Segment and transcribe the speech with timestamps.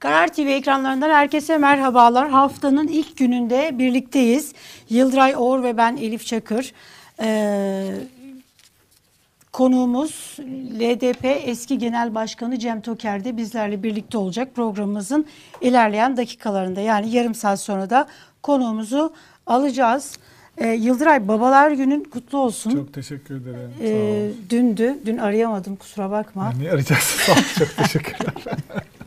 [0.00, 2.30] Karar TV ekranlarından herkese merhabalar.
[2.30, 4.52] Haftanın ilk gününde birlikteyiz.
[4.88, 6.72] Yıldıray Oğur ve ben Elif Çakır.
[7.22, 7.90] Ee,
[9.52, 10.36] konuğumuz
[10.80, 15.26] LDP eski genel başkanı Cem Toker de bizlerle birlikte olacak programımızın
[15.60, 16.80] ilerleyen dakikalarında.
[16.80, 18.08] Yani yarım saat sonra da
[18.42, 19.12] konuğumuzu
[19.46, 20.18] alacağız.
[20.58, 22.70] Ee, Yıldıray Babalar Günün kutlu olsun.
[22.70, 23.72] Çok teşekkür ederim.
[23.82, 24.98] Ee, dündü.
[25.06, 26.52] Dün arayamadım kusura bakma.
[26.52, 27.18] Niye arayacaksın?
[27.26, 27.44] Sağ ol.
[27.58, 28.34] Çok teşekkürler.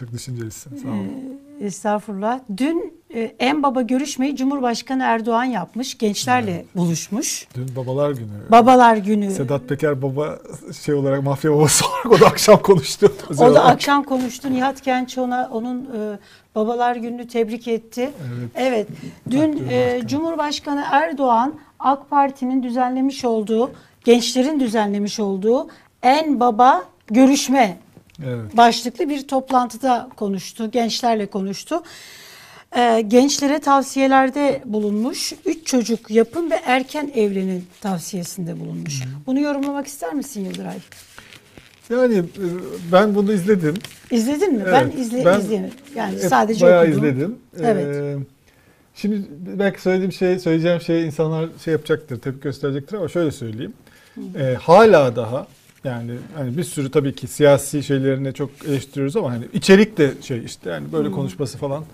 [0.00, 0.76] Çok düşüncelisin.
[0.76, 1.40] Sağ olun.
[1.60, 2.40] Estağfurullah.
[2.56, 5.98] Dün e, en baba görüşmeyi Cumhurbaşkanı Erdoğan yapmış.
[5.98, 7.48] Gençlerle buluşmuş.
[7.54, 8.50] Dün babalar günü.
[8.50, 9.30] Babalar günü.
[9.30, 10.38] Sedat Peker baba
[10.84, 13.12] şey olarak mafya babası olarak o da akşam konuştu.
[13.38, 14.52] O da akşam konuştu.
[14.52, 16.18] Nihat Genç ona onun e,
[16.54, 18.10] babalar gününü tebrik etti.
[18.30, 18.50] Evet.
[18.56, 18.88] Evet.
[19.30, 20.00] Dün e.
[20.06, 23.70] Cumhurbaşkanı Erdoğan AK Parti'nin düzenlemiş olduğu,
[24.04, 25.68] gençlerin düzenlemiş olduğu
[26.02, 27.76] en baba görüşme
[28.26, 28.56] Evet.
[28.56, 30.70] başlıklı bir toplantıda konuştu.
[30.70, 31.82] Gençlerle konuştu.
[32.76, 35.32] Ee, gençlere tavsiyelerde bulunmuş.
[35.46, 39.02] Üç çocuk yapın ve erken evlenin tavsiyesinde bulunmuş.
[39.26, 40.78] Bunu yorumlamak ister misin Yıldıray?
[41.90, 42.22] Yani e,
[42.92, 43.74] ben bunu izledim.
[44.10, 44.62] İzledin mi?
[44.66, 45.74] Evet, ben izle, ben izleyemedim.
[45.94, 46.98] Yani sadece bayağı okudum.
[46.98, 47.38] izledim.
[47.60, 47.96] Evet.
[47.96, 48.16] Ee,
[48.94, 49.26] şimdi
[49.58, 53.72] belki söylediğim şey, söyleyeceğim şey insanlar şey yapacaktır, tepki gösterecektir ama şöyle söyleyeyim.
[54.38, 55.46] Ee, hala daha
[55.84, 60.44] yani hani bir sürü tabii ki siyasi şeylerini çok eleştiriyoruz ama hani içerik de şey
[60.44, 61.84] işte yani böyle konuşması falan.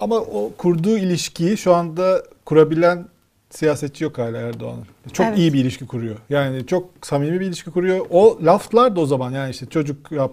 [0.00, 3.06] Ama o kurduğu ilişkiyi şu anda kurabilen
[3.50, 4.86] siyasetçi yok hala Erdoğan'ın.
[5.12, 5.38] Çok Evet.
[5.38, 6.16] iyi bir ilişki kuruyor.
[6.30, 8.06] Yani çok samimi bir ilişki kuruyor.
[8.10, 10.32] O laflar da o zaman yani işte çocuk yap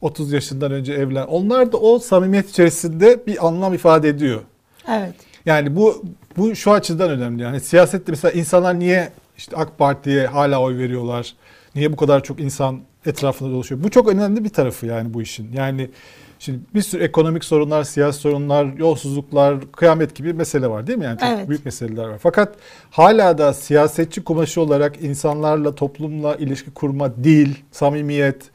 [0.00, 1.26] 30 yaşından önce evlen.
[1.26, 4.40] Onlar da o samimiyet içerisinde bir anlam ifade ediyor.
[4.88, 5.14] Evet.
[5.46, 6.04] Yani bu
[6.36, 7.42] bu şu açıdan önemli.
[7.42, 11.34] Yani siyasette mesela insanlar niye işte AK Parti'ye hala oy veriyorlar?
[11.76, 13.82] Niye bu kadar çok insan etrafında dolaşıyor?
[13.82, 15.52] Bu çok önemli bir tarafı yani bu işin.
[15.52, 15.90] Yani
[16.38, 21.04] şimdi bir sürü ekonomik sorunlar, siyasi sorunlar, yolsuzluklar, kıyamet gibi mesele var değil mi?
[21.04, 21.48] Yani çok Evet.
[21.48, 22.18] büyük meseleler var.
[22.22, 22.54] Fakat
[22.90, 28.50] hala da siyasetçi kumaşı olarak insanlarla, toplumla ilişki kurma, dil, samimiyet,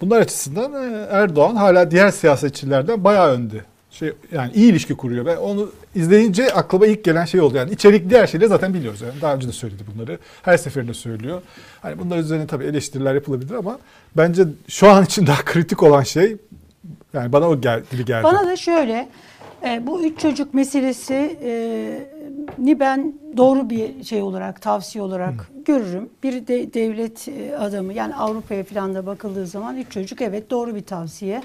[0.00, 3.64] Bunlar açısından e, Erdoğan hala diğer siyasetçilerden bayağı önde.
[3.90, 5.26] Şey yani iyi ilişki kuruyor.
[5.26, 7.56] Ben onu izleyince aklıma ilk gelen şey oldu.
[7.56, 9.00] Yani içerikli her şeyleri zaten biliyoruz.
[9.00, 10.18] Yani daha önce de söyledi bunları.
[10.42, 11.42] Her seferinde söylüyor.
[11.82, 13.78] Hani bunlar üzerine tabii eleştiriler yapılabilir ama
[14.16, 16.36] bence şu an için daha kritik olan şey
[17.12, 18.24] yani bana o gel, gibi geldi.
[18.24, 19.08] Bana da şöyle
[19.64, 21.52] e, bu üç çocuk meselesi e,
[22.58, 26.08] ni ben doğru bir şey olarak tavsiye olarak görürüm.
[26.22, 30.74] Bir de devlet e, adamı yani Avrupa'ya falan da bakıldığı zaman üç çocuk evet doğru
[30.74, 31.42] bir tavsiye.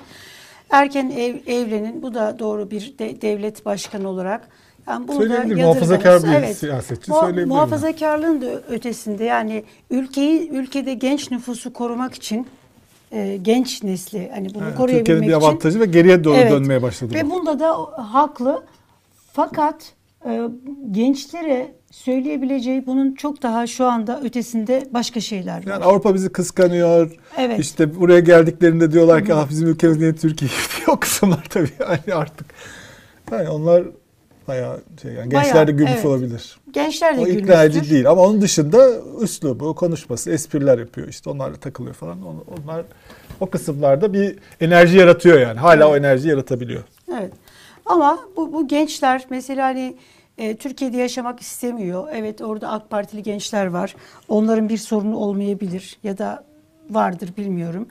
[0.70, 4.48] Erken ev, evlenin bu da doğru bir de- devlet başkanı olarak.
[4.88, 7.53] Yani bunu Söyleyebilir, muhafazakar bir siyasetçi söyleyebilir bunu.
[7.53, 12.48] Muhafazakarlığın da ötesinde yani ülkeyi ülkede genç nüfusu korumak için
[13.12, 16.52] e, genç nesli hani bunu Yani koruyabilmek Türkiye'nin bir avantajı ve geriye doğru Evet.
[16.52, 17.14] dönmeye başladı.
[17.14, 17.30] ve bu.
[17.30, 17.78] bunda da
[18.14, 18.64] haklı.
[19.34, 19.94] Fakat
[20.25, 20.42] e,
[20.92, 21.72] gençlere
[22.06, 25.72] söyleyebileceği bunun çok daha şu anda ötesinde başka şeyler var.
[25.72, 27.11] Yani Avrupa bizi kıskanıyor.
[27.38, 27.59] Evet.
[27.59, 32.13] İşte buraya geldiklerinde diyorlar ki ah bizim ülkemiz niye Türkiye gibi o kısımlar tabii yani
[32.13, 32.47] artık.
[33.31, 33.83] Yani onlar
[34.47, 36.06] bayağı şey yani Bayağı, gençler de gülüş evet.
[36.06, 36.57] olabilir.
[36.72, 37.94] Gençler de O ikna edici gülmüştür.
[37.95, 38.91] değil ama onun dışında
[39.22, 42.25] üslubu, konuşması, espriler yapıyor işte onlarla takılıyor falan.
[42.25, 42.85] On- Onlar
[43.39, 45.59] o kısımlarda bir enerji yaratıyor yani.
[45.59, 46.83] Hala o enerjiyi yaratabiliyor.
[47.19, 47.31] Evet.
[47.85, 49.95] Ama bu, bu gençler mesela hani
[50.38, 52.07] e, Türkiye'de yaşamak istemiyor.
[52.13, 53.96] Evet orada AK Partili gençler var.
[54.28, 56.44] Onların bir sorunu olmayabilir ya da
[56.90, 57.88] vardır bilmiyorum.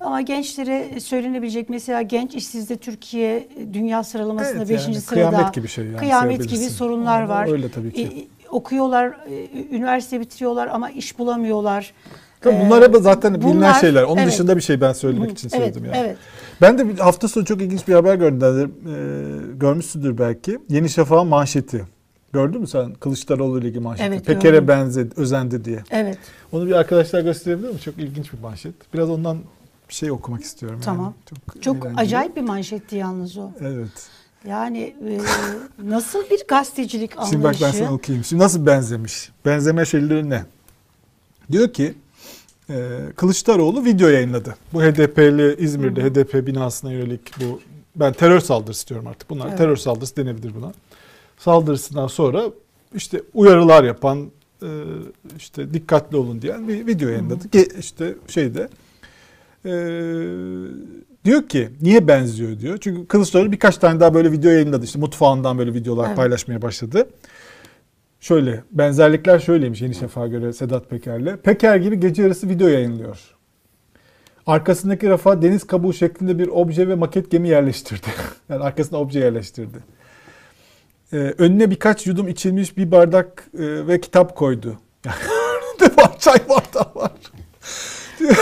[0.00, 4.84] Ama gençlere söylenebilecek mesela genç işsizde Türkiye dünya sıralamasında Evet, 5.
[4.86, 5.30] yani sırada.
[5.30, 7.52] kıyamet gibi şey yani Kıyamet gibi sorunlar var.
[7.52, 8.02] öyle tabii ki.
[8.02, 11.94] E, okuyorlar, e, üniversite bitiriyorlar ama iş bulamıyorlar.
[12.42, 14.02] Tabii Ee, bunlar hep zaten bilinen bunlar- şeyler.
[14.02, 14.32] Onun evet.
[14.32, 15.96] dışında bir şey ben söylemek Hı, için evet, söyledim yani.
[15.96, 16.16] Evet.
[16.60, 18.72] Ben de bir hafta sonu çok ilginç bir haber gördüm.
[18.86, 20.58] Ee, görmüşsündür belki.
[20.68, 21.84] Yeni Şafak'ın manşeti.
[22.32, 24.08] Gördün mü sen Kılıçdaroğlu ile ilgili manşeti?
[24.08, 25.84] Evet, Peker'e benzedi, özendi diye.
[25.90, 26.18] Evet.
[26.52, 27.80] Onu bir arkadaşlar gösterebilir mi?
[27.80, 28.74] Çok ilginç bir manşet.
[28.94, 29.38] Biraz ondan
[29.88, 30.76] bir şey okumak istiyorum.
[30.76, 30.84] yani.
[30.84, 31.14] Tamam.
[31.30, 32.00] Çok, Çok eğlenceli.
[32.00, 33.50] acayip bir manşetti yalnız o.
[33.60, 34.08] Evet.
[34.48, 35.18] Yani e,
[35.88, 37.32] nasıl bir gazetecilik anlayışı?
[37.32, 38.24] Şimdi bak ben sana okuyayım.
[38.24, 39.30] Şimdi nasıl benzemiş?
[39.44, 40.42] Benzeme şeyleri ne?
[41.52, 41.94] Diyor ki
[43.16, 44.56] Kılıçdaroğlu video yayınladı.
[44.72, 47.60] Bu HDP'li İzmir'de HDP binasına yönelik bu
[47.96, 49.30] ben terör saldırısı diyorum artık.
[49.30, 49.58] Bunlar Evet.
[49.58, 50.72] terör saldırısı denebilir buna.
[51.38, 52.44] Saldırısından sonra
[52.94, 54.30] işte uyarılar yapan
[54.62, 54.68] e,
[55.36, 57.48] işte dikkatli olun diyen bir video yayınladı.
[57.48, 58.68] Ge- işte şeyde
[59.64, 59.72] e,
[61.24, 62.78] diyor ki niye benziyor diyor.
[62.80, 64.84] Çünkü Kılıçdaroğlu birkaç tane daha böyle video yayınladı.
[64.84, 66.16] İşte mutfağından böyle videolar Evet.
[66.16, 67.08] paylaşmaya başladı.
[68.22, 71.36] Şöyle benzerlikler şöyleymiş Yeni Şafak'a göre Sedat Peker'le.
[71.36, 73.18] Peker gibi gece yarısı video yayınlıyor.
[74.46, 78.06] Arkasındaki rafa deniz kabuğu şeklinde bir obje ve maket gemi yerleştirdi.
[78.48, 79.78] yani arkasına obje yerleştirdi.
[81.12, 84.78] Ee, önüne birkaç yudum içilmiş bir bardak e, ve kitap koydu.
[85.06, 87.12] Önünde var, çay bardağı var.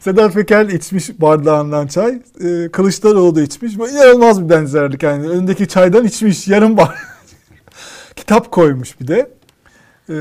[0.00, 2.22] Sedat Peker içmiş bardağından çay.
[2.44, 3.78] E, Kılıçdaroğlu da içmiş.
[3.78, 5.02] Böyle inanılmaz bir benzerlik.
[5.02, 7.09] Yani önündeki çaydan içmiş yarım bar.
[8.30, 9.30] Kitap koymuş bir de.
[10.08, 10.14] E,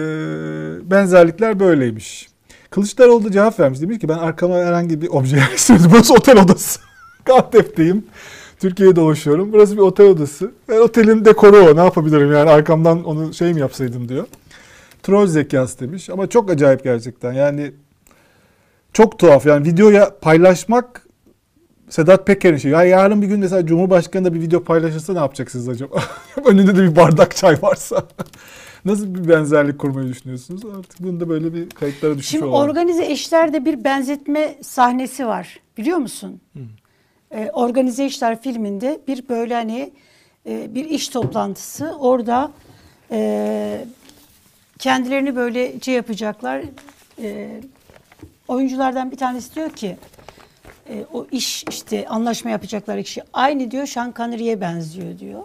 [0.92, 2.30] benzerlikler böyleymiş.
[2.70, 3.82] Kılıçdaroğlu da cevap vermiş.
[3.82, 5.92] Demiş ki ben arkama herhangi bir obje yerleştirdim.
[5.92, 6.80] Burası otel odası.
[7.26, 8.06] Gaziantep'teyim.
[8.60, 9.54] Türkiye'ye dolaşıyorum.
[9.54, 10.52] Burası bir otel odası.
[10.70, 11.76] Ben otelin dekoru o.
[11.76, 14.28] Ne yapabilirim yani arkamdan onu şey mi yapsaydım diyor.
[15.04, 16.10] Troll zekası demiş.
[16.10, 17.34] Ama çok acayip gerçekten.
[17.34, 17.72] Yani
[18.94, 19.46] çok tuhaf.
[19.46, 21.08] Yani videoya paylaşmak
[21.90, 22.72] Sedat Peker'in şeyi.
[22.72, 26.04] Ya yarın bir gün mesela Cumhurbaşkanı da bir video paylaşırsa ne yapacaksınız acaba?
[26.46, 28.04] Önünde de bir bardak çay varsa.
[28.86, 30.62] Nasıl bir benzerlik kurmayı düşünüyorsunuz?
[30.66, 32.70] Artık bunu da böyle bir kayıtlara düşmüş Şimdi olalım.
[32.70, 35.60] organize işlerde bir benzetme sahnesi var.
[35.78, 36.42] Biliyor musun?
[37.32, 39.92] Ee, organize işler filminde bir böyle hani
[40.50, 41.96] e, bir iş toplantısı.
[42.00, 42.52] Orada
[43.12, 43.86] e,
[44.80, 46.62] kendilerini böyle şey yapacaklar.
[47.22, 47.62] E,
[48.48, 49.98] oyunculardan bir tanesi diyor ki
[50.90, 55.44] e, o iş işte anlaşma yapacakları kişi aynı diyor Connery'e benziyor diyor.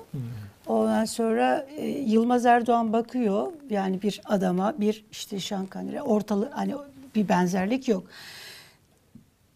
[0.66, 6.74] Ondan sonra e, Yılmaz Erdoğan bakıyor yani bir adama bir işte Sean Connery ortalık hani
[7.14, 8.04] bir benzerlik yok.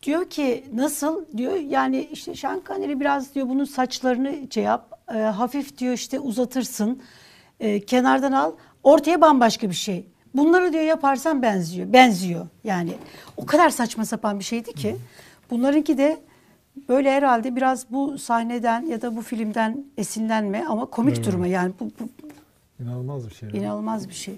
[0.02, 1.24] Diyor ki nasıl?
[1.36, 1.54] diyor.
[1.56, 2.34] Yani işte
[2.66, 7.02] Connery biraz diyor bunun saçlarını şey yap e, hafif diyor işte uzatırsın.
[7.60, 8.52] E, kenardan al.
[8.82, 10.06] Ortaya bambaşka bir şey.
[10.34, 12.46] Bunları diyor yaparsan benziyor benziyor.
[12.64, 12.92] Yani
[13.36, 14.96] o kadar saçma sapan bir şeydi ki
[15.50, 16.20] bunlarınki de
[16.88, 21.26] böyle herhalde biraz bu sahneden ya da bu filmden esinlenme ama komik Evet.
[21.26, 22.08] duruma yani bu, bu
[22.82, 23.48] İnanılmaz bir şey.
[23.52, 24.34] İnanılmaz bir şey.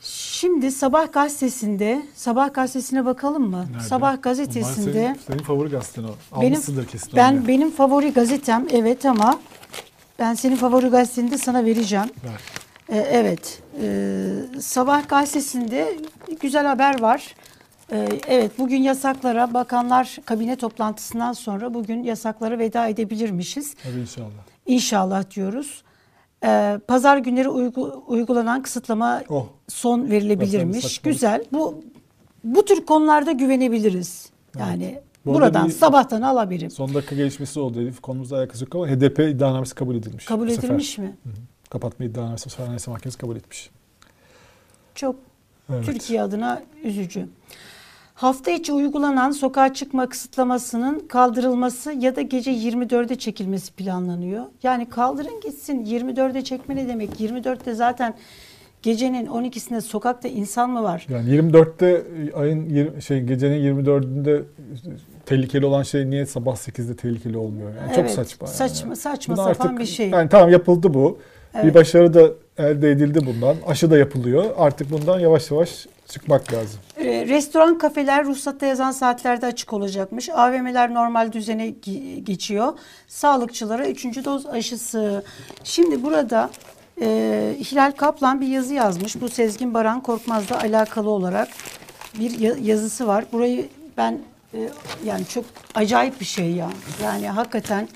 [0.00, 3.66] Şimdi Sabah gazetesinde, Sabah gazetesine bakalım mı?
[3.72, 3.84] Nerede?
[3.88, 6.40] Sabah gazetesinde Senin, senin favori gazetin o.
[6.40, 7.12] benim kesin.
[7.16, 7.48] ben onu.
[7.48, 9.40] benim favori gazetem evet ama
[10.18, 12.06] ben senin favori gazeteni de sana vereceğim.
[12.24, 12.40] Ver.
[12.88, 13.62] Ee, evet.
[13.82, 15.96] Ee, Sabah gazetesinde
[16.40, 17.34] güzel haber var.
[17.92, 23.74] Ee, evet bugün yasaklara bakanlar kabine toplantısından sonra bugün yasaklara veda edebilirmişiz.
[23.82, 24.30] Hadi inşallah.
[24.66, 25.82] İnşallah diyoruz.
[26.44, 29.46] Ee, Pazar günleri uygu- uygulanan kısıtlama Oh.
[29.68, 30.98] son verilebilirmiş.
[30.98, 31.44] Güzel.
[31.52, 31.80] Bu
[32.44, 34.30] bu tür konularda güvenebiliriz.
[34.58, 36.70] Yani Bu arada buradan bir- sabahtan alabilirim.
[36.70, 38.00] Son dakika gelişmesi oldu Elif.
[38.00, 40.24] Konumuzla alakası yok ama HDP iddianamesi kabul edilmiş.
[40.24, 40.68] Kabul bu sefer.
[40.68, 41.06] edilmiş mi?
[41.24, 41.32] Hı hı.
[41.70, 43.70] Kapatma iddianamesi bu Anayasa Mahkemesi kabul etmiş.
[44.94, 45.16] Çok
[45.72, 45.86] Evet.
[45.86, 47.28] Türkiye adına üzücü.
[48.22, 54.44] Hafta içi uygulanan sokağa çıkma kısıtlamasının kaldırılması ya da gece 24'e çekilmesi planlanıyor.
[54.62, 57.20] Yani kaldırın gitsin 24'e çekme ne demek?
[57.20, 58.14] 24'te zaten
[58.82, 61.06] gecenin 12'sinde sokakta insan mı var?
[61.10, 62.02] Yani 24'te
[62.34, 64.42] ayın yirmi- şey gecenin 24'ünde
[65.26, 67.70] tehlikeli olan şey niye sabah 8'de tehlikeli olmuyor?
[67.80, 68.46] Yani çok Evet, saçma.
[68.46, 68.56] yani.
[68.56, 70.08] Saçma saçma Bunu sapan artık- bir şey.
[70.10, 71.18] Yani tamam yapıldı bu.
[71.54, 71.74] Bir Evet.
[71.74, 72.28] başarı da
[72.58, 73.56] elde edildi bundan.
[73.66, 74.44] Aşı da yapılıyor.
[74.56, 76.80] Artık bundan yavaş yavaş çıkmak lazım.
[76.96, 80.28] Ee, Restoran, kafeler ruhsatta yazan saatlerde açık olacakmış.
[80.28, 82.72] AVM'ler normal düzene ge- geçiyor.
[83.08, 84.04] Sağlıkçılara 3.
[84.24, 85.24] doz aşısı.
[85.64, 86.50] Şimdi burada
[87.00, 87.06] e,
[87.72, 89.20] Hilal Kaplan bir yazı yazmış.
[89.20, 91.48] Bu Sezgin Baran Korkmaz'la alakalı olarak
[92.18, 93.24] bir ya- yazısı var.
[93.32, 94.18] Burayı ben
[94.54, 94.68] e,
[95.04, 95.44] yani çok
[95.74, 96.70] acayip bir şey ya.
[97.04, 97.88] Yani hakikaten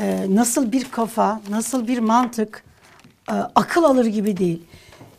[0.00, 2.64] e, nasıl bir kafa, nasıl bir mantık
[3.30, 4.62] e, akıl alır gibi değil.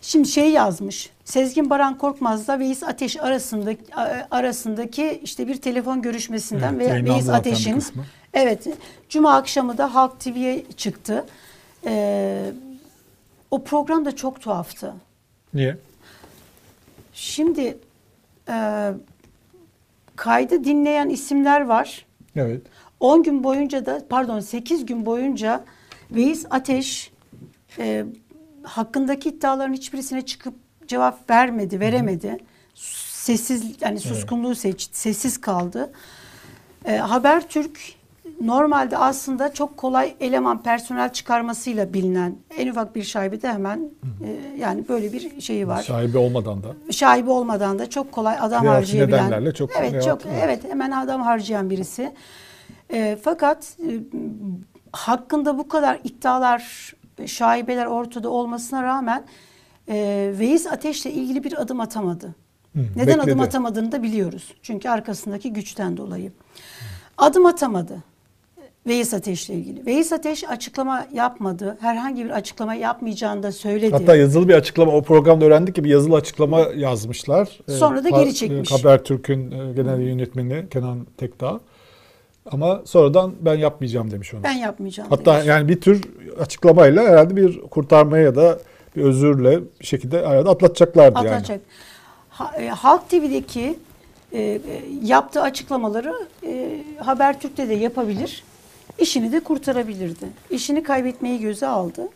[0.02, 1.10] Şimdi şey yazmış.
[1.26, 3.96] Sezgin Baran Korkmaz'la Veys Ateş arasındaki
[4.32, 7.84] arasındaki işte bir telefon görüşmesinden Evet, ve Veys Ateş'in
[8.34, 8.68] evet
[9.10, 11.26] Cuma akşamı da Halk TV'ye çıktı.
[11.86, 12.52] E,
[13.52, 14.94] o program da çok tuhaftı.
[15.54, 15.78] Niye?
[17.14, 17.78] Şimdi
[18.50, 18.90] e,
[20.16, 22.06] kaydı dinleyen isimler var.
[22.36, 22.62] Evet.
[23.00, 25.64] 10 gün boyunca da pardon 8 gün boyunca
[26.12, 27.12] Veys Ateş
[27.78, 28.06] e,
[28.64, 30.54] hakkındaki iddiaların hiçbirisine çıkıp
[30.88, 32.38] cevap vermedi, veremedi.
[32.76, 35.92] Sessiz yani suskunluğu seçti, sessiz kaldı.
[36.86, 37.80] E, Habertürk
[38.42, 43.90] normalde aslında çok kolay eleman personel çıkarmasıyla bilinen en ufak bir şaibe de hemen
[44.24, 46.68] e, yani böyle bir şeyi var Şaibe olmadan da.
[46.92, 49.20] şaibe olmadan da çok kolay adam Siyasi harcayabilen.
[49.20, 50.42] nedenlerle çok evet rahat, çok evet.
[50.44, 52.14] evet hemen adam harcayan birisi.
[52.94, 53.92] E, fakat e,
[54.92, 56.94] hakkında bu kadar iddialar,
[57.28, 59.24] şaibeler ortada olmasına rağmen
[59.90, 62.36] e, Veys Ateş'le ilgili bir adım atamadı.
[62.76, 63.42] Hı, Neden adım bekledi.
[63.42, 64.54] atamadığını da biliyoruz.
[64.62, 66.32] Çünkü arkasındaki güçten dolayı.
[67.18, 68.04] Adım atamadı.
[68.88, 69.86] Veys Ateş'le ilgili.
[69.86, 71.78] Veys Ateş açıklama yapmadı.
[71.82, 73.92] Herhangi bir açıklama yapmayacağını da söyledi.
[73.92, 77.60] Hatta yazılı bir açıklama o programda öğrendik ki bir yazılı açıklama yazmışlar.
[77.70, 78.72] Sonra da geri çekmiş.
[78.72, 81.60] Habertürk'ün e, genel yönetmeni Kenan Tekdağ.
[82.52, 84.44] Ama sonradan ben yapmayacağım demiş onu.
[84.44, 85.10] ben yapmayacağım.
[85.10, 85.48] Hatta demiş.
[85.48, 86.02] yani bir tür
[86.40, 88.60] açıklamayla herhalde bir kurtarmaya ya da
[88.96, 91.30] bir özürle bir şekilde herhalde atlatacaklardı yani.
[91.30, 91.62] Atlatacak.
[92.30, 93.80] Ha- e, Halk TV'deki
[94.32, 94.60] e, e,
[95.04, 96.14] yaptığı açıklamaları
[96.48, 98.44] e, Habertürk'te de yapabilir.
[99.00, 100.26] İşini de kurtarabilirdi.
[100.50, 102.08] İşini kaybetmeyi göze aldı.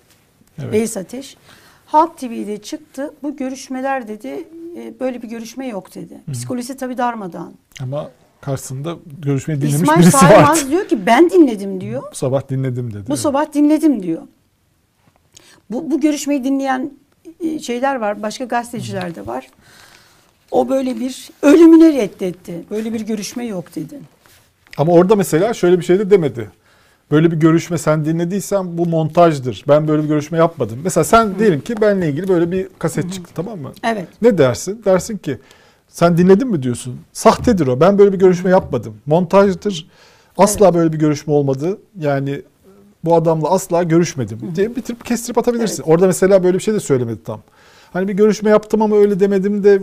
[0.60, 0.72] Evet.
[0.72, 1.38] Veys Ateş.
[1.86, 3.14] Halk TV'de çıktı.
[3.24, 6.22] Bu görüşmeler dedi e, böyle bir görüşme yok dedi.
[6.34, 7.54] Psikolojisi tabii darmadan.
[7.82, 8.12] Ama
[8.42, 10.70] karşısında görüşmeyi dinlemiş İsmail birisi Saymaz vardı.
[10.70, 12.04] diyor ki ben dinledim diyor.
[12.12, 13.04] Bu sabah dinledim dedi.
[13.10, 14.22] Bu sabah dinledim diyor.
[15.72, 16.92] Bu, bu görüşmeyi dinleyen
[17.40, 18.22] e, şeyler var.
[18.22, 19.48] Başka gazeteciler de var.
[20.52, 22.64] O böyle bir ölümüne reddetti.
[22.72, 24.00] Böyle bir görüşme yok dedi.
[24.78, 26.52] Ama orada mesela şöyle bir şey de demedi.
[27.12, 29.66] Böyle bir görüşme sen dinlediysen bu montajdır.
[29.68, 30.80] Ben böyle bir görüşme yapmadım.
[30.84, 33.72] Mesela sen diyelim ki benle ilgili böyle bir kaset çıktı tamam mı?
[33.84, 34.08] Evet.
[34.22, 34.82] Ne dersin?
[34.86, 35.40] Dersin ki
[35.96, 37.00] sen dinledin mi diyorsun.
[37.14, 37.80] Sahtedir o.
[37.80, 38.94] Ben böyle bir görüşme yapmadım.
[39.06, 39.88] Montajdır.
[40.38, 41.78] Asla böyle bir görüşme olmadı.
[42.00, 42.42] Yani
[43.06, 45.84] bu adamla asla görüşmedim diye bitirip kestirip atabilirsin.
[45.84, 47.42] Orada mesela böyle bir şey de söylemedi tam.
[47.94, 49.82] Hani bir görüşme yaptım ama öyle demedim de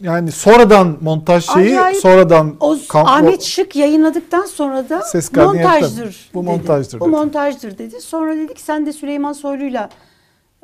[0.00, 1.96] yani sonradan montaj şeyi Acayip.
[2.02, 5.02] sonradan O kamp- Ahmet Şık yayınladıktan sonra da
[5.36, 6.04] montajdır.
[6.04, 6.12] yaptım.
[6.34, 6.50] Bu dedi.
[6.50, 7.10] montajdır Bu dedi.
[7.10, 8.00] montajdır dedi.
[8.00, 9.88] Sonra dedik sen de Süleyman Soylu'yla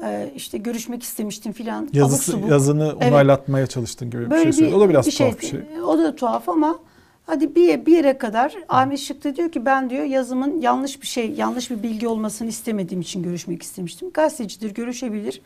[0.02, 1.88] e, işte görüşmek istemiştin filan.
[1.92, 3.12] Yazısı, yazını Evet.
[3.12, 4.74] onaylatmaya çalıştın gibi bir Böyle şey söyledi.
[4.74, 5.60] O da biraz tuhaf bir şey.
[5.86, 6.78] O da tuhaf ama
[7.26, 11.06] hadi bir, bir yere kadar Ahmet Şık da diyor ki ben diyor yazımın yanlış bir
[11.06, 14.10] şey, yanlış bir bilgi olmasını istemediğim için görüşmek istemiştim.
[14.14, 15.42] Gazetecidir, görüşebilir.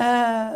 [0.00, 0.46] Ee,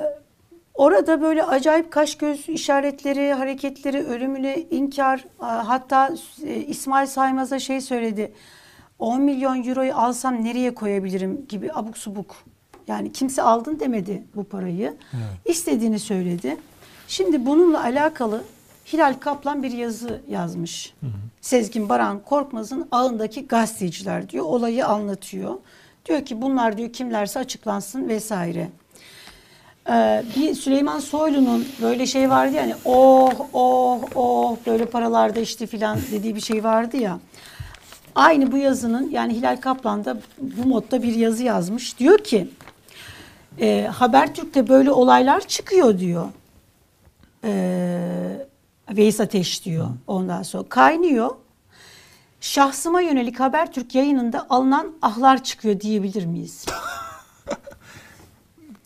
[0.74, 7.80] orada böyle acayip kaş göz işaretleri, hareketleri, ölümüne inkar, e, hatta e, İsmail Saymaz'a şey
[7.80, 8.32] söyledi.
[8.98, 12.36] 10 milyon euroyu alsam nereye koyabilirim gibi abuk subuk.
[12.90, 14.96] Yani kimse aldın demedi bu parayı.
[15.44, 16.56] İstediğini söyledi.
[17.08, 18.42] Şimdi bununla alakalı
[18.92, 20.94] Hilal Kaplan bir yazı yazmış.
[21.40, 24.44] Sezgin Baran Korkmaz'ın ağındaki gazeteciler diyor.
[24.44, 25.54] Olayı anlatıyor.
[26.06, 28.68] Diyor ki bunlar diyor kimlerse açıklansın vesaire.
[29.90, 35.98] Ee, bir Süleyman Soylu'nun böyle şey vardı yani oh oh oh böyle paralarda işte filan
[36.12, 37.18] dediği bir şey vardı ya.
[38.14, 41.98] Aynı bu yazının yani Hilal Kaplan da bu modda bir yazı yazmış.
[41.98, 42.48] Diyor ki
[43.60, 46.26] e, Habertürk'te böyle olaylar çıkıyor diyor.
[47.44, 48.46] E,
[48.90, 50.68] Veys Ateş diyor ondan sonra.
[50.68, 51.30] Kaynıyor.
[52.40, 56.66] Şahsıma yönelik Habertürk yayınında alınan ahlar çıkıyor diyebilir miyiz?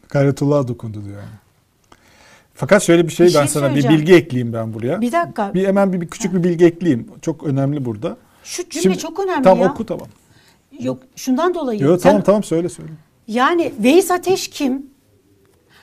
[0.09, 1.29] Gayretullah'a dokundu diyor yani.
[2.55, 5.01] Fakat şöyle bir şey, Bir ben şey sana bir bilgi ekleyeyim ben buraya.
[5.01, 5.55] Bir dakika.
[5.55, 7.09] Bir hemen bir, bir küçük bir bilgi ekleyeyim.
[7.23, 8.17] Çok önemli burada.
[8.45, 9.73] Şu cümle Şimdi- çok önemli Tamam ya.
[9.73, 10.09] oku tamam.
[10.81, 11.83] Yok şundan dolayı.
[11.83, 12.93] Yok tamam tamam söyle söyle.
[13.29, 14.91] Yani Veys Ateş kim?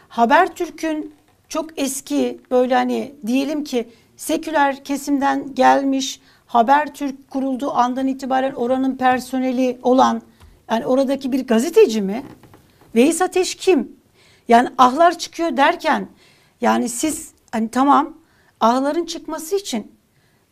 [0.07, 1.13] Habertürk'ün
[1.49, 9.79] çok eski böyle hani diyelim ki seküler kesimden gelmiş Habertürk kurulduğu andan itibaren oranın personeli
[9.83, 10.21] olan
[10.71, 12.23] yani oradaki bir gazeteci mi?
[12.95, 13.95] Veys Ateş kim?
[14.47, 16.07] Yani ahlar çıkıyor derken
[16.61, 18.17] yani siz hani tamam
[18.59, 19.91] ahların çıkması için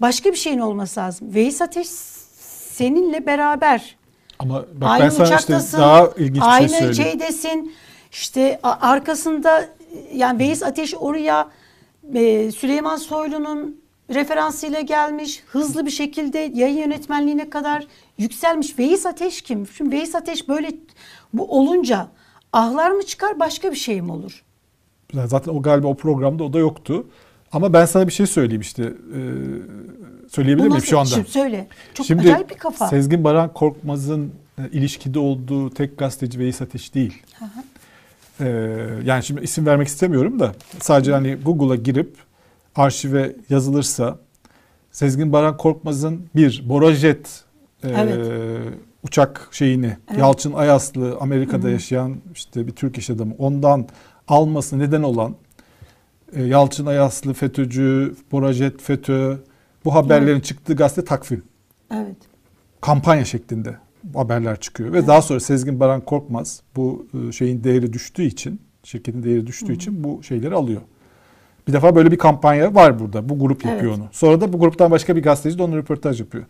[0.02, 1.34] başka bir şeyin olması lazım.
[1.34, 3.98] Veys Ateş seninle beraber
[4.40, 7.10] Ama bak ben aynı sana işte daha ilginç bir aynı şey söyleyeyim.
[7.12, 7.74] şeydesin.
[8.12, 9.66] İşte arkasında
[10.14, 11.50] yani Veys Ateş oraya
[12.14, 15.44] e, Süleyman Soylu'nun referansıyla gelmiş.
[15.48, 18.80] Hızlı bir şekilde yayın yönetmenliğine kadar yükselmiş.
[18.80, 19.68] Veys Ateş kim?
[19.68, 20.72] Şimdi Veys Ateş böyle
[21.34, 22.08] bu olunca
[22.54, 24.44] ahlar mı çıkar başka bir şey mi olur?
[25.26, 27.08] Zaten o galiba o programda o da yoktu.
[27.52, 28.84] Ama ben sana bir şey söyleyeyim işte.
[28.84, 29.20] Ee,
[30.30, 31.10] söyleyebilir miyim şu anda?
[31.10, 31.68] Şimdi söyle.
[31.94, 32.88] Çok Şimdi acayip bir kafa.
[32.88, 37.24] Sezgin Baran Korkmaz'ın e, ilişkide olduğu tek gazeteci Veys Ateş değil.
[38.42, 38.46] Ee,
[39.06, 42.16] yani şimdi isim vermek istemiyorum da sadece hani Google'a girip
[42.76, 44.20] arşive yazılırsa
[44.92, 47.44] Sezgin Baran Korkmaz'ın bir Borajet
[47.84, 48.28] e, Evet.
[49.04, 50.20] uçak şeyini Evet.
[50.20, 53.88] Yalçın Ayaslı Amerika'da yaşayan işte bir Türk iş adamı ondan
[54.28, 55.36] alması neden olan
[56.36, 59.38] e, Yalçın Ayaslı FETÖ'cü, Borajet FETÖ
[59.86, 61.44] bu haberlerin çıktığı gazete takvim
[61.94, 62.16] Evet.
[62.82, 63.76] kampanya şeklinde
[64.14, 69.24] haberler çıkıyor ve daha sonra Sezgin Baran Korkmaz bu e, şeyin değeri düştüğü için şirketin
[69.24, 70.82] değeri düştüğü için bu şeyleri alıyor.
[71.68, 73.30] Bir defa böyle bir kampanya var burada.
[73.30, 74.00] Bu grup yapıyor Evet.
[74.02, 74.08] onu.
[74.12, 76.44] Sonra da bu gruptan başka bir gazeteci de onun röportaj yapıyor.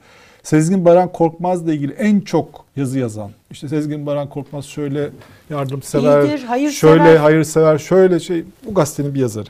[0.43, 3.31] Sezgin Baran Korkmaz'la ilgili en çok yazı yazan.
[3.51, 5.09] İşte Sezgin Baran Korkmaz şöyle
[5.49, 6.97] yardımsever, İyidir, hayırsever.
[6.97, 9.49] şöyle hayırsever, şöyle şey bu gazetenin bir yazarı.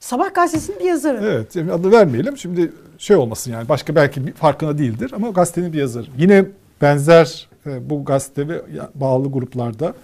[0.00, 1.20] Sabah gazetesinin bir yazarı.
[1.24, 2.36] Evet, adı vermeyelim.
[2.38, 6.06] Şimdi şey olmasın yani başka belki bir farkına değildir ama gazetenin bir yazarı.
[6.18, 6.44] Yine
[6.82, 8.62] benzer e, bu gazete ve
[8.94, 9.94] bağlı gruplarda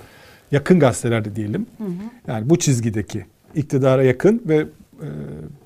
[0.53, 1.67] yakın gazetelerde diyelim.
[1.79, 2.33] Hı hı.
[2.33, 4.57] Yani bu çizgideki iktidara yakın ve
[5.03, 5.09] e,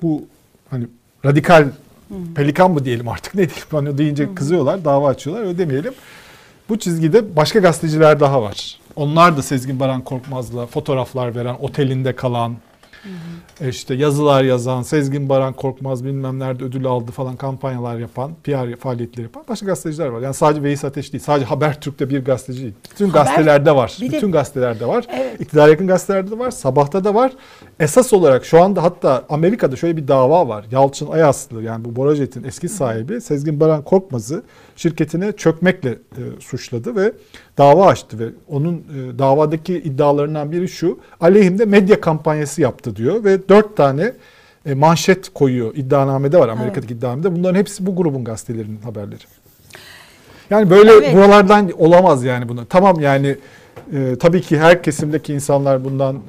[0.01, 0.25] bu
[0.69, 0.87] hani
[1.25, 2.33] radikal hı hı.
[2.35, 4.35] pelikan mı diyelim artık ne diyelim hani deyince hı hı.
[4.35, 5.93] kızıyorlar dava açıyorlar öyle demeyelim.
[6.69, 8.79] Bu çizgide başka gazeteciler daha var.
[8.95, 12.55] Onlar da Sezgin Baran Korkmaz'la fotoğraflar veren, otelinde kalan,
[13.03, 13.65] Hı hı.
[13.65, 18.75] E işte yazılar yazan, Sezgin Baran Korkmaz bilmem nerede ödül aldı falan kampanyalar yapan, PR
[18.75, 20.21] faaliyetleri yapan başka gazeteciler var.
[20.21, 22.73] Yani sadece Veys Ateş değil, sadece Habertürk'te bir gazeteci değil.
[22.91, 23.97] Bütün Haber, gazetelerde var.
[24.01, 25.05] Bütün de, gazetelerde var.
[25.09, 25.41] Evet.
[25.41, 26.51] İktidar yakın gazetelerde de var.
[26.51, 27.31] Sabahta da var.
[27.79, 30.65] Esas olarak şu anda hatta Amerika'da şöyle bir dava var.
[30.71, 33.21] Yalçın Ayaslı yani bu Borajet'in eski sahibi hı.
[33.21, 34.43] Sezgin Baran Korkmaz'ı
[34.75, 37.13] şirketine çökmekle e, suçladı ve
[37.59, 40.99] dava açtı ve onun e, davadaki iddialarından biri şu.
[41.21, 44.13] Aleyhimde medya kampanyası yaptı diyor ve dört tane
[44.65, 45.75] e, manşet koyuyor.
[45.75, 46.97] iddianamede var Amerika'daki evet.
[46.97, 47.35] iddianamede.
[47.35, 49.23] Bunların hepsi bu grubun gazetelerinin haberleri.
[50.49, 51.15] Yani böyle evet.
[51.15, 52.65] buralardan olamaz yani bunu.
[52.65, 53.35] Tamam yani
[53.93, 56.19] e, tabii ki her kesimdeki insanlar bundan e,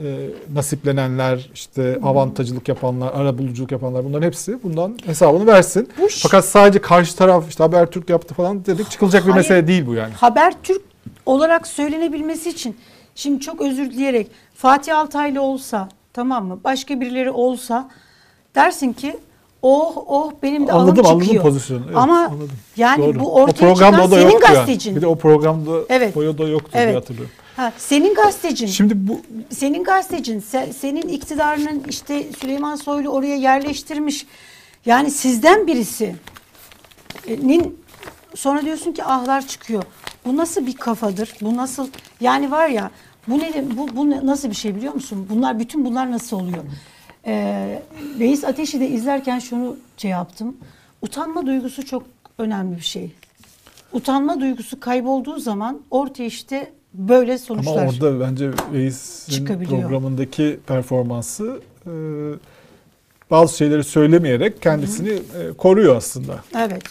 [0.55, 5.89] nasiplenenler, işte avantajcılık yapanlar, ara buluculuk yapanlar bunların hepsi bundan hesabını versin.
[5.99, 9.87] Bu Fakat sadece karşı taraf işte Habertürk yaptı falan dedik çıkılacak bir Hayır, mesele değil
[9.87, 10.13] bu yani.
[10.15, 10.90] Habertürk
[11.31, 12.77] olarak söylenebilmesi için
[13.15, 16.61] şimdi çok özür dileyerek Fatih Altaylı olsa tamam mı?
[16.65, 17.91] Başka birileri olsa
[18.55, 19.17] dersin ki
[19.63, 21.43] oh oh benim de anladım, alım çıkıyor.
[21.43, 21.83] Anladım pozisyonu.
[21.87, 22.51] Evet, Ama anladım.
[22.77, 23.21] yani Doğru.
[23.21, 24.91] bu ortaya o çıkan senin gazetecin.
[24.91, 24.97] Yani.
[24.97, 26.17] Bir de o programda evet.
[26.17, 26.89] Boyo'da yoktu evet.
[26.89, 27.35] diye hatırlıyorum.
[27.57, 28.67] Ha, senin gazetecin.
[28.67, 29.21] Şimdi bu
[29.51, 34.27] senin gazetecin, se, senin iktidarının işte Süleyman Soylu oraya yerleştirmiş.
[34.87, 36.15] Yani sizden birisi
[37.43, 37.80] nin
[38.35, 39.83] sonra diyorsun ki ahlar çıkıyor.
[40.25, 41.35] Bu nasıl bir kafadır?
[41.41, 41.89] Bu nasıl
[42.21, 42.91] yani var ya
[43.29, 45.27] bu ne bu, bu nasıl bir şey biliyor musun?
[45.31, 46.65] Bunlar bütün bunlar nasıl oluyor?
[47.27, 47.83] Ee,
[48.19, 50.57] Reis Ateş'i de izlerken şunu şey yaptım.
[51.03, 52.03] Utanma duygusu çok
[52.39, 53.13] önemli bir şey.
[53.93, 61.91] Utanma duygusu kaybolduğu zaman ortaya işte böyle sonuçlar Ama orada bence Reis'in programındaki performansı e,
[63.31, 66.41] bazı şeyleri söylemeyerek kendisini e, koruyor aslında.
[66.59, 66.83] Evet.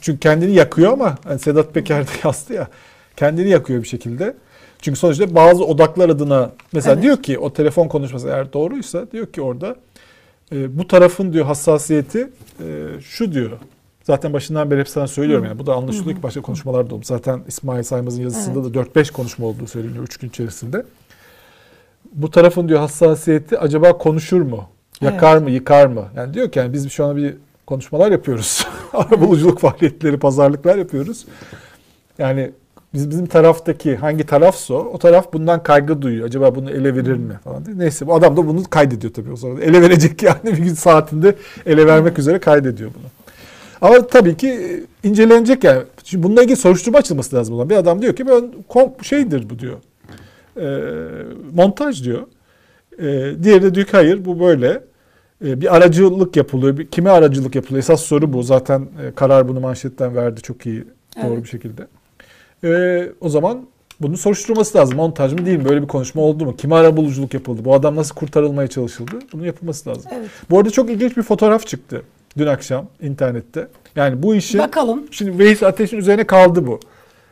[0.00, 2.68] Çünkü kendini yakıyor ama yani Sedat Peker de yazdı ya
[3.16, 4.34] kendini yakıyor bir şekilde.
[4.82, 7.02] Çünkü sonuçta bazı odaklar adına mesela evet.
[7.02, 9.76] diyor ki o telefon konuşması eğer doğruysa diyor ki orada
[10.52, 12.28] e, bu tarafın diyor hassasiyeti
[12.60, 13.50] e, şu diyor.
[14.04, 15.48] Zaten başından beri hep sana söylüyorum Hı.
[15.48, 17.04] yani bu da anlaşılıyor ki başka konuşmalarda oldu.
[17.04, 18.94] Zaten İsmail Saymaz'ın yazısında evet.
[18.94, 20.84] da 4-5 konuşma olduğu söyleniyor 3 gün içerisinde.
[22.12, 24.68] Bu tarafın diyor hassasiyeti acaba konuşur mu?
[25.00, 25.42] Yakar evet.
[25.42, 26.08] mı, yıkar mı?
[26.16, 27.34] Yani diyor ki yani biz şu an bir
[27.72, 28.66] konuşmalar yapıyoruz.
[28.92, 31.26] Arabuluculuk faaliyetleri, pazarlıklar yapıyoruz.
[32.18, 32.50] Yani
[32.94, 36.26] biz bizim taraftaki hangi tarafsa o taraf bundan kaygı duyuyor.
[36.26, 37.78] Acaba bunu ele verir mi falan diye.
[37.78, 39.60] Neyse bu adam da bunu kaydediyor tabii o sırada.
[39.60, 41.34] Ele verecek yani bir gün saatinde
[41.66, 43.06] ele vermek üzere kaydediyor bunu.
[43.80, 45.82] Ama tabii ki incelenecek yani.
[46.04, 47.70] Şimdi bununla ilgili soruşturma açılması lazım olan.
[47.70, 48.52] Bir adam diyor ki ben
[49.02, 49.76] şeydir bu diyor.
[50.56, 50.66] E,
[51.54, 52.22] montaj diyor.
[52.98, 53.04] E,
[53.42, 54.91] diğeri de diyor ki hayır bu böyle.
[55.46, 56.78] E, bir aracılık yapılıyor.
[56.78, 57.78] Bir, kime aracılık yapılıyor?
[57.78, 58.42] Esas soru bu.
[58.42, 60.84] Zaten e, karar bunu manşetten verdi çok iyi
[61.22, 61.44] doğru evet.
[61.44, 61.86] bir şekilde.
[62.64, 63.66] E, o zaman
[64.00, 64.96] bunun soruşturması lazım.
[64.96, 65.64] Montaj mı değil mi?
[65.64, 66.56] Böyle bir konuşma oldu mu?
[66.56, 67.64] Kime ara buluculuk yapıldı?
[67.64, 69.18] Bu adam nasıl kurtarılmaya çalışıldı?
[69.32, 70.12] Bunun yapılması lazım.
[70.14, 70.30] Evet.
[70.50, 72.02] Bu arada çok ilginç bir fotoğraf çıktı
[72.38, 73.68] dün akşam internette.
[73.96, 75.06] Yani bu işi Bakalım.
[75.10, 76.80] Şimdi Veys Ateş'in üzerine kaldı bu.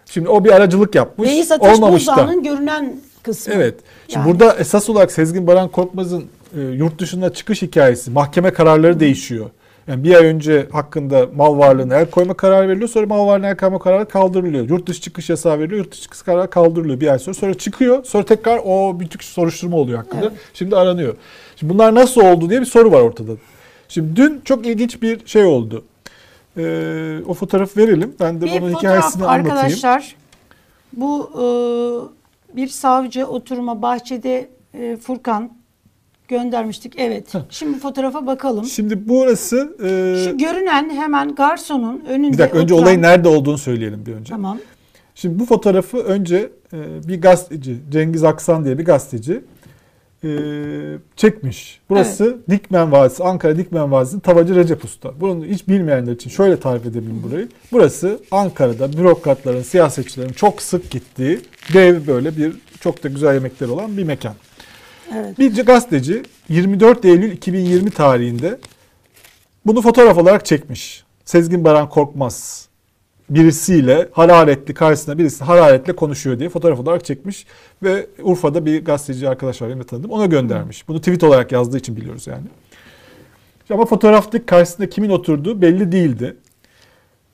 [0.07, 1.29] Şimdi o bir aracılık yapmış.
[1.29, 3.55] Veys Ateş buzdağının görünen kısmı.
[3.55, 3.75] Evet.
[4.09, 4.33] Şimdi yani.
[4.33, 6.25] burada esas olarak Sezgin Baran Korkmaz'ın
[6.57, 9.51] e, yurt dışında çıkış hikayesi, mahkeme kararları değişiyor.
[9.89, 12.89] Yani bir ay önce hakkında mal varlığına el koyma kararı veriliyor.
[12.89, 14.69] Sonra mal varlığına el koyma kararı kaldırılıyor.
[14.69, 15.79] Yurt dışı çıkış yasağı veriliyor.
[15.79, 17.35] Yurt dışı çıkış kararı kaldırılıyor bir ay sonra.
[17.35, 18.05] Sonra çıkıyor.
[18.05, 20.23] Sonra tekrar o bir soruşturma oluyor hakkında.
[20.23, 20.33] Evet.
[20.55, 21.15] Şimdi aranıyor.
[21.57, 23.33] Şimdi bunlar nasıl oldu diye bir soru var ortada.
[23.89, 25.85] Şimdi dün çok ilginç bir şey oldu.
[26.57, 28.15] Ee, o fotoğrafı verelim.
[28.21, 29.51] Ben de bir bunun hikayesini anlatayım.
[29.51, 30.17] Arkadaşlar
[30.93, 35.60] bu e, bir savcı oturma bahçede e, Furkan
[36.31, 36.95] göndermiştik.
[36.97, 37.35] Evet.
[37.35, 37.41] Heh.
[37.51, 38.65] Şimdi fotoğrafa bakalım.
[38.65, 42.87] Şimdi burası e, Şu görünen hemen garsonun önünde Bir dakika önce oturan...
[42.87, 44.31] olayın nerede olduğunu söyleyelim bir önce.
[44.31, 44.59] Tamam.
[45.15, 49.41] Şimdi bu fotoğrafı önce e, bir gazeteci Cengiz Aksan diye bir gazeteci
[50.25, 50.31] e,
[51.17, 51.81] çekmiş.
[51.91, 52.51] Burası evet.
[52.51, 55.21] Dikmen Vadisi, Ankara Dikmen Vadisi'nin Tavacı Recep Usta.
[55.21, 57.49] Bunu hiç bilmeyenler için şöyle tarif edebilirim burayı.
[57.73, 61.41] Burası Ankara'da bürokratların, siyasetçilerin çok sık gittiği
[61.75, 64.35] dev böyle bir çok da güzel yemekler olan bir mekan.
[65.15, 65.39] Evet.
[65.39, 68.59] Bir gazeteci 24 Eylül 2020 tarihinde
[69.67, 71.05] bunu fotoğraf olarak çekmiş.
[71.25, 72.69] Sezgin Baran Korkmaz
[73.31, 77.47] birisiyle hararetli karşısında birisi hararetle konuşuyor diye fotoğraf olarak çekmiş
[77.83, 80.89] ve Urfa'da bir gazeteci arkadaş var benim tanıdım ona göndermiş.
[80.89, 82.45] Bunu tweet olarak yazdığı için biliyoruz yani.
[83.71, 86.37] Ama fotoğraftaki karşısında kimin oturduğu belli değildi.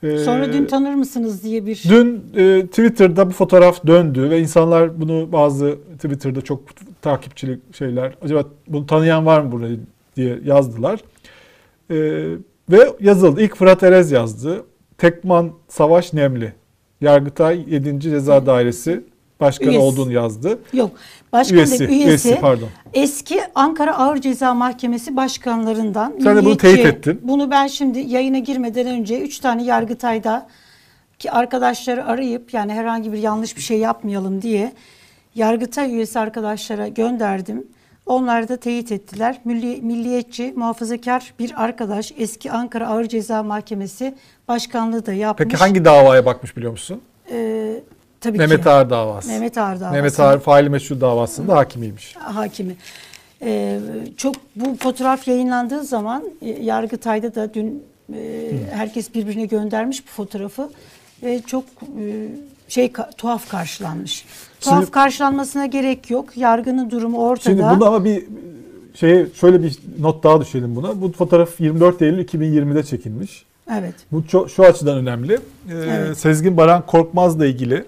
[0.07, 5.01] Ee, Sonra dün tanır mısınız diye bir Dün e, Twitter'da bu fotoğraf döndü ve insanlar
[5.01, 6.61] bunu bazı Twitter'da çok
[7.03, 9.81] takipçili şeyler acaba bunu tanıyan var mı burayı
[10.17, 11.01] diye yazdılar.
[11.91, 11.97] E,
[12.71, 13.43] ve yazıldı.
[13.43, 14.65] İlk Fırat Erez yazdı.
[14.99, 16.53] Tekman Savaş Nemli.
[17.01, 18.01] Yargıtay 7.
[18.01, 19.05] Ceza Dairesi
[19.41, 19.85] Başkanı Üyesi.
[19.85, 20.59] olduğunu yazdı.
[20.73, 20.91] yok.
[21.33, 22.69] Başkan Üyesi, üyesi, üyesi, üyesi pardon.
[22.95, 26.15] eski Ankara Ağır Ceza Mahkemesi başkanlarından.
[26.23, 27.21] Sen de bunu teyit ettin.
[27.23, 30.47] Bunu ben şimdi yayına girmeden önce 3 tane Yargıtay'da
[31.19, 34.73] ki arkadaşları arayıp yani herhangi bir yanlış bir şey yapmayalım diye
[35.35, 37.67] Yargıtay üyesi arkadaşlara gönderdim.
[38.07, 39.41] Onlar da teyit ettiler.
[39.45, 44.15] Milli, milliyetçi, muhafazakar bir arkadaş eski Ankara Ağır Ceza Mahkemesi
[44.49, 45.45] başkanlığı da yapmış.
[45.49, 47.01] Peki hangi davaya bakmış biliyor musun?
[47.31, 47.75] Ee,
[48.27, 48.71] tabii Mehmet ki.
[48.71, 49.29] Ağar davası.
[49.29, 49.95] Mehmet Ağar davası.
[49.95, 52.15] Mehmet Ağar faili meşhur davasında hakimiymiş.
[52.17, 52.77] hakimi.
[53.43, 53.81] Ee,
[54.17, 57.83] çok bu fotoğraf yayınlandığı zaman e, Yargıtay'da da dün
[58.15, 60.71] e, herkes birbirine göndermiş bu fotoğrafı
[61.23, 61.65] ve çok
[62.01, 62.29] e,
[62.69, 64.25] şey ka- tuhaf karşılanmış.
[64.61, 66.37] Tuhaf Şimdi- karşılanmasına gerek yok.
[66.37, 67.45] Yargının durumu ortada.
[67.51, 68.25] Şimdi bunu ama bir
[68.95, 71.01] şeye şöyle bir not daha düşelim buna.
[71.01, 73.45] Bu fotoğraf 24 Eylül 2020'de çekilmiş.
[73.73, 73.95] Evet.
[74.13, 75.33] Bu ço- şu açıdan önemli.
[75.35, 75.39] Ee,
[75.73, 76.19] Evet.
[76.19, 77.85] Sezgin Baran Korkmaz'la ilgili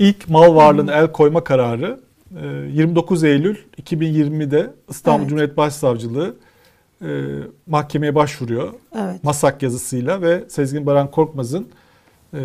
[0.00, 2.00] ilk mal varlığına el koyma kararı
[2.42, 5.28] e, 29 Eylül 2020'de İstanbul Evet.
[5.28, 6.34] Cumhuriyet Başsavcılığı
[7.02, 7.08] e,
[7.66, 8.72] mahkemeye başvuruyor.
[8.96, 9.24] Evet.
[9.24, 11.68] Masak yazısıyla ve Sezgin Baran Korkmaz'ın
[12.34, 12.40] e,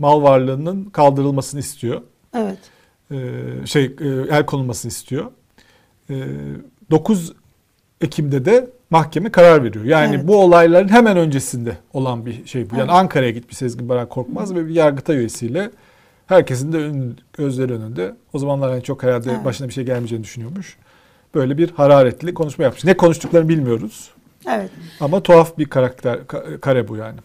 [0.00, 2.00] mal varlığının kaldırılmasını istiyor.
[2.36, 2.58] Evet.
[3.10, 3.16] E,
[3.66, 5.26] şey e, el konulmasını istiyor.
[6.10, 6.14] E,
[6.90, 7.32] 9
[8.00, 9.84] Ekim'de de mahkeme karar veriyor.
[9.84, 10.28] Yani Evet.
[10.28, 12.74] bu olayların hemen öncesinde olan bir şey bu.
[12.74, 12.94] Yani Evet.
[12.94, 15.70] Ankara'ya gitmiş Sezgin Baran Korkmaz ve bir yargıtay üyesiyle
[16.32, 18.14] herkesin de ön, gözleri önünde.
[18.32, 19.44] O zamanlar yani çok herhalde Evet.
[19.44, 20.76] başına bir şey gelmeyeceğini düşünüyormuş.
[21.34, 22.84] Böyle bir hararetli konuşma yapmış.
[22.84, 24.10] Ne konuştuklarını bilmiyoruz.
[24.48, 24.70] Evet.
[25.00, 27.18] Ama tuhaf bir karakter ka- kare bu yani.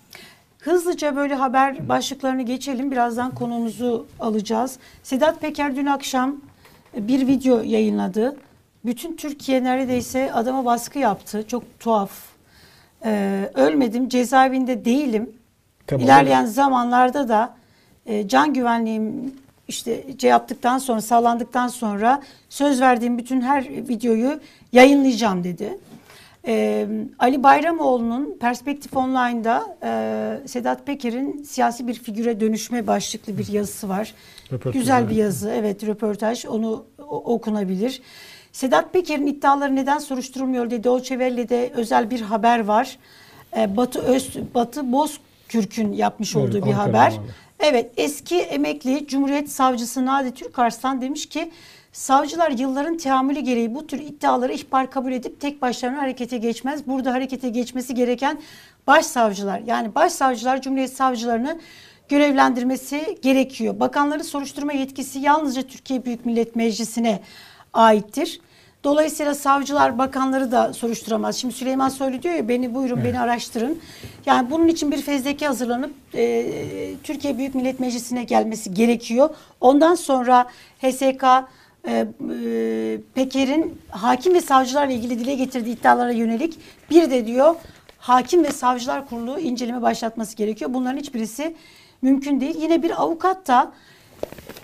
[0.59, 2.91] Hızlıca böyle haber başlıklarını geçelim.
[2.91, 4.79] Birazdan konumuzu alacağız.
[5.03, 6.35] Sedat Peker dün akşam
[6.97, 8.35] bir video yayınladı.
[8.85, 11.47] Bütün Türkiye neredeyse adama baskı yaptı.
[11.47, 12.11] Çok tuhaf.
[13.05, 15.29] Ee, ölmedim, cezaevinde değilim.
[15.87, 16.05] Tamam.
[16.05, 17.55] İlerleyen zamanlarda da
[18.07, 19.33] e, can güvenliğim
[19.67, 24.39] işte şey yaptıktan sonra sağlandıktan sonra söz verdiğim bütün her videoyu
[24.73, 25.77] yayınlayacağım dedi.
[26.49, 26.87] Ee,
[27.19, 34.13] Ali Bayramoğlu'nun Perspektif Online'da e, Sedat Peker'in siyasi bir figüre dönüşme başlıklı bir yazısı var.
[34.51, 38.01] Röportaj, Güzel bir yazı, evet röportaj onu o- okunabilir.
[38.51, 42.97] Sedat Peker'in iddiaları neden soruşturulmuyor diye Dolce Welle'de özel bir haber var.
[43.57, 46.99] Ee, Batı Öz Batı Bozkürk'ün yapmış Evet, olduğu bir Ankara'da haber.
[47.17, 47.33] vardı.
[47.59, 51.51] Evet, eski emekli Cumhuriyet Savcısı Nadi Türkarslan demiş ki
[51.91, 56.87] savcılar yılların teamülü gereği bu tür iddiaları ihbar kabul edip tek başlarına harekete geçmez.
[56.87, 58.41] Burada harekete geçmesi gereken
[58.87, 61.59] başsavcılar yani başsavcılar Cumhuriyet savcılarını
[62.09, 63.79] görevlendirmesi gerekiyor.
[63.79, 67.19] Bakanların soruşturma yetkisi yalnızca Türkiye Büyük Millet Meclisi'ne
[67.73, 68.39] aittir.
[68.87, 71.37] Dolayısıyla savcılar bakanları da soruşturamaz.
[71.37, 73.79] Şimdi Süleyman Soylu diyor ya beni buyurun beni araştırın.
[74.25, 76.45] Yani bunun için bir fezleke hazırlanıp e,
[77.03, 79.29] Türkiye Büyük Millet Meclisi'ne gelmesi gerekiyor.
[79.61, 80.47] Ondan sonra
[80.81, 82.07] HSK e, e,
[83.13, 87.55] Peker'in hakim ve savcılarla ilgili dile getirdiği iddialara yönelik bir de diyor
[87.97, 90.73] hakim ve savcılar kurulu inceleme başlatması gerekiyor.
[90.73, 91.55] Bunların hiçbirisi
[92.01, 92.55] mümkün değil.
[92.61, 93.71] Yine bir avukat da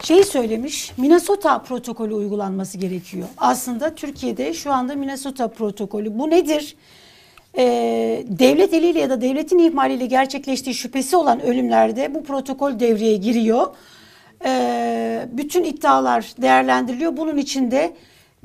[0.03, 0.91] şeyi söylemiş.
[0.97, 3.27] Minnesota protokolü uygulanması gerekiyor.
[3.37, 6.19] Aslında Türkiye'de şu anda Minnesota protokolü.
[6.19, 6.75] Bu nedir?
[7.57, 13.67] Ee, devlet eliyle ya da devletin ihmaliyle gerçekleştiği şüphesi olan ölümlerde bu protokol devreye giriyor.
[14.45, 17.17] Ee, bütün iddialar değerlendiriliyor.
[17.17, 17.93] Bunun içinde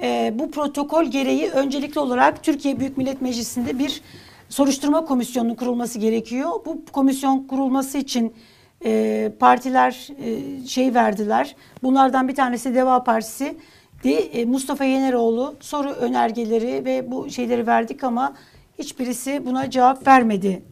[0.03, 4.01] e, bu protokol gereği öncelikli olarak Türkiye Büyük Millet Meclisi'nde bir
[4.49, 6.51] soruşturma komisyonunun kurulması gerekiyor.
[6.67, 8.35] Bu komisyon kurulması için
[8.85, 11.57] e, partiler e, şey verdiler.
[11.83, 13.57] Bunlardan bir tanesi Deva Partisi.
[14.05, 18.35] De, e, Mustafa Yeneroğlu soru önergeleri ve bu şeyleri verdik ama
[18.79, 20.63] hiçbirisi buna cevap vermedi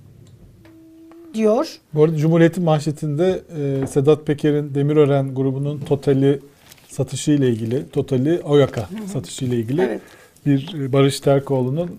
[1.35, 1.81] diyor.
[1.95, 3.43] Bu arada Cumhuriyet'in manşetinde
[3.83, 6.41] e, Sedat Peker'in Demirören grubunun Total'i
[6.89, 10.01] satışı ile ilgili, Total'i Oyaka satışı ile ilgili Evet.
[10.47, 11.99] bir e, Barış Terkoğlu'nun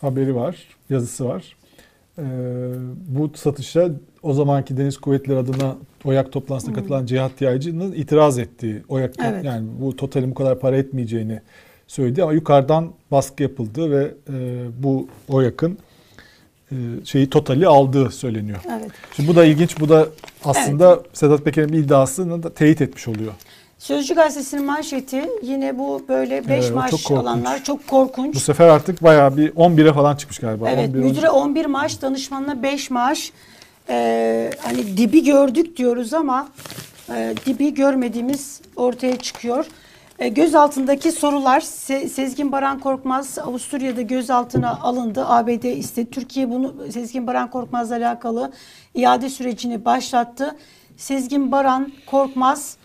[0.00, 0.56] haberi var,
[0.90, 1.56] yazısı var.
[2.18, 2.24] E,
[3.08, 3.90] bu satışa
[4.24, 9.44] o zamanki Deniz Kuvvetleri adına Oyak toplantısına katılan Cihat Yaycı'nın itiraz ettiği, Oyak Evet.
[9.44, 11.40] yani bu Total'in bu kadar para etmeyeceğini
[11.86, 15.78] söyledi ama yukarıdan baskı yapıldı ve e, bu Oyak'ın
[16.72, 18.58] e, şeyi Total'i aldığı söyleniyor.
[18.78, 18.90] Evet.
[19.16, 19.80] Şimdi bu da ilginç.
[19.80, 20.06] Bu da
[20.44, 23.32] aslında Sedat Peker'in iddiasını da teyit etmiş oluyor.
[23.78, 27.26] Sözcü gazetesinin manşeti yine bu böyle 5 Evet, maaş çok korkunç.
[27.26, 28.34] alanlar çok korkunç.
[28.34, 30.70] Bu sefer artık bayağı bir 11'e falan çıkmış galiba.
[30.70, 31.08] Evet 11, 12.
[31.10, 33.32] müdüre 11 maaş danışmanına 5 maaş.
[33.88, 36.48] Ee, hani dibi gördük diyoruz ama
[37.14, 39.66] e, dibi görmediğimiz ortaya çıkıyor.
[40.18, 40.52] E, göz
[41.12, 45.24] sorular Se- Sezgin Baran Korkmaz Avusturya'da gözaltına alındı.
[45.26, 46.10] ABD istedi.
[46.10, 48.52] Türkiye bunu Sezgin Baran Korkmaz'la alakalı
[48.94, 50.56] iade sürecini başlattı.
[50.96, 52.76] Sezgin Baran Korkmaz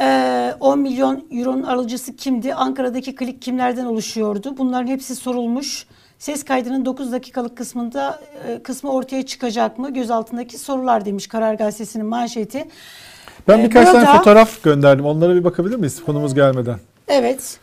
[0.00, 2.54] ee, 10 milyon euronun alıcısı kimdi?
[2.54, 4.58] Ankara'daki klik kimlerden oluşuyordu?
[4.58, 5.86] Bunların hepsi sorulmuş.
[6.18, 9.94] Ses kaydının 9 dakikalık kısmında e, kısmı ortaya çıkacak mı?
[9.94, 12.64] Gözaltındaki sorular demiş Karar Gazetesi'nin manşeti.
[13.48, 15.04] Ben Ee, birkaç tane burada- fotoğraf gönderdim.
[15.04, 16.76] Onlara bir bakabilir miyiz konumuz gelmeden?
[17.08, 17.58] Evet.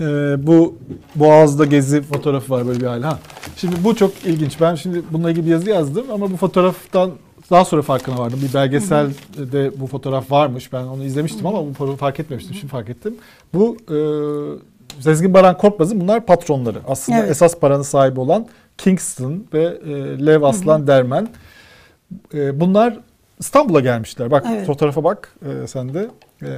[0.00, 0.04] Ee,
[0.46, 0.78] bu
[1.14, 3.04] Boğaz'da gezi fotoğrafı var böyle bir hali.
[3.04, 3.18] Ha.
[3.56, 4.60] Şimdi bu çok ilginç.
[4.60, 7.10] Ben şimdi bununla ilgili bir yazı yazdım ama bu fotoğraftan
[7.50, 8.40] daha sonra farkına vardım.
[8.48, 10.72] Bir belgeselde bu fotoğraf varmış.
[10.72, 12.54] Ben onu izlemiştim ama bu fark etmemiştim.
[12.54, 13.16] Şimdi fark ettim.
[13.54, 13.96] Bu e,
[15.00, 16.78] Sezgin Baran Korkmaz'ın bunlar patronları.
[16.88, 17.30] Aslında Evet.
[17.30, 18.46] esas paranın sahibi olan
[18.78, 21.28] Kingston ve e, Lev Aslan Dermen.
[22.34, 22.98] E, bunlar
[23.38, 24.30] İstanbul'a gelmişler.
[24.30, 24.66] Bak Evet.
[24.66, 26.08] fotoğrafa bak e, sen de.
[26.42, 26.48] E,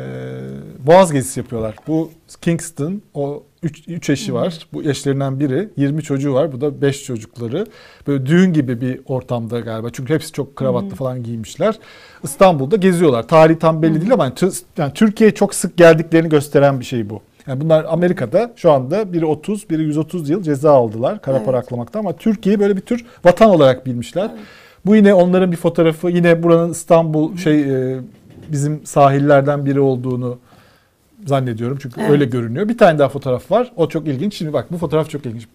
[0.86, 1.74] Boğaz gezisi yapıyorlar.
[1.86, 4.66] Bu Kingston o 3 eşi var.
[4.72, 6.52] Bu eşlerinden biri 20 çocuğu var.
[6.52, 7.66] Bu da 5 çocukları.
[8.06, 9.90] Böyle düğün gibi bir ortamda galiba.
[9.92, 11.78] Çünkü hepsi çok kravatlı falan giymişler.
[12.22, 13.28] İstanbul'da geziyorlar.
[13.28, 17.20] Tarihi tam belli değil ama yani, yani Türkiye'ye çok sık geldiklerini gösteren bir şey bu.
[17.50, 21.64] Yani bunlar Amerika'da şu anda biri 30, biri 130 yıl ceza aldılar kara para Evet.
[21.66, 24.30] aklamaktan ama Türkiye'yi böyle bir tür vatan olarak bilmişler.
[24.86, 26.10] Bu yine onların bir fotoğrafı.
[26.10, 28.00] Yine buranın İstanbul şey e,
[28.48, 30.38] bizim sahillerden biri olduğunu
[31.26, 31.78] zannediyorum.
[31.82, 32.10] Çünkü Evet.
[32.10, 32.68] öyle görünüyor.
[32.68, 33.72] Bir tane daha fotoğraf var.
[33.76, 34.34] O çok ilginç.
[34.34, 35.46] Şimdi bak bu fotoğraf çok ilginç.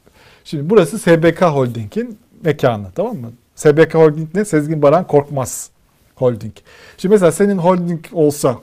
[0.44, 3.32] Şimdi burası SBK Holding'in mekanı tamam mı?
[3.56, 4.46] SBK Holding ne?
[4.46, 5.70] Sezgin Baran Korkmaz
[6.16, 6.54] Holding.
[6.98, 8.56] Şimdi mesela senin holding olsa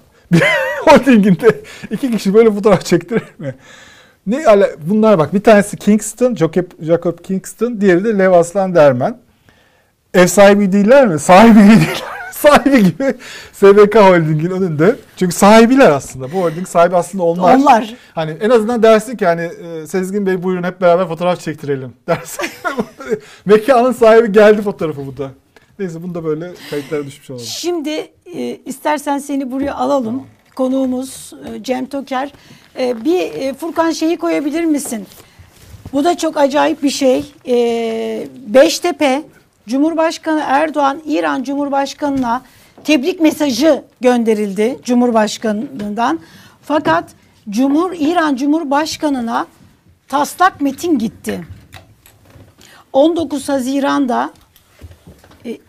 [0.87, 3.55] holdinginde iki kişi böyle fotoğraf çektirir mi?
[4.27, 9.19] Ne ala bunlar bak bir tanesi Kingston, Jacob, Jacob Kingston, diğeri de Lev Aslan Dermen.
[10.15, 11.19] Ev sahibi değiller mi?
[11.19, 12.03] Sahibi değiller.
[12.31, 13.15] sahibi gibi
[13.53, 14.97] SBK Holding'in önünde.
[15.17, 16.33] Çünkü sahibiler aslında.
[16.33, 17.57] Bu holding sahibi aslında onlar.
[17.57, 17.95] Onlar.
[18.15, 22.47] Hani en azından dersin ki hani e, Sezgin Bey buyurun hep beraber fotoğraf çektirelim dersin.
[23.45, 25.31] Mekanın sahibi geldi fotoğrafı bu da.
[25.79, 27.45] Neyse bunu da böyle kayıtlara düşmüş olalım.
[27.45, 30.27] Şimdi e, istersen seni buraya alalım.
[30.55, 32.33] Konuğumuz e, Cem Toker.
[32.79, 35.07] E, bir e, Furkan şeyi koyabilir misin?
[35.93, 37.33] Bu da çok acayip bir şey.
[38.47, 39.23] Beştepe
[39.69, 42.43] Cumhurbaşkanı Erdoğan İran Cumhurbaşkanı'na
[42.85, 46.21] tebrik mesajı gönderildi Cumhurbaşkanı'ndan.
[46.63, 47.05] Fakat
[47.51, 49.47] Cumhur İran Cumhurbaşkanı'na
[50.09, 51.45] taslak metin gitti.
[52.93, 54.31] 19 Haziran'da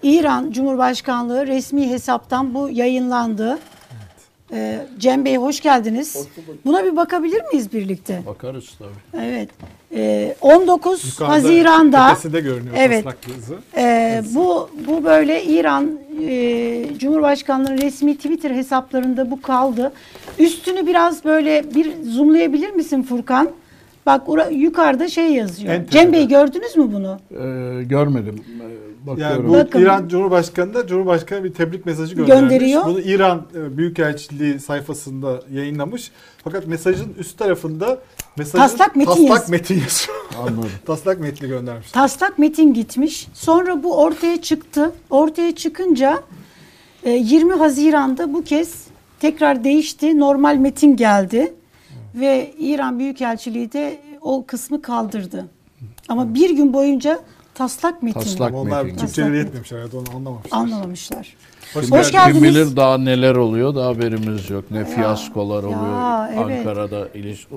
[0.03, 3.59] İran Cumhurbaşkanlığı resmi hesaptan bu yayınlandı.
[4.53, 6.27] E, Cem Bey hoş geldiniz.
[6.65, 8.21] Buna bir bakabilir miyiz birlikte?
[8.25, 9.23] Bakarız tabii.
[9.25, 9.49] Evet.
[9.95, 13.03] E, 19 Yukarıda Haziran'da tepesi de görünüyor Evet.
[13.03, 13.55] taslak yazı.
[13.77, 19.91] e, bu bu böyle İran e, Cumhurbaşkanlığı resmi Twitter hesaplarında bu kaldı.
[20.39, 23.49] Üstünü biraz böyle bir zoomlayabilir misin Furkan?
[24.05, 25.73] Bak yukarıda şey yazıyor.
[25.73, 27.19] En Cem Bey gördünüz mü bunu?
[27.31, 28.43] Ee, görmedim.
[28.61, 29.49] Ee, Yani bakıyorum.
[29.49, 29.81] bu Bakın.
[29.81, 32.41] İran Cumhurbaşkanı da Cumhurbaşkanı bir tebrik mesajı göndermiş.
[32.41, 32.85] Gönderiyor.
[32.85, 36.11] Bunu İran e, Büyükelçiliği sayfasında yayınlamış.
[36.43, 37.99] Fakat mesajın üst tarafında
[38.37, 39.49] mesajın Taslak metin taslak yazıyor.
[39.49, 40.17] metin yazıyor.
[40.39, 40.71] Anladım.
[40.85, 41.91] taslak metni göndermiş.
[41.91, 43.27] Taslak metin gitmiş.
[43.33, 44.91] Sonra bu ortaya çıktı.
[45.09, 46.23] Ortaya çıkınca
[47.03, 48.83] e, 20 Haziran'da bu kez
[49.19, 50.19] tekrar değişti.
[50.19, 51.53] Normal metin geldi.
[52.15, 55.45] Ve İran Büyükelçiliği de o kısmı kaldırdı.
[56.09, 57.19] Ama bir gün boyunca
[57.55, 58.97] taslak metin Taslak Ama onlar metin.
[58.97, 60.57] Türkçeleri Taslak yetmemiş herhalde onu anlamamışlar.
[60.57, 61.35] anlamamışlar.
[61.73, 62.11] Hoş Hoş geldin.
[62.11, 62.33] geldiniz.
[62.33, 64.71] Kim bilir daha neler oluyor da haberimiz yok.
[64.71, 66.59] Ne fiyaskolar ya, oluyor evet.
[66.67, 67.47] Ankara'da iliş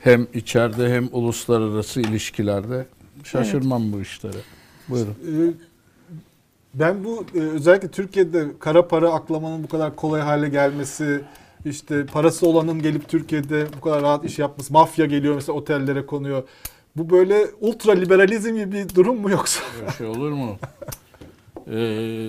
[0.00, 2.86] hem içeride hem uluslararası ilişkilerde.
[3.24, 4.38] Şaşırmam bu işlere.
[4.88, 5.14] Buyurun.
[5.28, 5.52] Ee,
[6.74, 11.20] Ben bu e, özellikle Türkiye'de kara para aklamanın bu kadar kolay hale gelmesi,
[11.64, 16.42] işte parası olanın gelip Türkiye'de bu kadar rahat iş yapması, mafya geliyor mesela otellere konuyor.
[16.96, 19.60] Bu böyle ultra liberalizm gibi bir durum mu yoksa?
[19.80, 20.58] Böyle şey olur mu?
[21.70, 22.28] Ee,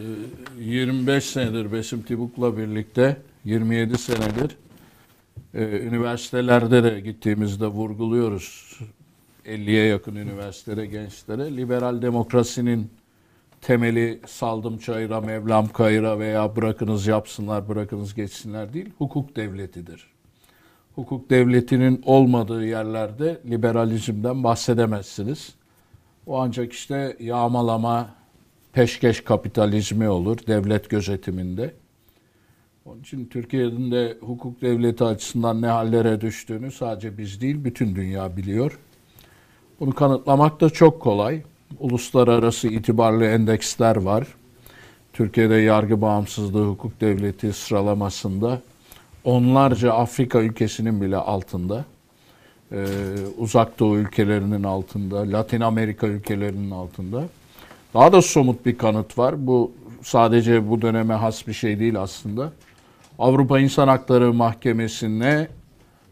[0.60, 4.58] 25 senedir Besim Tibuk'la birlikte 27 senedir
[5.54, 8.80] e, üniversitelerde de gittiğimizde vurguluyoruz.
[9.46, 12.92] 50'ye yakın üniversitelere, gençlere liberal demokrasinin
[13.62, 20.13] temeli saldım çayıra, mevlam kayıra veya bırakınız yapsınlar, bırakınız geçsinler değil, hukuk devletidir.
[20.96, 25.54] Hukuk devletinin olmadığı yerlerde liberalizmden bahsedemezsiniz.
[26.28, 28.10] O ancak işte yağmalama,
[28.74, 31.74] peşkeş kapitalizmi olur devlet gözetiminde.
[32.86, 38.38] Onun için Türkiye'nin de hukuk devleti açısından ne hallere düştüğünü sadece biz değil bütün dünya
[38.38, 38.80] biliyor.
[39.80, 41.42] Bunu kanıtlamak da çok kolay.
[41.80, 44.28] Uluslararası itibarlı endeksler var.
[45.14, 48.62] Türkiye'de yargı bağımsızlığı hukuk devleti sıralamasında
[49.24, 51.86] onlarca Afrika ülkesinin bile altında.
[52.72, 52.86] Ee,
[53.38, 57.24] uzak doğu ülkelerinin altında, Latin Amerika ülkelerinin altında.
[57.94, 59.48] Daha da somut bir kanıt var.
[59.48, 62.52] Bu sadece bu döneme has bir şey değil aslında.
[63.20, 65.48] Avrupa İnsan Hakları Mahkemesi'ne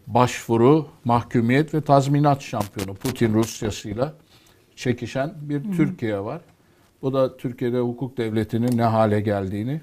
[0.08, 4.14] başvuru, mahkumiyet ve tazminat şampiyonu Putin Rusyası'yla
[4.76, 6.42] çekişen bir Türkiye var.
[7.02, 9.82] Bu da Türkiye'de hukuk devletinin ne hale geldiğini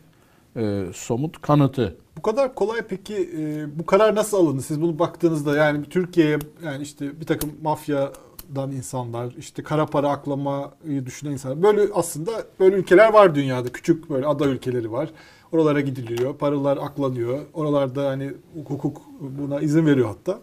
[0.59, 1.97] e, somut kanıtı.
[2.16, 4.62] Bu kadar kolay peki e, bu karar nasıl alındı?
[4.62, 11.07] Siz bunu baktığınızda yani Türkiye'ye yani işte bir takım mafyadan insanlar, işte kara para aklamayı
[11.07, 11.62] düşünen insanlar.
[11.62, 13.68] Böyle aslında böyle ülkeler var dünyada.
[13.68, 15.11] Küçük böyle ada ülkeleri var.
[15.53, 17.38] Oralara gidiliyor, paralar aklanıyor.
[17.55, 18.33] Oralarda hani
[18.68, 20.40] hukuk buna izin veriyor hatta.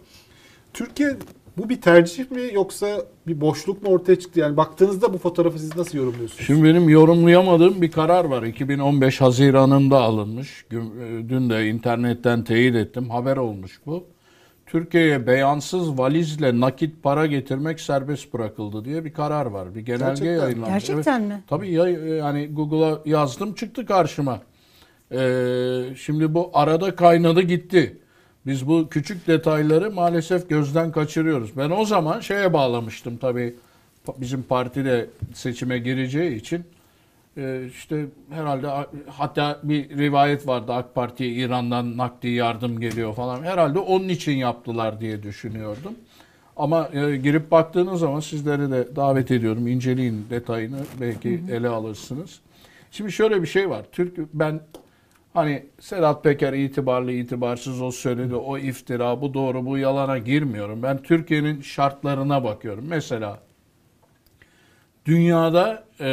[0.72, 1.16] Türkiye
[1.58, 2.86] bu bir tercih mi yoksa
[3.26, 4.40] bir boşluk mu ortaya çıktı?
[4.40, 6.46] Yani baktığınızda bu fotoğrafı siz nasıl yorumluyorsunuz?
[6.46, 8.42] Şimdi benim yorumlayamadığım bir karar var.
[8.42, 10.64] 2015 Haziran'ında alınmış.
[10.72, 10.76] E,
[11.28, 13.10] Dün de internetten teyit ettim.
[13.10, 14.04] Haber olmuş bu.
[14.66, 19.74] Türkiye'ye beyansız valizle nakit para getirmek serbest bırakıldı diye bir karar var.
[19.74, 20.86] Bir genelge Gerçekten yayınlanmış.
[20.86, 21.42] Gerçekten mi?
[21.46, 24.40] Tabii ya, yani Google'a yazdım çıktı karşıma.
[25.12, 27.98] Ee, şimdi bu arada kaynadı gitti.
[28.46, 31.56] Biz bu küçük detayları maalesef gözden kaçırıyoruz.
[31.56, 33.54] Ben o zaman şeye bağlamıştım tabii
[34.18, 36.64] bizim parti de seçime gireceği için
[37.36, 38.68] e, işte herhalde
[39.08, 43.42] hatta bir rivayet vardı AK Parti'ye İran'dan nakdi yardım geliyor falan.
[43.42, 45.94] Herhalde onun için yaptılar diye düşünüyordum.
[46.56, 49.66] Ama e, girip baktığınız zaman sizleri de davet ediyorum.
[49.66, 52.40] inceleyin detayını belki ele alırsınız.
[52.90, 53.82] Şimdi şöyle bir şey var.
[53.92, 54.60] Türk ben
[55.36, 60.82] hani Sedat Peker itibarlı itibarsız o söyledi o iftira bu doğru bu yalana girmiyorum.
[60.82, 62.84] Ben Türkiye'nin şartlarına bakıyorum.
[62.88, 63.40] Mesela
[65.06, 66.10] dünyada e,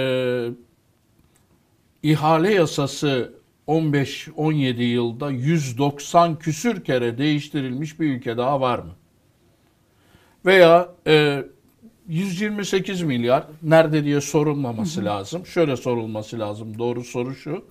[2.04, 3.34] ihale yasası
[3.68, 8.92] 15-17 yılda 190 küsür kere değiştirilmiş bir ülke daha var mı?
[10.46, 11.44] Veya e,
[12.08, 15.46] 128 milyar nerede diye sorulmaması lazım.
[15.46, 16.80] Şöyle sorulması lazım.
[16.80, 17.66] Doğru soru şu.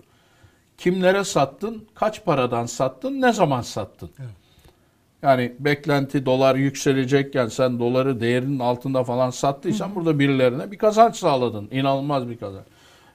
[0.79, 1.85] Kimlere sattın?
[1.95, 3.21] Kaç paradan sattın?
[3.21, 4.11] Ne zaman sattın?
[5.23, 11.69] Yani beklenti dolar yükselecekken sen doları değerinin altında falan sattıysan burada birilerine bir kazanç sağladın.
[11.71, 12.65] İnanılmaz bir kazanç.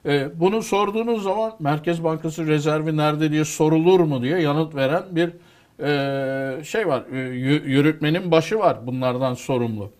[0.06, 5.30] Ee, bunu sorduğunuz zaman Merkez Bankası rezervi nerede diye sorulur mu diye yanıt veren bir
[5.82, 7.02] e, şey var.
[7.12, 9.90] E, yü- yürütmenin başı var bunlardan sorumlu.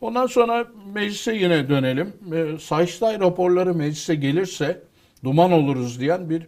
[0.00, 2.12] Ondan sonra meclise yine dönelim.
[2.34, 4.82] E, Sayıştay raporları meclise gelirse
[5.24, 6.46] duman oluruz diyen bir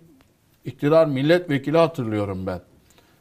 [0.64, 2.60] iktidar milletvekili hatırlıyorum ben.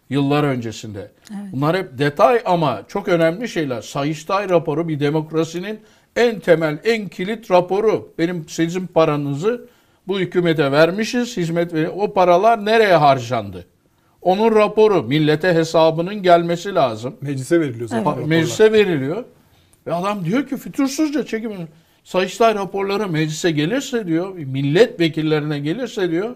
[0.09, 1.11] Yıllar öncesinde.
[1.51, 3.81] Bunlar hep detay ama çok önemli şeyler.
[3.81, 5.79] Sayıştay raporu bir demokrasinin
[6.15, 8.13] en temel, en kilit raporu.
[8.17, 9.65] Benim sizin paranızı
[10.07, 11.89] bu hükümete vermişiz, hizmet ver.
[11.95, 13.65] O paralar nereye harcandı?
[14.21, 17.15] Onun raporu, millete hesabının gelmesi lazım.
[17.21, 18.27] Meclise veriliyor zaten raporlar.
[18.27, 19.23] Meclise veriliyor.
[19.87, 21.51] Ve adam diyor ki fütursuzca çekim.
[22.03, 26.35] Sayıştay raporları meclise gelirse diyor, milletvekillerine gelirse diyor,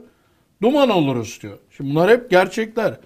[0.66, 1.58] duman oluruz diyor.
[1.70, 3.00] Şimdi bunlar hep gerçekler.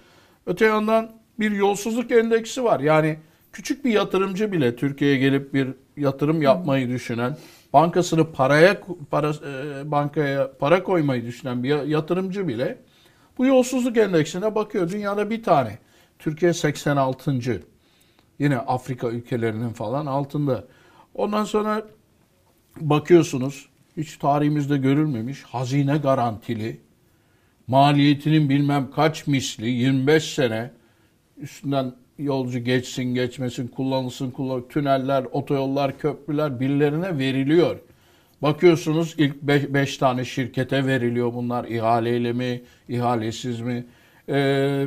[0.46, 2.80] Öte yandan bir yolsuzluk endeksi var.
[2.80, 3.18] Yani
[3.52, 7.36] küçük bir yatırımcı bile Türkiye'ye gelip bir yatırım yapmayı düşünen,
[7.72, 12.78] bankasını paraya para e, bankaya para koymayı düşünen bir yatırımcı bile
[13.38, 14.90] bu yolsuzluk endeksine bakıyor.
[14.90, 15.78] Dünyada bir tane.
[16.18, 17.40] Türkiye 86.
[18.38, 20.64] Yine Afrika ülkelerinin falan altında.
[21.14, 21.82] Ondan sonra
[22.76, 26.80] bakıyorsunuz hiç tarihimizde görülmemiş hazine garantili
[27.70, 30.70] maliyetinin bilmem kaç misli 25 sene
[31.36, 37.76] üstünden yolcu geçsin geçmesin kullanılsın kullan tüneller otoyollar köprüler birilerine veriliyor.
[38.42, 43.86] Bakıyorsunuz ilk 5 tane şirkete veriliyor bunlar ihaleyle mi ihalesiz mi?
[44.28, 44.86] Ee,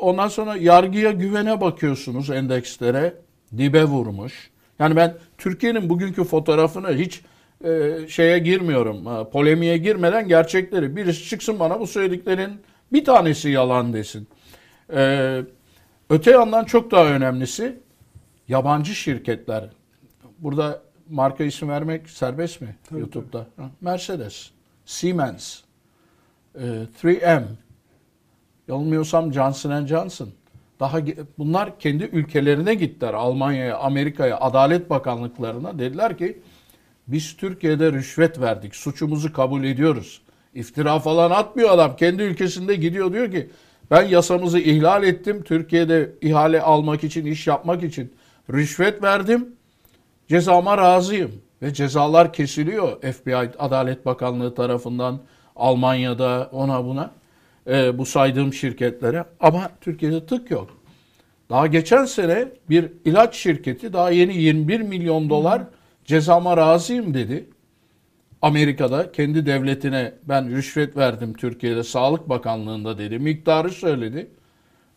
[0.00, 3.14] ondan sonra yargıya güvene bakıyorsunuz endekslere
[3.58, 4.50] dibe vurmuş.
[4.78, 7.20] Yani ben Türkiye'nin bugünkü fotoğrafını hiç
[7.64, 10.96] e, şeye girmiyorum, ha, polemiğe girmeden gerçekleri.
[10.96, 12.60] Birisi çıksın bana bu söylediklerin
[12.92, 14.28] bir tanesi yalan desin.
[14.94, 15.40] Ee,
[16.10, 17.80] öte yandan çok daha önemlisi
[18.48, 19.70] yabancı şirketler.
[20.38, 23.46] Burada marka isim vermek serbest mi YouTube'da?
[23.56, 24.50] Ha, Mercedes,
[24.84, 25.60] Siemens,
[26.54, 27.42] e, 3M,
[28.68, 30.28] yanılmıyorsam Johnson Johnson.
[30.80, 30.98] Daha
[31.38, 33.14] bunlar kendi ülkelerine gittiler.
[33.14, 36.38] Almanya'ya, Amerika'ya, Adalet Bakanlıklarına dediler ki
[37.06, 38.76] biz Türkiye'de rüşvet verdik.
[38.76, 40.22] Suçumuzu kabul ediyoruz.
[40.54, 41.96] İftira falan atmıyor adam.
[41.96, 43.50] Kendi ülkesinde gidiyor diyor ki
[43.90, 45.42] ben yasamızı ihlal ettim.
[45.42, 48.12] Türkiye'de ihale almak için, iş yapmak için
[48.52, 49.48] rüşvet verdim.
[50.28, 51.32] Cezama razıyım.
[51.62, 55.20] Ve cezalar kesiliyor FBI Adalet Bakanlığı tarafından
[55.56, 57.10] Almanya'da ona buna
[57.66, 59.24] e, bu saydığım şirketlere.
[59.40, 60.70] Ama Türkiye'de tık yok.
[61.50, 65.62] Daha geçen sene bir ilaç şirketi daha yeni 21 milyon dolar
[66.04, 67.50] cezama razıyım dedi.
[68.42, 73.18] Amerika'da kendi devletine ben rüşvet verdim Türkiye'de Sağlık Bakanlığı'nda dedi.
[73.18, 74.30] Miktarı söyledi.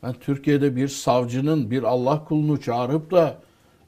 [0.03, 3.37] Ben Türkiye'de bir savcının bir Allah kulunu çağırıp da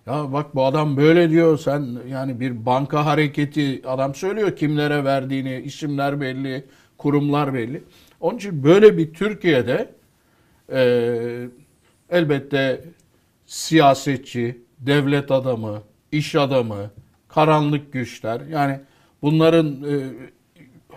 [0.08, 5.62] ya bak bu adam böyle diyor sen yani bir banka hareketi adam söylüyor kimlere verdiğini
[5.66, 6.66] isimler belli
[6.98, 7.84] kurumlar belli.
[8.20, 9.90] Onun için böyle bir Türkiye'de
[10.72, 11.50] e,
[12.10, 12.84] elbette
[13.46, 16.92] siyasetçi, devlet adamı, iş adamı,
[17.38, 18.80] karanlık güçler yani
[19.22, 19.96] bunların e,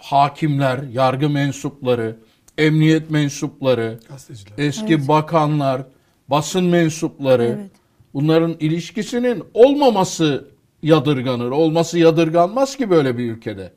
[0.01, 2.17] hakimler, yargı mensupları,
[2.59, 4.59] emniyet mensupları, Gazeteciler.
[4.59, 5.09] eski Evet.
[5.09, 5.83] bakanlar,
[6.29, 7.71] basın mensupları Evet.
[8.15, 10.49] bunların ilişkisinin olmaması
[10.83, 11.51] yadırganır.
[11.51, 13.73] Olması yadırganmaz ki böyle bir ülkede.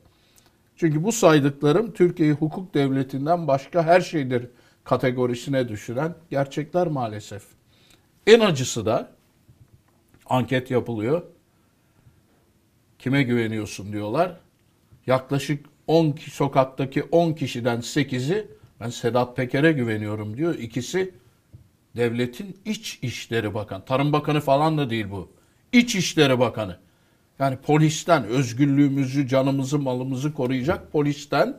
[0.76, 4.48] Çünkü bu saydıklarım Türkiye'yi hukuk devletinden başka her şeydir
[4.84, 7.42] kategorisine düşüren gerçekler maalesef.
[8.26, 9.10] En acısı da
[10.26, 11.22] anket yapılıyor.
[13.04, 14.36] Kime güveniyorsun diyorlar.
[15.06, 18.46] Yaklaşık 10 ki- sokaktaki 10 kişiden 8'i
[18.80, 20.54] ben Sedat Peker'e güveniyorum diyor.
[20.54, 21.14] İkisi
[21.96, 23.84] devletin iç işleri bakan.
[23.84, 25.28] Tarım Bakanı falan da değil bu.
[25.72, 26.78] İç işleri bakanı.
[27.38, 31.56] Yani polisten özgürlüğümüzü, canımızı, malımızı koruyacak polisten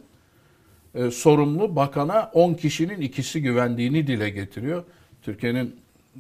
[0.96, 4.84] e, sorumlu bakana 10 kişinin ikisi güvendiğini dile getiriyor.
[5.22, 5.76] Türkiye'nin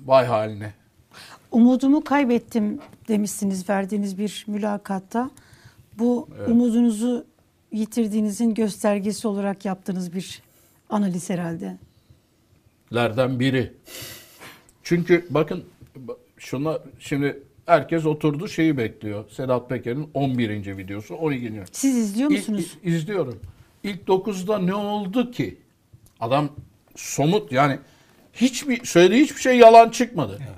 [0.05, 0.73] vay haline.
[1.51, 5.31] Umudumu kaybettim demişsiniz verdiğiniz bir mülakatta.
[5.99, 7.25] Bu umudunuzu
[7.71, 10.41] yitirdiğinizin göstergesi olarak yaptığınız bir
[10.89, 11.77] analiz herhalde.
[12.93, 13.73] lerden biri.
[14.83, 15.63] Çünkü bakın
[16.37, 19.29] şuna şimdi herkes oturdu şeyi bekliyor.
[19.29, 20.77] Sedat Peker'in 11.
[20.77, 21.63] videosu 12.
[21.71, 22.77] Siz izliyor İlk- musunuz?
[22.83, 23.39] iz- izliyorum.
[23.83, 25.57] İlk 9'da ne oldu ki?
[26.19, 26.49] Adam
[26.95, 27.79] somut yani
[28.33, 30.37] hiçbir söylediği hiçbir şey yalan çıkmadı.
[30.41, 30.54] Evet.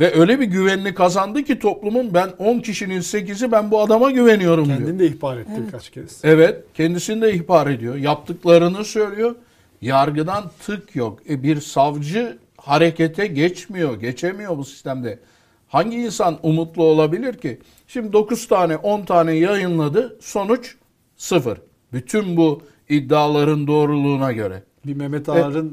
[0.00, 4.66] Ve öyle bir güvenini kazandı ki toplumun ben 10 kişinin 8'i ben bu adama güveniyorum
[4.66, 4.78] diyor.
[4.78, 6.20] Kendini de ihbar etti birkaç kez.
[6.24, 7.96] Evet, kendisini de ihbar ediyor.
[7.96, 9.34] Yaptıklarını söylüyor.
[9.82, 11.18] Yargıdan tık yok.
[11.28, 15.18] E bir savcı harekete geçmiyor, geçemiyor bu sistemde.
[15.68, 17.58] Hangi insan umutlu olabilir ki?
[17.88, 20.18] Şimdi 9 tane, 10 tane yayınladı.
[20.20, 20.74] Sonuç
[21.16, 21.58] sıfır.
[21.92, 24.62] Bütün bu iddiaların doğruluğuna göre.
[24.86, 25.68] Bir Mehmet Ağar'ın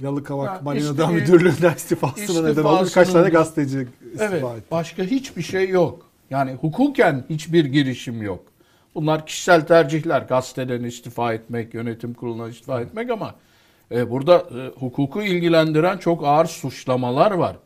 [0.00, 2.84] e, Yalıkavak Ha, Marina'dan işte- müdürlüğünden istifasına neden oldu.
[2.86, 4.64] Birkaç tane gazeteci istifa Evet, etti.
[4.70, 6.06] başka hiçbir şey yok.
[6.30, 8.44] Yani hukuken hiçbir girişim yok.
[8.94, 10.22] Bunlar kişisel tercihler.
[10.22, 13.34] Gazeteden istifa etmek, yönetim kuruluna istifa etmek ama
[13.92, 17.56] e, burada e, hukuku ilgilendiren çok ağır suçlamalar var.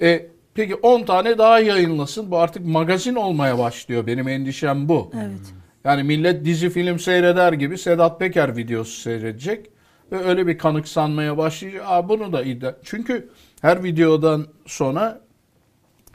[0.00, 2.30] E, peki 10 tane daha yayınlasın.
[2.30, 4.06] Bu artık magazin olmaya başlıyor.
[4.06, 5.10] Benim endişem bu.
[5.14, 5.40] Evet.
[5.84, 9.66] Yani millet dizi film seyreder gibi Sedat Peker videosu seyredecek
[10.12, 11.82] ve öyle bir kanıksanmaya başlayacak.
[11.86, 12.74] Aa, bunu da iddia.
[12.82, 13.28] Çünkü
[13.60, 15.20] her videodan sonra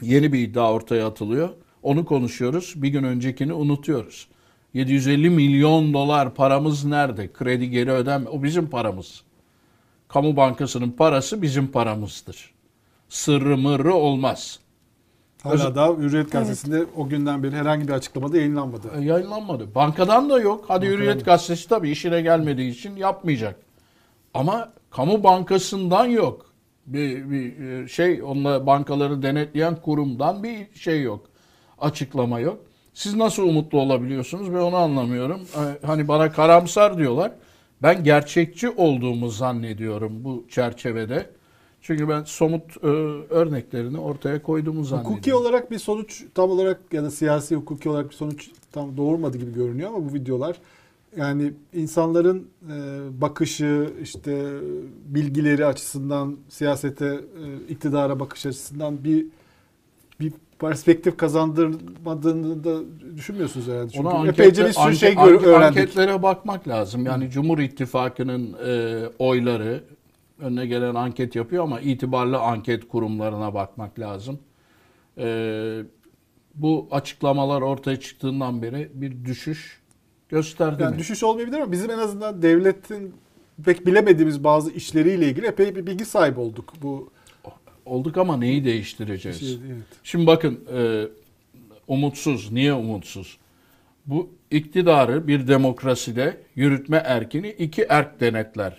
[0.02, 1.50] yeni bir iddia ortaya atılıyor.
[1.84, 2.74] Onu konuşuyoruz.
[2.76, 4.28] Bir gün öncekini unutuyoruz.
[4.74, 7.34] 750 milyon dolar paramız nerede?
[7.34, 8.26] Kredi geri ödem.
[8.32, 9.24] O bizim paramız.
[10.08, 12.54] Kamu bankasının parası bizim paramızdır.
[13.10, 14.60] Sırrı mırrı olmaz.
[15.44, 18.88] Hala da Hürriyet Gazetesi'nde o günden beri herhangi bir açıklamada yayınlanmadı.
[18.98, 19.76] E, Yayınlanmadı.
[19.76, 20.66] Bankadan da yok.
[20.68, 21.26] Hadi Bankadan Hürriyet.
[21.26, 23.60] Gazetesi tabii işine gelmediği için yapmayacak.
[24.36, 26.46] Ama kamu bankasından yok.
[26.86, 31.26] Bir, bir e, şey onunla bankaları denetleyen kurumdan bir şey yok.
[31.80, 32.58] Açıklama yok.
[32.94, 35.42] Siz nasıl umutlu olabiliyorsunuz ben onu anlamıyorum.
[35.42, 37.32] E, Hani bana karamsar diyorlar.
[37.84, 41.30] Ben gerçekçi olduğumu zannediyorum bu çerçevede.
[41.82, 42.88] Çünkü ben somut e,
[43.30, 45.12] örneklerini ortaya koyduğumu zannediyorum.
[45.18, 49.38] Hukuki olarak bir sonuç tam olarak ya da siyasi hukuki olarak bir sonuç tam doğurmadı
[49.38, 50.56] gibi görünüyor ama bu videolar
[51.18, 52.78] yani insanların e,
[53.22, 54.52] bakışı işte
[55.06, 59.26] bilgileri açısından siyasete e, iktidara bakış açısından bir
[60.20, 62.80] bir perspektif kazandırmadığını da
[63.18, 63.90] düşünmüyorsunuz herhalde.
[63.90, 65.80] Çünkü Ona epeyce bir sürü anket- şey anket- öğrendik.
[65.80, 67.06] Anketlere bakmak lazım.
[67.06, 69.84] Yani Cumhur İttifakı'nın e, oyları
[70.40, 74.40] önüne gelen anket yapıyor ama itibarlı anket kurumlarına bakmak lazım.
[75.18, 75.84] E,
[76.56, 79.82] bu açıklamalar ortaya çıktığından beri bir düşüş
[80.30, 81.00] gösterdi Yani mi?
[81.00, 83.14] düşüş olmayabilir ama bizim en azından devletin
[83.66, 86.74] pek bilemediğimiz bazı işleriyle ilgili epey bir bilgi sahibi olduk.
[86.82, 87.10] Bu
[87.86, 89.40] Olduk ama neyi değiştireceğiz?
[89.40, 89.84] şey, evet.
[90.04, 91.06] Şimdi bakın e,
[91.88, 92.52] umutsuz.
[92.52, 93.38] Niye umutsuz?
[94.06, 98.78] bu iktidarı bir demokraside yürütme erkini iki erk denetler.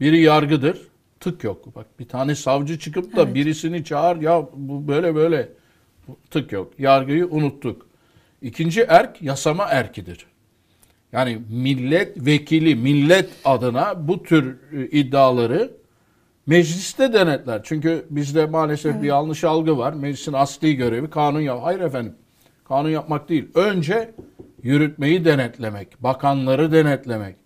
[0.00, 0.78] Biri yargıdır.
[1.20, 1.74] Tık yok.
[1.76, 3.34] Bak bir tane savcı çıkıp da Evet.
[3.34, 5.48] birisini çağır ya bu böyle böyle.
[6.30, 6.72] Tık yok.
[6.78, 7.86] Yargıyı unuttuk.
[8.42, 10.26] İkinci erk yasama erkidir.
[11.12, 15.70] Yani millet vekili, millet adına bu tür e, iddiaları
[16.46, 17.60] mecliste denetler.
[17.64, 19.92] Çünkü bizde maalesef bir yanlış algı var.
[19.92, 21.60] Meclisin asli görevi kanun yap.
[21.62, 22.14] Hayır efendim.
[22.64, 23.48] Kanun yapmak değil.
[23.54, 24.14] Önce
[24.62, 27.36] yürütmeyi denetlemek, bakanları denetlemek.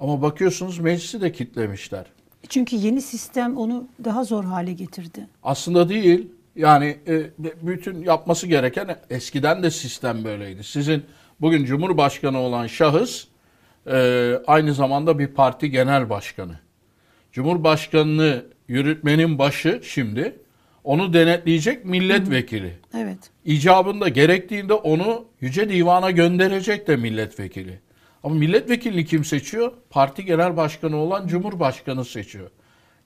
[0.00, 2.06] Ama bakıyorsunuz meclisi de kitlemişler.
[2.48, 5.26] Çünkü yeni sistem onu daha zor hale getirdi.
[5.42, 6.28] Aslında değil.
[6.56, 7.22] Yani e,
[7.62, 10.64] bütün yapması gereken eskiden de sistem böyleydi.
[10.64, 11.02] Sizin
[11.40, 13.24] bugün Cumhurbaşkanı olan şahıs
[13.86, 16.60] e, aynı zamanda bir parti genel başkanı.
[17.32, 20.38] Cumhurbaşkanını yürütmenin başı şimdi
[20.84, 22.78] onu denetleyecek milletvekili.
[22.94, 23.18] Evet.
[23.44, 27.80] İcabında gerektiğinde onu Yüce Divan'a gönderecek de milletvekili.
[28.24, 29.72] Ama milletvekilini kim seçiyor?
[29.90, 32.50] Parti genel başkanı olan Cumhurbaşkanı seçiyor.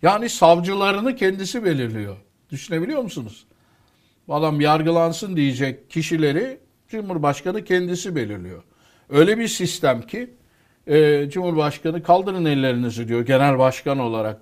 [0.03, 2.17] Yani savcılarını kendisi belirliyor.
[2.51, 3.47] Düşünebiliyor musunuz?
[4.29, 6.59] Bu adam yargılansın diyecek kişileri
[6.93, 8.63] Cumhurbaşkanı kendisi belirliyor.
[9.11, 10.31] Öyle bir sistem ki
[10.87, 14.41] e, Cumhurbaşkanı kaldırın ellerinizi diyor genel başkan olarak.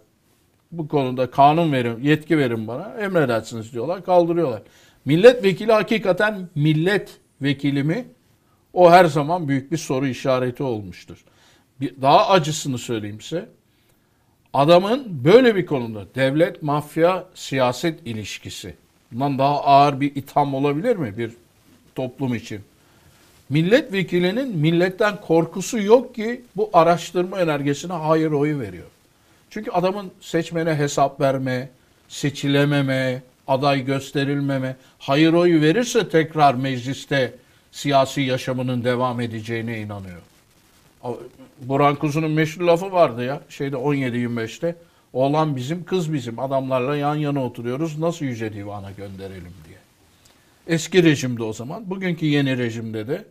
[0.72, 4.62] Bu konuda kanun verin, yetki verin bana, emredersiniz diyorlar, kaldırıyorlar.
[5.04, 8.04] Milletvekili hakikaten milletvekili mi?
[8.72, 11.24] O her zaman büyük bir soru işareti olmuştur.
[11.80, 13.48] Bir, daha acısını söyleyeyim size.
[14.52, 18.74] Adamın böyle bir konuda devlet, mafya, siyaset ilişkisi.
[19.12, 21.32] Bundan daha ağır bir itham olabilir mi bir
[21.94, 22.60] toplum için?
[23.48, 28.86] Milletvekilinin milletten korkusu yok ki bu araştırma önergesine hayır oyu veriyor.
[29.50, 31.68] Çünkü adamın seçmene hesap verme,
[32.08, 37.34] seçilememe, aday gösterilmeme, hayır oyu verirse tekrar mecliste
[37.72, 40.20] siyasi yaşamının devam edeceğine inanıyor.
[41.62, 44.76] Burhan Kuzu'nun meşhur lafı vardı ya şeyde 17-25'te.
[45.12, 46.38] Oğlan bizim, kız bizim.
[46.38, 47.98] Adamlarla yan yana oturuyoruz.
[47.98, 49.69] Nasıl Yüce Divan'a gönderelim diye.
[50.66, 51.90] Eski rejimde o zaman.
[51.90, 53.24] Bugünkü yeni rejimde de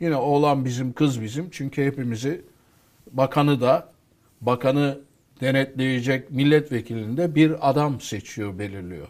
[0.00, 1.48] yine oğlan bizim, kız bizim.
[1.50, 2.42] Çünkü hepimizi
[3.12, 3.88] bakanı da
[4.40, 4.98] bakanı
[5.40, 9.08] denetleyecek milletvekilini de bir adam seçiyor, belirliyor.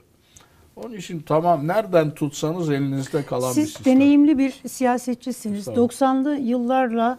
[0.76, 3.94] Onun için tamam nereden tutsanız elinizde kalan bir Siz sistem.
[3.94, 5.58] deneyimli bir siyasetçisiniz.
[5.58, 5.88] Estağfurullah.
[5.90, 7.18] 90'lı yıllarla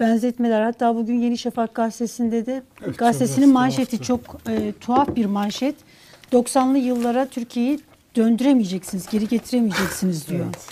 [0.00, 4.04] benzetmeler hatta bugün Yeni Şafak gazetesinde de Evet, gazetesinin manşeti tuhaftı.
[4.04, 5.74] çok e, tuhaf bir manşet.
[6.32, 7.80] 90'lı yıllara Türkiye'yi
[8.16, 10.44] döndüremeyeceksiniz, geri getiremeyeceksiniz diyor.
[10.44, 10.66] Evet.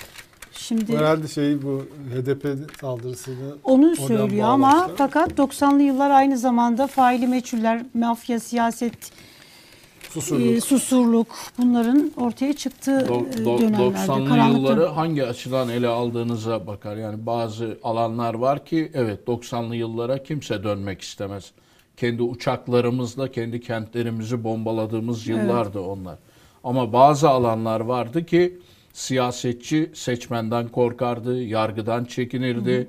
[0.52, 1.82] Şimdi Herhalde şey bu
[2.14, 4.96] HDP saldırısını onu söylüyor ama bağlamışlar.
[4.96, 8.94] fakat 90'lı yıllar aynı zamanda faili meçhuller, mafya, siyaset,
[10.10, 10.46] Susurluk.
[10.56, 11.26] e, susurluk
[11.58, 13.82] bunların ortaya çıktığı Do- e, do- dönemlerde.
[13.98, 16.96] 90'lı karanlık yılları hangi açıdan ele aldığınıza bakar.
[16.96, 21.50] Yani bazı alanlar var ki evet 90'lı yıllara kimse dönmek istemez.
[21.96, 26.18] Kendi uçaklarımızla kendi kentlerimizi bombaladığımız yıllardı onlar.
[26.64, 28.58] Ama bazı alanlar vardı ki
[28.92, 32.88] siyasetçi seçmenden korkardı, yargıdan çekinirdi.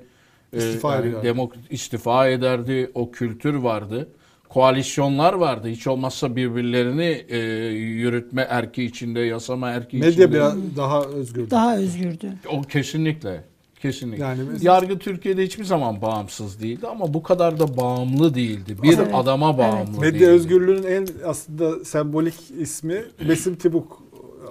[0.52, 1.26] Ee, İstifa yani ederdi.
[1.28, 2.90] demok- istifa ederdi.
[2.94, 4.08] O kültür vardı.
[4.48, 5.68] Koalisyonlar vardı.
[5.68, 7.38] Hiç olmazsa birbirlerini e,
[7.74, 10.10] yürütme erki içinde, yasama erki içinde.
[10.10, 11.50] Medya biraz daha özgür.
[11.50, 12.26] daha özgürdü.
[12.52, 13.44] O kesinlikle.
[13.82, 14.24] Kesinlikle.
[14.24, 18.76] Yani biz- Yargı Türkiye'de hiçbir zaman bağımsız değildi ama bu kadar da bağımlı değildi.
[18.82, 20.26] Bir Evet, adama bağımlı Medya değildi.
[20.26, 24.02] özgürlüğünün en aslında sembolik ismi Besim Tibuk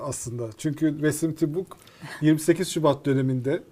[0.01, 0.43] aslında.
[0.57, 1.77] Çünkü Besim Tibuk
[2.21, 3.63] 28 Şubat döneminde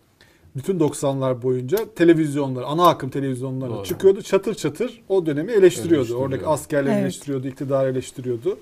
[0.55, 3.85] bütün 90'lar boyunca televizyonlar, ana akım televizyonlarına Doğru.
[3.85, 4.21] çıkıyordu.
[4.21, 5.95] Çatır çatır o dönemi eleştiriyordu.
[5.95, 6.25] Eleştiriyor.
[6.25, 7.03] Oradaki askerleri Evet.
[7.03, 8.57] eleştiriyordu, iktidarı eleştiriyordu.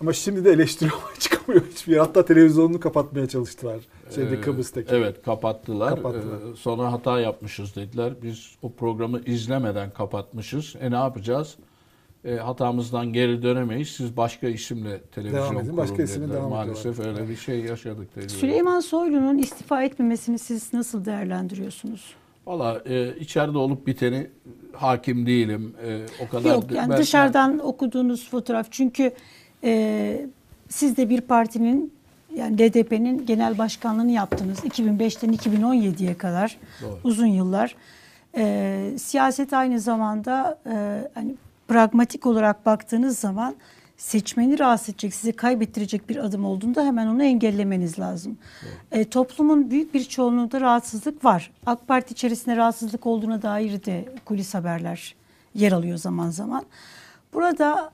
[0.00, 1.98] Ama şimdi de eleştiriyor ama çıkamıyor hiçbir yer.
[2.00, 3.76] Hatta televizyonunu kapatmaya çalıştılar.
[4.14, 4.94] Şeyde Ee, Kıbrıs'taki.
[4.94, 5.94] Evet kapattılar.
[5.96, 6.52] Kapattılar.
[6.52, 8.12] Ee, sonra hata yapmışız dediler.
[8.22, 10.74] Biz o programı izlemeden kapatmışız.
[10.80, 11.56] E ne yapacağız?
[12.24, 13.88] E, hatamızdan geri dönemeyiz.
[13.88, 17.20] Siz başka isimle televizyon Devam edin, kurun başka isimle devam Maalesef ediyorlar.
[17.20, 18.16] öyle bir şey yaşadık.
[18.16, 18.28] dediler.
[18.28, 22.14] Süleyman Soylu'nun istifa etmemesini siz nasıl değerlendiriyorsunuz?
[22.46, 24.26] Valla e, içeride olup biteni
[24.72, 25.74] hakim değilim.
[25.86, 29.12] E, o kadar Yok yani ben- dışarıdan okuduğunuz fotoğraf çünkü
[29.64, 30.26] e,
[30.68, 31.92] siz de bir partinin
[32.34, 36.98] yani DDP'nin genel başkanlığını yaptınız 2005'ten 2017'ye kadar Doğru.
[37.04, 37.76] uzun yıllar.
[38.36, 41.34] E, siyaset aynı zamanda e, hani
[41.68, 43.54] pragmatik olarak baktığınız zaman
[43.96, 48.38] seçmeni rahatsız edecek, sizi kaybettirecek bir adım olduğunda hemen onu engellemeniz lazım.
[48.92, 51.50] E, toplumun büyük bir çoğunluğunda rahatsızlık var.
[51.66, 55.14] AK Parti içerisinde rahatsızlık olduğuna dair de kulis haberler
[55.54, 56.64] yer alıyor zaman zaman.
[57.32, 57.90] Burada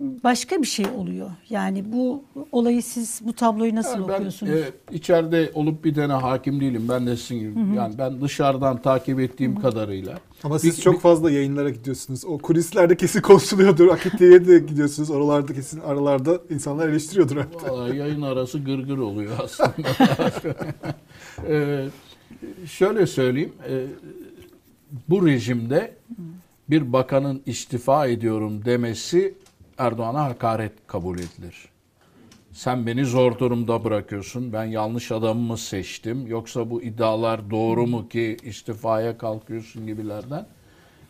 [0.00, 1.30] başka bir şey oluyor.
[1.50, 4.52] Yani bu olayı siz bu tabloyu nasıl Yani ben okuyorsunuz?
[4.52, 6.86] e, içeride olup bitene hakim değilim.
[6.88, 7.76] Ben de sizin gibi.
[7.76, 10.18] Yani ben dışarıdan takip ettiğim kadarıyla.
[10.44, 12.24] Ama siz Bir- çok bir- fazla yayınlara gidiyorsunuz.
[12.24, 13.88] O kulislerde kesin konuşuluyordur.
[13.88, 15.10] Akitli'ye de gidiyorsunuz.
[15.10, 17.36] Oralarda kesin aralarda insanlar eleştiriyordur.
[17.36, 17.72] hatta.
[17.72, 19.72] Vallahi yayın arası gırgır oluyor aslında.
[21.48, 21.84] Ee,
[22.66, 23.52] şöyle söyleyeyim.
[23.70, 23.86] e,
[25.08, 25.94] bu rejimde
[26.70, 29.34] bir bakanın istifa ediyorum demesi
[29.78, 31.68] Erdoğan'a hakaret kabul edilir.
[32.52, 34.52] Sen beni zor durumda bırakıyorsun.
[34.52, 36.26] Ben yanlış adamı mı seçtim?
[36.26, 40.46] Yoksa bu iddialar doğru mu ki istifaya kalkıyorsun gibilerden.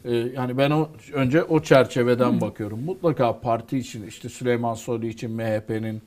[0.05, 2.85] Ee, yani ben o önce o çerçeveden bakıyorum.
[2.85, 6.03] Mutlaka parti için işte Süleyman Soylu için MHP'nin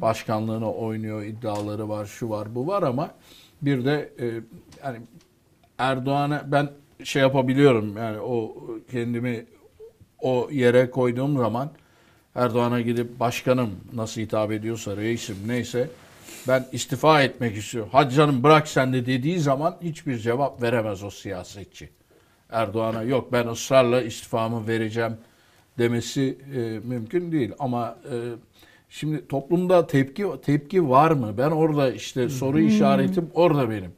[0.00, 3.10] başkanlığına oynuyor iddiaları var, şu var, bu var ama
[3.62, 4.26] bir de e,
[4.84, 4.98] yani
[5.78, 6.70] Erdoğan'a ben
[7.04, 8.56] şey yapabiliyorum yani o
[8.90, 9.46] kendimi
[10.20, 11.70] o yere koyduğum zaman
[12.36, 15.88] Erdoğan'a gidip başkanım nasıl hitap ediyorsa reisim neyse
[16.48, 17.90] ben istifa etmek istiyorum.
[17.92, 21.88] Hadi canım bırak sen de dediği zaman hiçbir cevap veremez o siyasetçi.
[22.50, 25.16] Erdoğan'a yok ben ısrarla istifamı vereceğim
[25.78, 26.58] demesi e,
[26.88, 27.52] mümkün değil.
[27.58, 28.14] Ama e,
[28.88, 31.34] şimdi toplumda tepki tepki var mı?
[31.38, 33.92] Ben orada işte soru işaretim orada benim.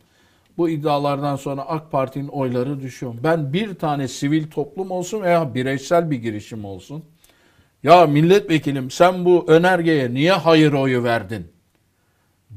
[0.58, 3.14] Bu iddialardan sonra AK Parti'nin oyları düşüyor.
[3.22, 7.04] Ben bir tane sivil toplum olsun veya bireysel bir girişim olsun.
[7.82, 11.52] Ya milletvekиlim sen bu önergeye niye hayır oyu verdin?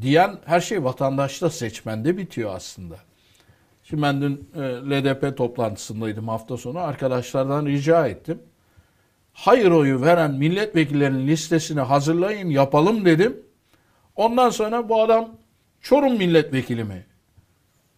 [0.01, 2.95] Diyen her şey vatandaşta seçmende bitiyor aslında.
[3.83, 6.79] Şimdi ben dün e, LDP toplantısındaydım hafta sonu.
[6.79, 8.39] Arkadaşlardan rica ettim.
[9.33, 13.37] Hayır oyu veren milletvekillerinin listesini hazırlayın yapalım dedim.
[14.15, 15.29] Ondan sonra bu adam
[15.81, 17.05] Çorum milletvekili mi?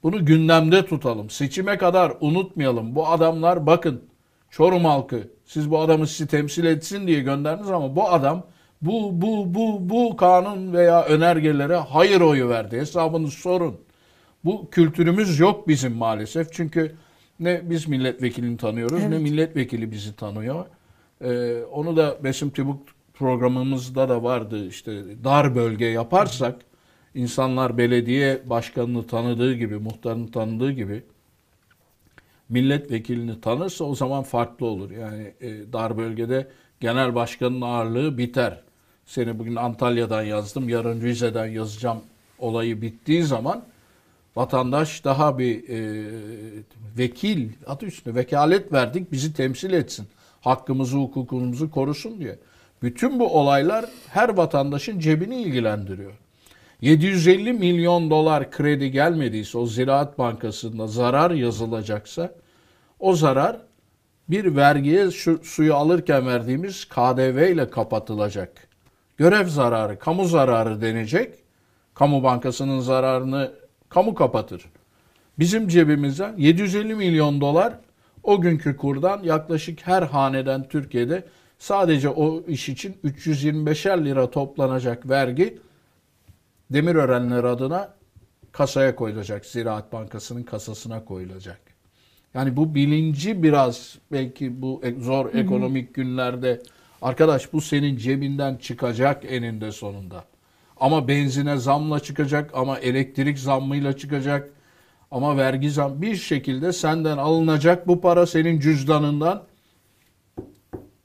[0.03, 1.29] Bunu gündemde tutalım.
[1.29, 2.95] Seçime kadar unutmayalım.
[2.95, 4.03] Bu adamlar bakın
[4.53, 8.43] Çorum halkı siz bu adamı sizi temsil etsin diye gönderdiniz ama bu adam
[8.81, 12.77] bu bu bu bu kanun veya önergelere hayır oyu verdi.
[12.77, 13.75] Hesabını sorun.
[14.45, 16.53] Bu kültürümüz yok bizim maalesef.
[16.53, 16.95] Çünkü
[17.39, 19.21] ne biz milletvekilini tanıyoruz ne Evet.
[19.21, 20.65] milletvekili bizi tanıyor.
[21.23, 24.67] Ee, onu da Besim Tibuk programımızda da vardı.
[24.67, 24.91] İşte
[25.23, 26.55] dar bölge yaparsak
[27.15, 31.03] insanlar belediye başkanını tanıdığı gibi, muhtarını tanıdığı gibi
[32.53, 34.91] milletvekilini tanırsa o zaman farklı olur.
[34.91, 36.47] Yani e, dar bölgede
[36.79, 38.61] genel başkanın ağırlığı biter.
[39.05, 42.01] Seni bugün Antalya'dan yazdım, yarın Rize'den yazacağım
[42.39, 43.63] olayı bittiği zaman
[44.35, 45.79] vatandaş daha bir e,
[46.97, 50.07] vekil adı üstünde vekalet verdik bizi temsil etsin.
[50.41, 52.39] Hakkımızı, hukukumuzu korusun diye.
[52.81, 56.13] Bütün bu olaylar her vatandaşın cebini ilgilendiriyor.
[56.81, 62.42] 750 milyon dolar kredi gelmediyse o Ziraat Bankası'nda zarar yazılacaksa
[63.03, 63.57] o zarar
[64.29, 68.67] bir vergiye şu suyu alırken verdiğimiz KDV ile kapatılacak.
[69.17, 71.35] Görev zararı, kamu zararı denecek.
[71.93, 73.51] Kamu bankasının zararını
[73.89, 74.65] kamu kapatır.
[75.39, 77.73] Bizim cebimizden 750 milyon dolar
[78.23, 81.23] o günkü kurdan yaklaşık her haneden Türkiye'de
[81.59, 85.59] sadece o iş için 325'er lira toplanacak vergi
[86.69, 87.93] Demirörenler adına
[88.51, 89.45] kasaya koyulacak.
[89.45, 91.72] Ziraat Bankası'nın kasasına koyulacak.
[92.33, 96.61] Yani bu bilinci biraz belki bu e- zor ekonomik günlerde
[97.01, 100.25] arkadaş bu senin cebinden çıkacak eninde sonunda.
[100.77, 104.49] Ama benzine zamla çıkacak ama elektrik zammıyla çıkacak
[105.11, 109.43] ama vergi zam bir şekilde senden alınacak bu para senin cüzdanından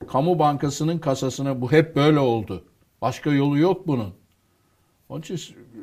[0.09, 2.65] kamu bankasının kasasına bu hep böyle oldu.
[3.03, 4.15] Başka yolu yok bunun.
[5.09, 5.41] Onun için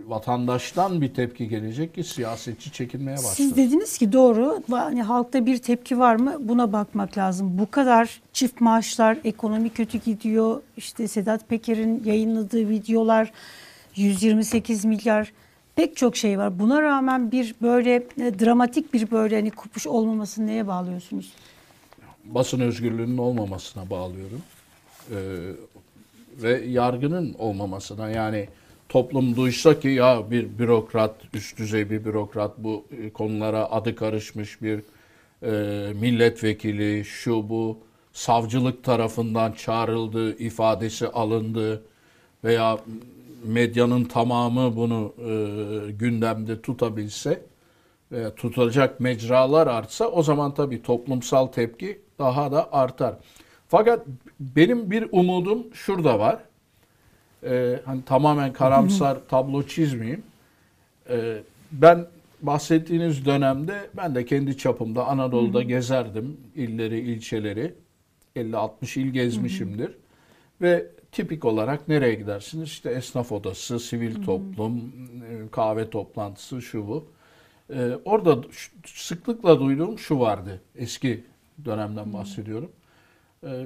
[0.07, 3.29] vatandaştan bir tepki gelecek ki siyasetçi çekinmeye başlar.
[3.29, 4.63] Siz dediniz ki doğru.
[4.71, 6.37] Hani halkta bir tepki var mı?
[6.39, 7.57] Buna bakmak lazım.
[7.57, 10.61] Bu kadar çift maaşlar, ekonomi kötü gidiyor.
[10.77, 13.31] İşte Sedat Peker'in yayınladığı videolar
[13.95, 15.31] 128 milyar
[15.75, 16.59] pek çok şey var.
[16.59, 21.31] Buna rağmen bir böyle e, dramatik bir böyle hani kupuş olmamasını neye bağlıyorsunuz?
[22.25, 24.41] basın özgürlüğünün olmamasına bağlıyorum.
[25.11, 25.15] Ee,
[26.43, 28.47] ve yargının olmamasına yani
[28.89, 34.61] toplum duysa ki ya bir bürokrat, üst düzey bir bürokrat bu e, konulara adı karışmış
[34.61, 34.79] bir
[35.43, 37.77] e, milletvekili, şu bu
[38.13, 41.83] savcılık tarafından çağrıldı, ifadesi alındı
[42.43, 42.79] veya
[43.43, 47.41] medyanın tamamı bunu e, gündemde tutabilse
[48.11, 53.15] veya tutacak mecralar artsa o zaman tabii toplumsal tepki daha da artar.
[53.67, 54.05] Fakat
[54.39, 56.39] benim bir umudum şurada var.
[57.45, 60.23] Ee, hani tamamen karamsar tablo çizmeyeyim.
[61.09, 61.37] Ee,
[61.71, 62.05] ben
[62.41, 67.73] bahsettiğiniz dönemde ben de kendi çapımda Anadolu'da gezerdim illeri, ilçeleri.
[68.35, 69.91] 50-60 il gezmişimdir.
[70.61, 72.69] Ve tipik olarak nereye gidersiniz?
[72.69, 77.07] İşte esnaf odası, sivil toplum, e, kahve toplantısı, şu bu.
[77.73, 78.37] Ee, orada
[78.85, 80.61] sıklıkla duyduğum şu vardı.
[80.75, 81.23] Eski
[81.65, 82.71] dönemden bahsediyorum.
[83.43, 83.65] Ee,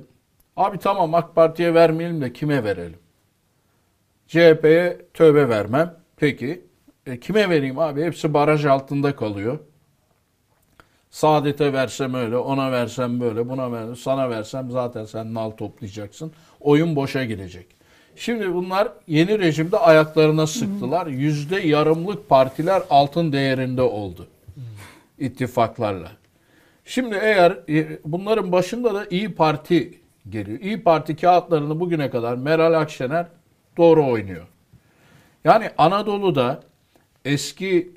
[0.57, 2.99] abi tamam AK Parti'ye vermeyelim de kime verelim?
[4.29, 5.95] CHP'ye tövbe vermem.
[6.17, 6.61] Peki.
[7.05, 8.03] E, kime vereyim abi?
[8.03, 9.59] Hepsi baraj altında kalıyor.
[11.09, 16.31] Saadet'e versem öyle, ona versem böyle, buna versem, sana versem zaten sen nal toplayacaksın.
[16.59, 17.67] Oyun boşa gidecek.
[18.15, 21.07] Şimdi bunlar yeni rejimde ayaklarına sıktılar.
[21.07, 24.27] Yüzde yarımlık partiler altın değerinde oldu.
[25.19, 26.11] ittifaklarla.
[26.85, 29.99] Şimdi eğer e, bunların başında da İyi Parti
[30.29, 30.59] geliyor.
[30.59, 33.27] İyi Parti kağıtlarını bugüne kadar Meral Akşener
[33.79, 34.47] doğru oynuyor.
[35.43, 36.63] Yani Anadolu'da
[37.25, 37.91] eski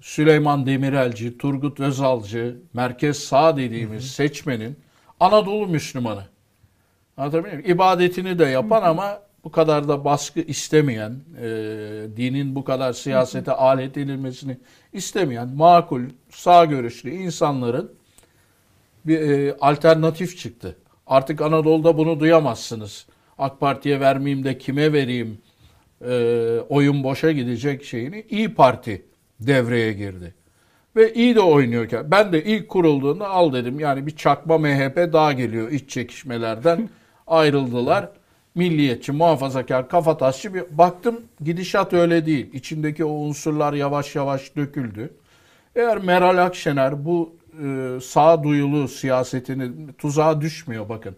[0.00, 4.76] Süleyman Demirelci, Turgut Özalcı, merkez sağ dediğimiz seçmenin
[5.20, 6.24] Anadolu Müslümanı.
[7.16, 7.70] Anlatabiliyor muyum?
[7.70, 11.46] İbadetini de yapan ama bu kadar da baskı istemeyen, e,
[12.16, 14.58] dinin bu kadar siyasete alet edilmesini
[14.92, 17.92] istemeyen makul, sağ görüşlü insanların
[19.06, 20.76] bir e, alternatif çıktı.
[21.06, 23.06] Artık Anadolu'da bunu duyamazsınız.
[23.38, 25.38] AK Parti'ye vermeyeyim de kime vereyim
[26.08, 26.12] e,
[26.68, 29.02] oyun boşa gidecek şeyini İyi Parti
[29.40, 30.34] devreye girdi.
[30.96, 35.32] Ve iyi de oynuyorken ben de ilk kurulduğunda al dedim yani bir çakma MHP daha
[35.32, 36.88] geliyor iç çekişmelerden
[37.26, 38.08] ayrıldılar.
[38.54, 42.50] Milliyetçi, muhafazakar, kafatasçı bir baktım gidişat öyle değil.
[42.52, 45.10] İçindeki o unsurlar yavaş yavaş döküldü.
[45.76, 51.16] Eğer Meral Akşener bu e, sağduyulu siyasetini tuzağa düşmüyor bakın.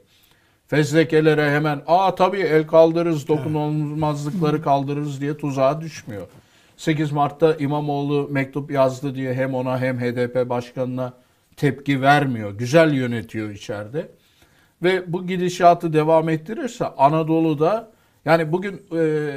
[0.70, 6.26] Fezlekelere hemen aa tabii el kaldırırız, dokunulmazlıkları kaldırırız diye tuzağa düşmüyor.
[6.76, 11.12] 8 Mart'ta İmamoğlu mektup yazdı diye hem ona hem HDP başkanına
[11.56, 12.50] tepki vermiyor.
[12.50, 14.08] Güzel yönetiyor içeride.
[14.82, 17.92] Ve bu gidişatı devam ettirirse Anadolu'da
[18.24, 19.32] yani bugün e,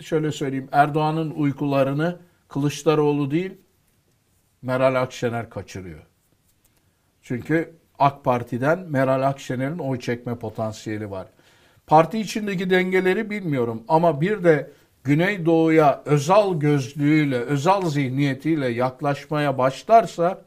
[0.00, 2.18] şöyle söyleyeyim Erdoğan'ın uykularını
[2.48, 3.54] Kılıçdaroğlu değil
[4.62, 6.02] Meral Akşener kaçırıyor.
[7.22, 11.26] Çünkü AK Parti'den Meral Akşener'in oy çekme potansiyeli var.
[11.86, 14.70] Parti içindeki dengeleri bilmiyorum ama bir de
[15.04, 20.42] Güneydoğu'ya özel gözlüğüyle, özel zihniyetiyle yaklaşmaya başlarsa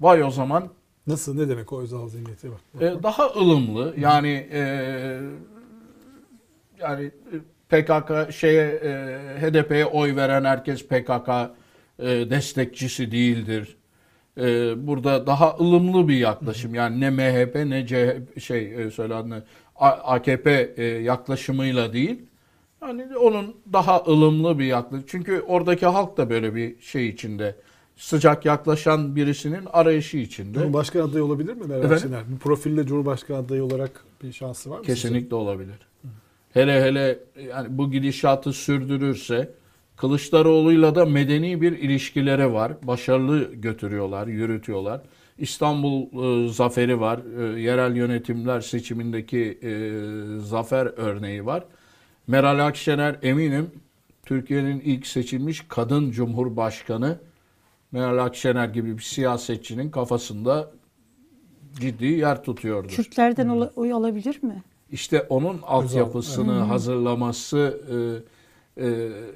[0.00, 0.68] vay o zaman
[1.06, 2.58] Nasıl ne demek o özel zihniyeti var?
[2.80, 4.60] e, daha ılımlı yani e,
[6.80, 7.10] yani
[7.68, 8.90] PKK şeye e,
[9.40, 11.28] HDP'ye oy veren herkes PKK
[11.98, 13.76] e, destekçisi değildir.
[14.40, 19.42] E, burada daha ılımlı bir yaklaşım yani ne MHP ne CHP şey e, söyle adını,
[19.76, 22.22] A- AKP e, yaklaşımıyla değil.
[22.82, 25.04] Yani onun daha ılımlı bir yaklaşım.
[25.08, 27.56] Çünkü oradaki halk da böyle bir şey içinde.
[27.96, 30.58] Sıcak yaklaşan birisinin arayışı içinde.
[30.58, 31.90] Cumhurbaşkanı adayı olabilir mi Meral?
[31.90, 32.22] Akşener?
[32.34, 34.84] Bu profille Cumhurbaşkanı adayı olarak bir şansı var mı?
[34.84, 35.74] Kesinlikle olabilir.
[36.52, 37.18] Hele hele
[37.48, 39.50] yani bu gidişatı sürdürürse
[40.00, 42.72] Kılıçdaroğlu'yla da medeni bir ilişkileri var.
[42.82, 45.00] Başarılı götürüyorlar, yürütüyorlar.
[45.38, 47.20] İstanbul e, zaferi var.
[47.38, 49.70] E, yerel yönetimler seçimindeki e,
[50.38, 51.64] zafer örneği var.
[52.26, 53.70] Meral Akşener eminim
[54.26, 57.18] Türkiye'nin ilk seçilmiş kadın cumhurbaşkanı
[57.92, 60.70] Meral Akşener gibi bir siyasetçinin kafasında
[61.80, 62.90] ciddi yer tutuyordur.
[62.90, 64.62] Kürtlerden oy alabilir mi?
[64.90, 67.96] İşte onun altyapısını hazırlaması e,
[68.80, 68.84] e,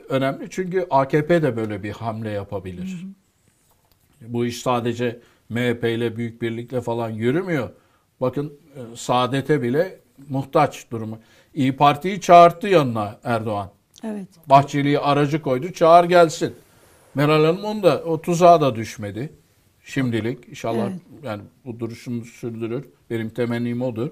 [0.09, 0.47] önemli.
[0.51, 3.07] Çünkü AKP de böyle bir hamle yapabilir.
[4.20, 7.70] Bu iş sadece MHP ile Büyük Birlik'le falan yürümüyor.
[8.20, 11.18] Bakın e, Saadet'e bile muhtaç durumu.
[11.55, 13.70] İyi Parti'yi çağırttı yanına Erdoğan.
[14.05, 14.28] Evet.
[14.47, 15.72] Bahçeli'yi aracı koydu.
[15.72, 16.55] Çağır gelsin.
[17.14, 19.32] Meral Hanım onda o tuzağa da düşmedi.
[19.84, 21.01] Şimdilik inşallah Evet.
[21.22, 22.84] yani bu duruşunu sürdürür.
[23.11, 24.11] Benim temennim odur.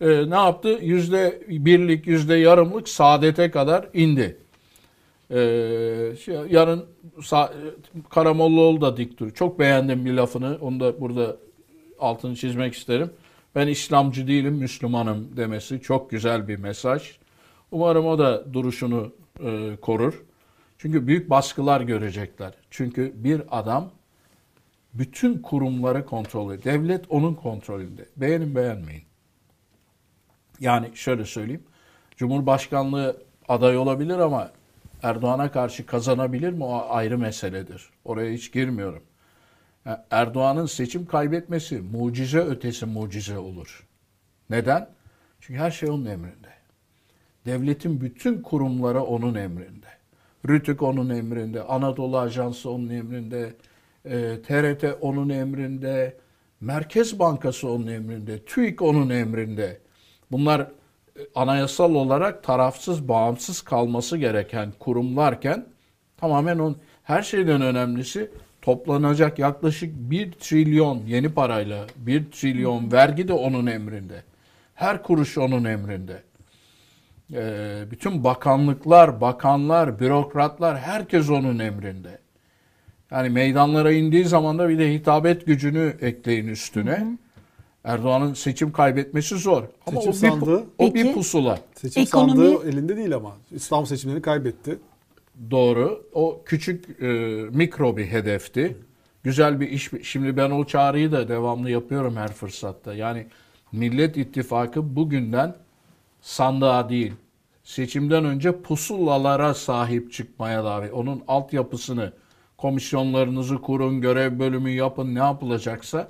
[0.00, 0.78] Ee, ne yaptı?
[0.82, 4.36] Yüzde birlik, yüzde yarımlık saadete kadar indi.
[5.32, 6.86] Ee, şey, yarın
[8.10, 9.34] Karamollaoğlu da dik duruyor.
[9.34, 10.58] Çok beğendim bir lafını.
[10.60, 11.36] Onu da burada
[11.98, 13.10] altını çizmek isterim.
[13.54, 17.16] Ben İslamcı değilim, Müslümanım demesi çok güzel bir mesaj.
[17.70, 19.12] Umarım o da duruşunu
[19.44, 20.22] e, korur.
[20.78, 22.54] Çünkü büyük baskılar görecekler.
[22.70, 23.90] Çünkü bir adam
[24.94, 26.74] bütün kurumları kontrol ediyor.
[26.74, 28.08] Devlet onun kontrolünde.
[28.16, 29.02] Beğenin beğenmeyin.
[30.60, 31.64] Yani şöyle söyleyeyim.
[32.16, 33.16] Cumhurbaşkanlığı
[33.48, 34.50] aday olabilir ama
[35.02, 37.90] Erdoğan'a karşı kazanabilir mi o ayrı meseledir.
[38.04, 39.02] Oraya hiç girmiyorum.
[40.10, 43.86] Erdoğan'ın seçim kaybetmesi mucize ötesi mucize olur.
[44.50, 44.88] Neden?
[45.40, 46.52] Çünkü her şey onun emrinde.
[47.46, 49.86] Devletin bütün kurumları onun emrinde.
[50.48, 53.54] RÜTÜK onun emrinde, Anadolu Ajansı onun emrinde,
[54.04, 56.16] e, TRT onun emrinde,
[56.60, 59.80] Merkez Bankası onun emrinde, TÜİK onun emrinde.
[60.30, 60.70] Bunlar
[61.34, 65.66] anayasal olarak tarafsız, bağımsız kalması gereken kurumlarken
[66.16, 68.30] tamamen on her şeyden önemlisi
[68.62, 74.22] toplanacak yaklaşık 1 trilyon yeni parayla 1 trilyon vergi de onun emrinde.
[74.74, 76.22] Her kuruş onun emrinde.
[77.32, 82.18] Ee, bütün bakanlıklar, bakanlar, bürokratlar herkes onun emrinde.
[83.10, 87.18] Yani meydanlara indiği zaman da bir de hitabet gücünü ekleyin üstüne.
[87.84, 89.62] Erdoğan'ın seçim kaybetmesi zor.
[89.86, 91.58] Ama Seçim o, bir, sandığı- o bir pusula.
[91.74, 93.32] Seçim Ekonomi- sandığı elinde değil ama.
[93.50, 94.78] İstanbul seçimlerini kaybetti.
[95.50, 96.04] Doğru.
[96.12, 97.06] O küçük e,
[97.52, 98.76] mikro bir hedefti.
[99.22, 99.90] Güzel bir iş.
[100.02, 102.94] Şimdi ben o çağrıyı da devamlı yapıyorum her fırsatta.
[102.94, 103.26] Yani
[103.72, 105.54] Millet İttifakı bugünden
[106.20, 107.12] sandığa değil,
[107.64, 110.92] seçimden önce pusulalara sahip çıkmaya davet.
[110.92, 112.12] Onun altyapısını,
[112.58, 116.08] komisyonlarınızı kurun, görev bölümü yapın, ne yapılacaksa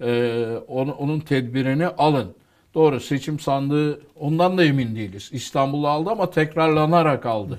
[0.00, 2.34] e, onu, onun tedbirini alın.
[2.74, 5.30] Doğru seçim sandığı ondan da emin değiliz.
[5.32, 7.58] İstanbul'u aldı ama tekrarlanarak aldı.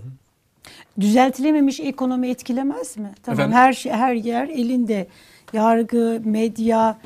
[0.99, 3.11] Düzeltilememiş ekonomi etkilemez mi?
[3.23, 3.57] Tamam Efendim?
[3.57, 5.07] her şey her yer elinde.
[5.53, 6.97] Yargı, medya,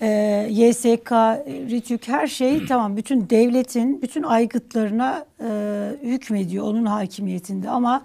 [0.00, 0.08] e,
[0.50, 1.12] YSK,
[1.70, 5.48] RİTÜK her şey tamam bütün devletin bütün aygıtlarına e,
[6.02, 8.02] hükmediyor onun hakimiyetinde ama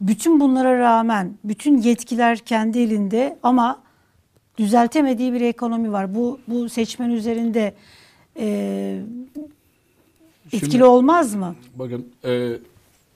[0.00, 3.82] bütün bunlara rağmen bütün yetkiler kendi elinde ama
[4.58, 6.14] düzeltemediği bir ekonomi var.
[6.14, 7.74] Bu bu seçmen üzerinde
[8.38, 9.00] e,
[10.52, 11.56] etkili Şimdi- olmaz mı?
[11.74, 12.52] Bakın e,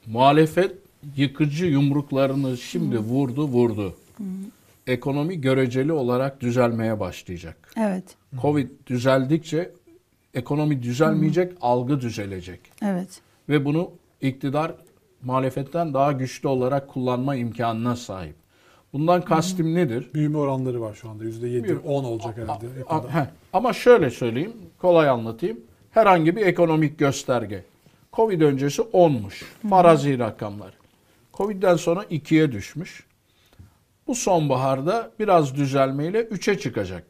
[0.07, 0.73] muhalefet
[1.17, 3.97] yıkıcı yumruklarını şimdi vurdu vurdu.
[4.87, 7.75] Ekonomi göreceli olarak düzelmeye başlayacak.
[7.77, 8.05] Evet.
[8.43, 9.71] Covid düzeldikçe
[10.35, 12.61] ekonomi düzelmeyecek, algı düzelecek.
[12.83, 13.21] Evet.
[13.49, 13.91] Ve bunu
[14.21, 14.75] iktidar
[15.23, 18.35] muhalefetten daha güçlü olarak kullanma imkanına sahip.
[18.93, 20.07] Bundan kastım nedir?
[20.15, 21.25] Büyüme oranları var şu anda.
[21.25, 22.67] %7, Büyüme- 10 olacak herhalde.
[22.89, 25.61] A- heh, Ama şöyle söyleyeyim, kolay anlatayım.
[25.91, 27.65] Herhangi bir ekonomik gösterge.
[28.13, 29.43] Covid öncesi 10'muş.
[29.71, 30.73] Farazi rakamlar.
[31.35, 33.05] Covid'den sonra 2'ye düşmüş.
[34.07, 37.05] Bu sonbaharda biraz düzelmeyle 3'e çıkacak.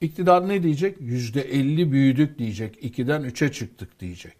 [0.00, 1.00] İktidar ne diyecek?
[1.00, 2.84] %50 büyüdük diyecek.
[2.84, 4.36] 2'den 3'e çıktık diyecek.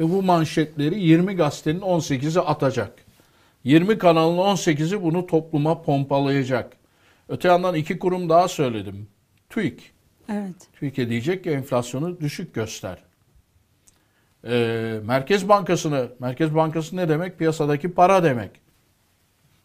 [0.00, 2.92] Ve bu manşetleri 20 gazetenin 18'i atacak.
[3.64, 6.76] 20 kanalın 18'i bunu topluma pompalayacak.
[7.28, 9.08] Öte yandan iki kurum daha söyledim.
[9.50, 9.92] TÜİK.
[10.28, 10.68] Evet.
[10.72, 12.98] TÜİK'e diyecek ki enflasyonu düşük göster.
[14.44, 17.38] Ee, Merkez Bankası'nı, Merkez Bankası ne demek?
[17.38, 18.50] Piyasadaki para demek.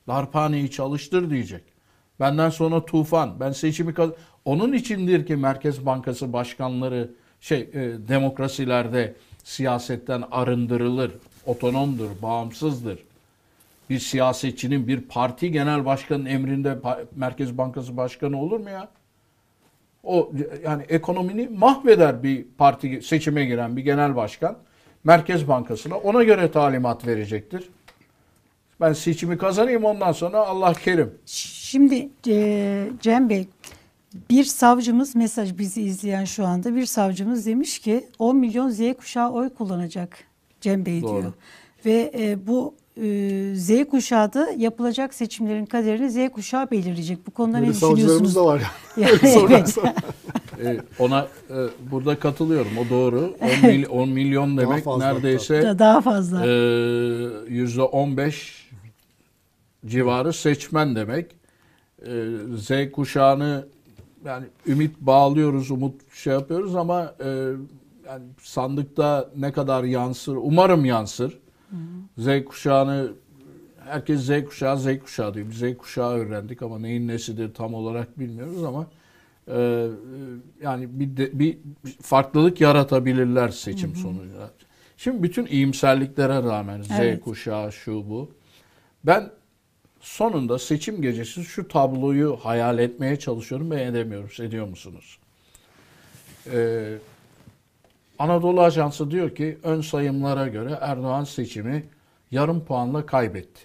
[0.08, 1.64] Darphaneyi çalıştır diyecek.
[2.20, 3.94] Benden sonra tufan, ben seçimi.
[4.46, 7.74] Onun içindir ki Merkez Bankası başkanları şey e,
[8.08, 11.12] demokrasilerde siyasetten arındırılır,
[11.46, 13.00] otonomdur, bağımsızdır.
[13.90, 16.78] Bir siyasetçinin bir parti genel başkanının emrinde
[17.16, 18.88] Merkez Bankası başkanı olur mu ya?
[20.04, 20.32] O
[20.64, 24.58] yani ekonomini mahveder bir parti seçime giren bir genel başkan
[25.04, 27.70] Merkez Bankası'na ona göre talimat verecektir.
[28.82, 31.14] Ben seçimi kazanayım ondan sonra Allah kerim.
[31.26, 33.48] Şimdi e, Cem Bey
[34.30, 39.32] bir savcımız mesaj bizi izleyen şu anda bir savcımız demiş ki 10 milyon Z kuşağı
[39.32, 40.18] oy kullanacak
[40.62, 41.22] Cem Bey Doğru.
[41.22, 41.34] diyor.
[41.86, 42.76] Ve e, bu
[43.56, 47.28] Z kuşağı da yapılacak seçimlerin kaderini Z kuşağı belirleyecek.
[47.28, 48.36] Bu konuda Böyle ne düşünüyorsunuz?
[48.36, 48.64] da var.
[48.98, 49.78] Yani, Öyle evet.
[50.64, 51.56] Ee, ona e,
[51.92, 52.72] burada katılıyorum.
[52.78, 53.36] O doğru.
[53.64, 56.46] 10, mil- 10 milyon Daha demek fazla neredeyse Da- Daha fazla.
[56.46, 56.50] e,
[57.48, 58.70] yüzde 15
[59.86, 61.36] civarı seçmen demek.
[62.06, 62.12] E,
[62.58, 63.68] Z kuşağını
[64.26, 67.28] yani ümit bağlıyoruz, umut şey yapıyoruz ama e,
[68.08, 70.36] yani sandıkta ne kadar yansır?
[70.36, 71.38] Umarım yansır.
[72.18, 73.12] Z kuşağını
[73.86, 75.50] herkes Z kuşağı Z kuşağı diyor.
[75.50, 78.88] Biz Z kuşağı öğrendik ama neyin nesidir tam olarak bilmiyoruz ama
[79.48, 79.88] e, e,
[80.64, 81.58] yani bir, de, bir
[82.02, 84.52] farklılık yaratabilirler seçim sonucunda.
[84.98, 87.24] Şimdi bütün iyimserliklere rağmen Z Evet.
[87.24, 88.32] kuşağı şu bu.
[89.04, 89.32] Ben
[90.00, 94.30] sonunda seçim gecesi şu tabloyu hayal etmeye çalışıyorum ve edemiyorum.
[94.40, 95.18] Ediyor musunuz?
[96.52, 96.98] Ee,
[98.20, 101.84] Anadolu Ajansı diyor ki ön sayımlara göre Erdoğan seçimi
[102.32, 103.62] yarım puanla kaybetti.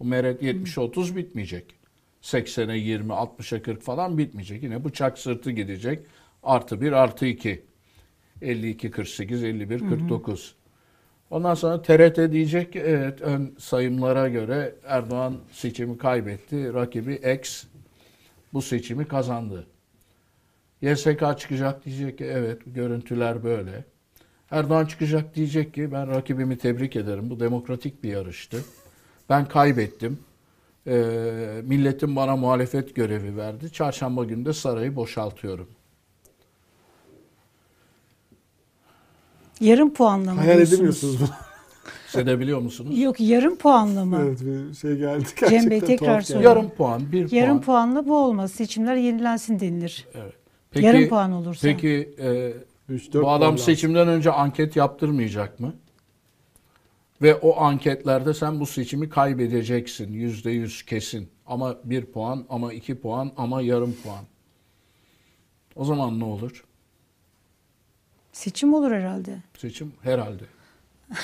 [0.00, 1.74] Bu meret 70-30 bitmeyecek.
[2.22, 4.62] 80'e 20, 60'a 40 falan bitmeyecek.
[4.62, 6.06] Yine bıçak sırtı gidecek.
[6.42, 7.62] Artı 1, artı 2.
[8.42, 10.54] 52, 48, 51, 49.
[11.30, 16.74] Ondan sonra TRT diyecek ki evet ön sayımlara göre Erdoğan seçimi kaybetti.
[16.74, 17.64] Rakibi X
[18.52, 19.66] bu seçimi kazandı.
[20.82, 23.84] YSK çıkacak diyecek ki evet görüntüler böyle.
[24.50, 27.30] Erdoğan çıkacak diyecek ki ben rakibimi tebrik ederim.
[27.30, 28.64] Bu demokratik bir yarıştı.
[29.28, 30.18] Ben kaybettim.
[30.86, 33.72] Ee, milletin bana muhalefet görevi verdi.
[33.72, 35.68] Çarşamba günü de sarayı boşaltıyorum.
[39.60, 40.72] Yarım puanla mı Hayal diyorsunuz?
[40.74, 41.28] edemiyorsunuz bunu.
[42.06, 42.98] Hissedebiliyor musunuz?
[42.98, 44.18] Yok yarım puanla mı?
[44.22, 45.24] evet bir şey geldi.
[45.36, 46.26] Cem Bey, Gerçekten tekrar tuhaf geldi.
[46.26, 46.44] söyle.
[46.48, 47.62] Yarım puan, bir Yarım puan.
[47.62, 48.52] puanla bu olmaz.
[48.52, 50.06] Seçimler yenilensin denilir.
[50.14, 50.34] Evet.
[50.70, 51.68] Peki, Yarım puan olursa.
[51.68, 52.52] Peki e,
[53.14, 55.74] bu adam seçimden önce anket yaptırmayacak mı?
[57.22, 60.12] Ve o anketlerde sen bu seçimi kaybedeceksin.
[60.12, 61.30] Yüzde yüz kesin.
[61.46, 64.24] Ama bir puan, ama iki puan, ama yarım puan.
[65.76, 66.64] O zaman ne olur?
[68.32, 69.42] Seçim olur herhalde.
[69.58, 70.44] Seçim herhalde.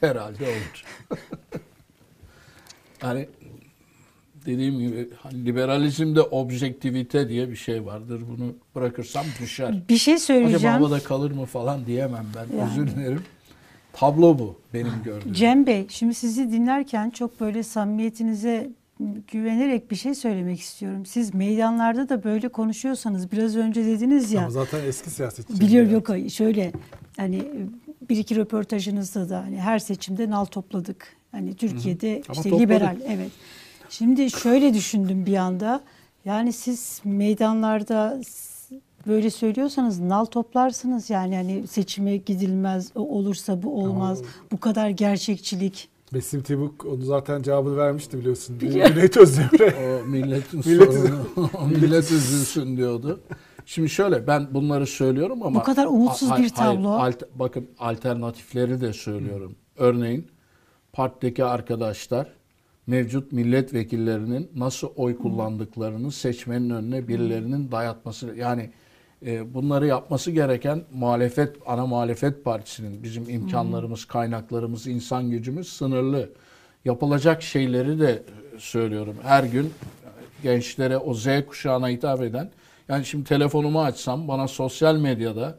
[0.00, 0.84] herhalde olur.
[3.02, 3.28] yani
[4.46, 8.22] dediğim gibi hani liberalizmde objektivite diye bir şey vardır.
[8.30, 9.82] Bunu bırakırsam düşer.
[9.88, 10.76] Bir şey Acaba söyleyeceğim.
[10.76, 12.56] havada kalır mı falan diyemem ben.
[12.56, 12.70] Yani.
[12.70, 13.22] Özür dilerim.
[13.92, 15.32] Tablo bu benim gördüğüm.
[15.32, 18.70] Cem Bey, şimdi sizi dinlerken çok böyle samimiyetinize
[19.32, 21.06] güvenerek bir şey söylemek istiyorum.
[21.06, 24.40] Siz meydanlarda da böyle konuşuyorsanız biraz önce dediniz ya.
[24.40, 25.60] Ama zaten eski siyasetçi.
[25.60, 26.72] Biliyorum yok hayır, şöyle
[27.16, 27.42] hani
[28.10, 31.16] bir iki röportajınızda da hani her seçimde nal topladık.
[31.32, 32.60] Hani Türkiye'de Ama işte topladık.
[32.60, 33.30] liberal evet.
[33.90, 35.80] Şimdi şöyle düşündüm bir anda.
[36.24, 38.20] Yani siz meydanlarda
[39.06, 44.22] böyle söylüyorsanız nal toplarsınız yani hani seçime gidilmez olursa bu olmaz.
[44.52, 45.88] Bu kadar gerçekçilik.
[46.14, 48.58] Besim Tibuk onu zaten cevabını vermişti biliyorsun.
[48.58, 49.74] Cüneyt Özdemir.
[50.02, 51.50] O milletin Millet- sorunu.
[51.62, 53.20] o millet üzülsün diyordu.
[53.66, 56.88] Şimdi şöyle ben bunları söylüyorum ama Bu kadar umutsuz bir hayır, tablo.
[56.88, 59.56] alt- bakın alternatifleri de söylüyorum.
[59.76, 60.26] Örneğin
[60.92, 62.28] partideki arkadaşlar
[62.90, 68.70] mevcut milletvekillerinin nasıl oy kullandıklarını seçmenin önüne birilerinin dayatması yani
[69.26, 76.30] e, bunları yapması gereken muhalefet ana muhalefet partisinin bizim imkanlarımız, kaynaklarımız, insan gücümüz sınırlı.
[76.84, 78.22] Yapılacak şeyleri de
[78.58, 79.16] söylüyorum.
[79.22, 79.72] Her gün
[80.42, 82.50] gençlere o Z kuşağına hitap eden
[82.88, 85.58] yani şimdi telefonumu açsam bana sosyal medyada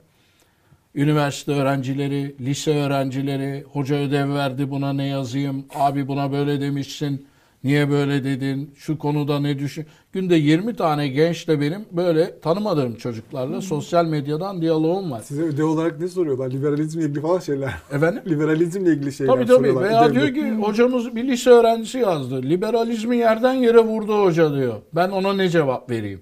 [0.96, 7.26] üniversite öğrencileri, lise öğrencileri, hoca ödev verdi buna ne yazayım, abi buna böyle demişsin,
[7.64, 9.86] niye böyle dedin, şu konuda ne düşün.
[10.14, 15.22] Günde 20 tane gençle benim böyle tanımadığım çocuklarla sosyal medyadan diyaloğum var.
[15.22, 16.52] Size ödev olarak ne soruyorlar?
[16.52, 17.74] Liberalizmle ilgili falan şeyler.
[17.92, 18.24] Efendim?
[18.30, 19.56] Liberalizmle ilgili şeyler Tabii tabii.
[19.58, 19.84] soruyorlar.
[19.90, 20.34] Veya ödevde.
[20.34, 22.44] diyor ki hocamız bir lise öğrencisi yazdı.
[22.44, 24.74] Liberalizmi yerden yere vurdu hoca diyor.
[24.96, 26.22] Ben ona ne cevap vereyim?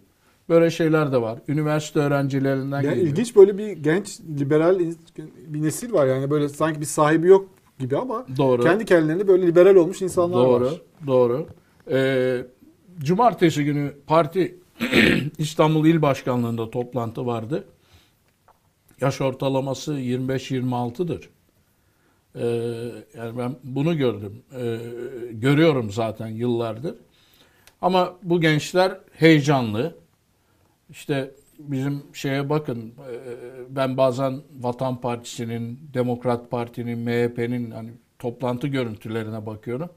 [0.50, 1.40] Böyle şeyler de var.
[1.48, 3.08] Üniversite öğrencilerinden Yani geliyor.
[3.08, 4.80] ilginç böyle bir genç liberal
[5.48, 8.64] bir nesil var yani böyle sanki bir sahibi yok gibi ama Doğru.
[8.64, 10.74] kendi kendilerine böyle liberal olmuş insanlar Doğru, var.
[11.08, 11.48] doğru.
[11.92, 12.46] Ee,
[13.00, 14.56] cumartesi günü parti
[15.38, 17.64] İstanbul İl Başkanlığı'nda toplantı vardı.
[19.02, 21.30] Yaş ortalaması 25-26'dır.
[22.36, 22.42] Ee,
[23.18, 24.42] yani ben bunu gördüm.
[24.60, 24.78] Ee,
[25.32, 26.96] görüyorum zaten yıllardır.
[27.82, 29.96] Ama bu gençler heyecanlı.
[30.90, 33.16] İşte bizim şeye bakın e,
[33.76, 39.90] ben bazen Vatan Partisi'nin, Demokrat Parti'nin, MHP'nin hani toplantı görüntülerine bakıyorum.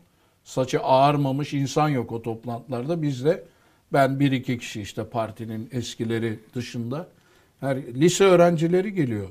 [0.45, 3.03] Saçı ağarmamış insan yok o toplantılarda.
[3.03, 3.45] Bizde
[3.93, 7.09] ben bir iki kişi işte partinin eskileri dışında
[7.61, 9.29] her lise öğrencileri geliyor.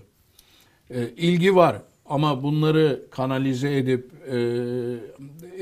[0.89, 4.37] E, ilgi var ama bunları kanalize edip e,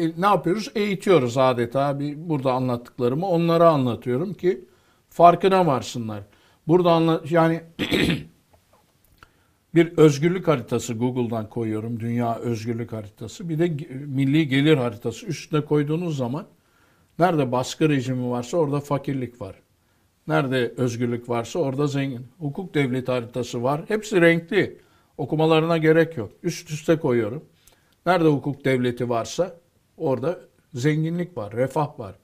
[0.04, 0.72] e, ne yapıyoruz?
[0.76, 2.00] Eğitiyoruz adeta.
[2.00, 4.66] Bir, burada anlattıklarımı onlara anlatıyorum ki
[5.10, 6.24] farkına varsınlar.
[6.68, 7.62] Burada anla yani
[9.76, 12.00] bir özgürlük haritası Google'dan koyuyorum.
[12.00, 13.50] Dünya özgürlük haritası.
[13.50, 13.68] Bir de
[14.06, 15.26] milli gelir haritası.
[15.26, 16.48] Üstüne koyduğunuz zaman
[17.20, 19.56] nerede baskı rejimi varsa orada fakirlik var.
[20.28, 22.28] Nerede özgürlük varsa orada zengin.
[22.40, 23.82] Hukuk devleti haritası var.
[23.88, 24.78] Hepsi renkli.
[25.18, 26.32] Okumalarına gerek yok.
[26.44, 27.46] Üst üste koyuyorum.
[28.06, 29.56] Nerede hukuk devleti varsa
[29.98, 30.40] orada
[30.74, 32.16] zenginlik var, refah var.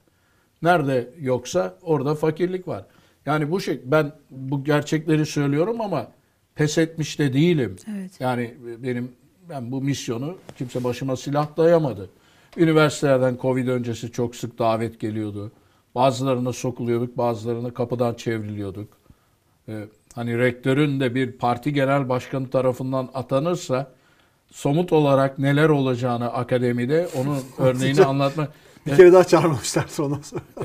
[0.66, 2.84] Nerede yoksa orada fakirlik var.
[3.26, 6.08] Yani bu şey ben bu gerçekleri söylüyorum ama
[6.54, 7.76] pes etmiş de değilim.
[7.90, 8.20] Evet.
[8.20, 9.12] Yani benim
[9.48, 12.10] ben bu misyonu kimse başıma silah dayamadı.
[12.56, 15.52] Üniversitelerden Covid öncesi çok sık davet geliyordu.
[15.94, 18.88] Bazılarına sokuluyorduk, bazılarına kapıdan çevriliyorduk.
[19.68, 23.92] Ee, hani rektörün de bir parti genel başkanı tarafından atanırsa
[24.50, 28.48] somut olarak neler olacağını akademide onun örneğini anlatma.
[28.86, 30.14] Bir kere daha çağırmamışlar sonra.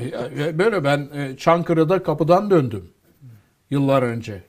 [0.38, 2.88] E, Böyle ben e, Çankırı'da kapıdan döndüm
[3.70, 4.42] yıllar önce.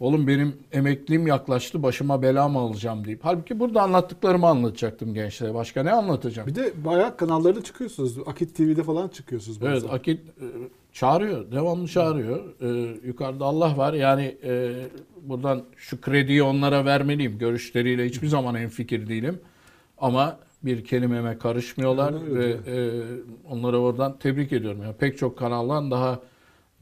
[0.00, 3.20] Oğlum benim emekliliğim yaklaştı başıma bela mı alacağım deyip.
[3.22, 5.54] Halbuki burada anlattıklarımı anlatacaktım gençlere.
[5.54, 6.48] Başka ne anlatacağım?
[6.48, 8.18] Bir de bayağı kanallarda çıkıyorsunuz.
[8.26, 9.60] Akit TV'de falan çıkıyorsunuz.
[9.60, 9.72] bazen.
[9.72, 10.44] Evet Akit e,
[10.92, 11.52] çağırıyor.
[11.52, 12.40] Devamlı çağırıyor.
[12.60, 13.92] E, yukarıda Allah var.
[13.92, 14.72] Yani e,
[15.22, 17.38] buradan şu krediyi onlara vermeliyim.
[17.38, 19.40] Görüşleriyle hiçbir zaman en fikir değilim.
[19.98, 22.90] Ama bir kelimeme karışmıyorlar Yani ve e,
[23.50, 24.82] onları oradan tebrik ediyorum.
[24.82, 26.20] Yani pek çok kanaldan daha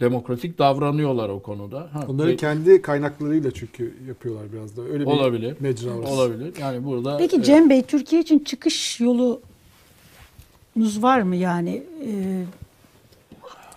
[0.00, 1.88] demokratik davranıyorlar o konuda.
[1.92, 4.82] Ha, Onları ve- kendi kaynaklarıyla çünkü yapıyorlar biraz da.
[4.82, 5.56] Öyle bir olabilir.
[5.60, 6.02] mecra var.
[6.06, 6.54] Olabilir.
[6.60, 9.40] Yani burada Peki e, Cem Bey Türkiye için çıkış yolunuz
[11.02, 11.82] var mı yani?
[12.06, 12.44] E,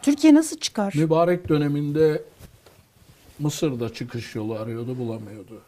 [0.02, 0.94] Türkiye nasıl çıkar?
[0.98, 2.24] Mübarek döneminde
[3.40, 5.62] Mısır'da çıkış yolu arıyordu, bulamıyordu.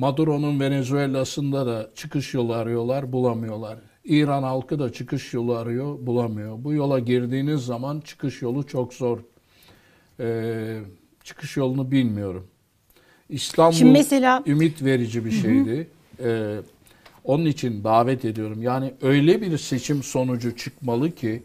[0.00, 3.78] Maduro'nun Venezuela'sında da çıkış yolu arıyorlar, bulamıyorlar.
[4.04, 6.64] İran halkı da çıkış yolu arıyor, bulamıyor.
[6.64, 9.18] Bu yola girdiğiniz zaman çıkış yolu çok zor.
[10.20, 10.78] Ee,
[11.24, 12.46] çıkış yolunu bilmiyorum.
[13.28, 15.88] İstanbul Şimdi mesela ümit verici bir şeydi.
[16.24, 16.56] Ee,
[17.24, 18.62] onun için davet ediyorum.
[18.62, 21.42] Yani öyle bir seçim sonucu çıkmalı ki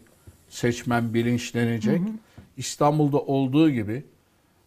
[0.48, 2.00] seçmen bilinçlenecek.
[2.56, 4.04] İstanbul'da olduğu gibi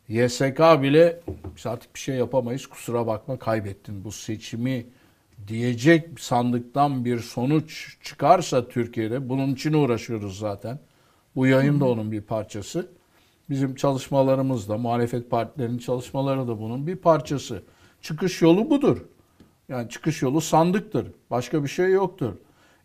[0.10, 1.20] YSK bile
[1.56, 4.86] biz artık bir şey yapamayız kusura bakma kaybettin bu seçimi
[5.48, 10.80] diyecek sandıktan bir sonuç çıkarsa Türkiye'de bunun için uğraşıyoruz zaten.
[11.36, 12.88] Bu yayın da onun bir parçası.
[13.50, 17.64] Bizim çalışmalarımız da muhalefet partilerinin çalışmaları da bunun bir parçası.
[18.02, 19.06] Çıkış yolu budur.
[19.70, 21.08] Yani çıkış yolu sandıktır.
[21.30, 22.34] Başka bir şey yoktur.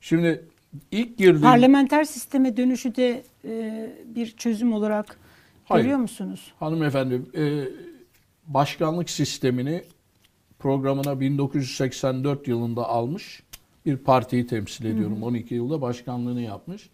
[0.01, 0.45] Şimdi
[0.91, 5.18] ilk girdiğim parlamenter sisteme dönüşü de e, bir çözüm olarak
[5.65, 5.85] Hayır.
[5.85, 6.53] görüyor musunuz?
[6.61, 7.65] Hanımefendi, e,
[8.47, 9.85] başkanlık sistemini
[10.59, 13.43] programına 1984 yılında almış
[13.87, 15.23] bir partiyi temsil ediyorum.
[15.23, 16.91] 12 yılda başkanlığını yapmış.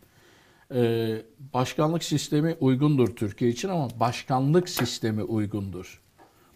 [0.74, 1.08] E,
[1.54, 6.00] başkanlık sistemi uygundur Türkiye için ama başkanlık sistemi uygundur.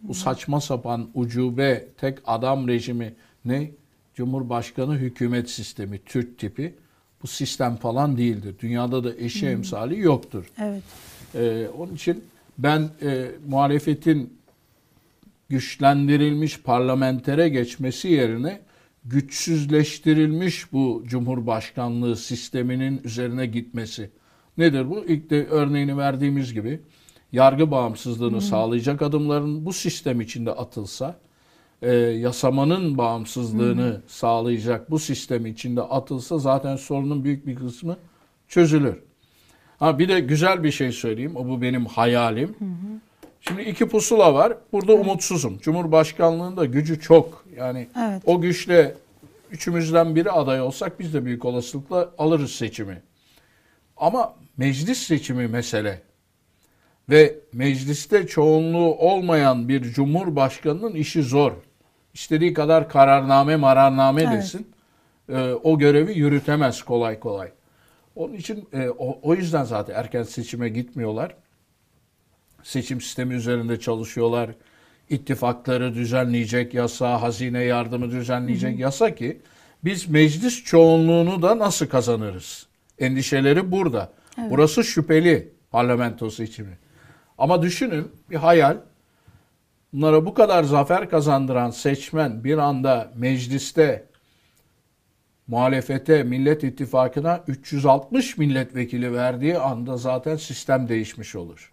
[0.03, 3.71] Bu saçma sapan ucube tek adam rejimi ne?
[4.15, 6.75] Cumhurbaşkanı hükümet sistemi, Türk tipi.
[7.23, 8.55] Bu sistem falan değildir.
[8.61, 10.45] Dünyada da eşi emsali yoktur.
[10.59, 10.83] Evet.
[11.35, 12.24] Ee, onun için
[12.59, 14.39] ben e, muhalefetin
[15.49, 18.61] güçlendirilmiş parlamentere geçmesi yerine
[19.05, 24.11] güçsüzleştirilmiş bu cumhurbaşkanlığı sisteminin üzerine gitmesi.
[24.59, 25.05] Nedir bu?
[25.05, 26.80] İlk de örneğini verdiğimiz gibi
[27.32, 31.16] yargı bağımsızlığını sağlayacak adımların bu sistem içinde atılsa,
[31.82, 37.97] e, yasamanın bağımsızlığını sağlayacak bu sistem içinde atılsa zaten sorunun büyük bir kısmı
[38.49, 38.97] çözülür.
[39.85, 41.37] Ha bir de güzel bir şey söyleyeyim.
[41.37, 42.57] O bu benim hayalim.
[43.41, 44.53] Şimdi iki pusula var.
[44.72, 45.59] Burada umutsuzum.
[45.59, 47.45] Cumhurbaşkanlığında gücü çok.
[47.57, 48.22] Yani Evet.
[48.26, 48.95] o güçle
[49.51, 53.03] üçümüzden biri aday olsak biz de büyük olasılıkla alırız seçimi.
[53.97, 56.03] Ama meclis seçimi mesele.
[57.11, 61.53] Ve mecliste çoğunluğu olmayan bir cumhurbaşkanının işi zor.
[62.14, 64.32] İstediği kadar kararname mararname Evet.
[64.32, 64.66] desin.
[65.28, 67.49] Ee, o görevi yürütemez kolay kolay.
[68.17, 71.37] Onun için e, o, o yüzden zaten erken seçime gitmiyorlar.
[72.62, 74.51] Seçim sistemi üzerinde çalışıyorlar.
[75.11, 79.41] İttifakları düzenleyecek yasa, hazine yardımı düzenleyecek yasa ki
[79.85, 82.67] biz meclis çoğunluğunu da nasıl kazanırız?
[82.99, 84.12] Endişeleri burada.
[84.51, 86.79] Burası şüpheli parlamento seçimi.
[87.39, 88.77] Ama düşünün bir hayal.
[89.93, 94.07] Bunlara bu kadar zafer kazandıran seçmen bir anda mecliste
[95.47, 101.72] muhalefete, Millet İttifakı'na 360 milletvekili verdiği anda zaten sistem değişmiş olur.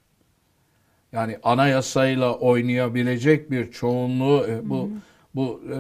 [1.12, 4.90] Yani anayasayla oynayabilecek bir çoğunluğu e, bu
[5.36, 5.78] bu e,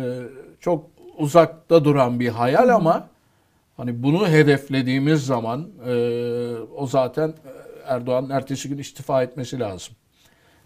[0.59, 3.07] çok uzakta duran bir hayal ama
[3.77, 5.93] hani bunu hedeflediğimiz zaman e,
[6.75, 7.33] o zaten e,
[7.85, 9.95] Erdoğan'ın ertesi gün istifa etmesi lazım.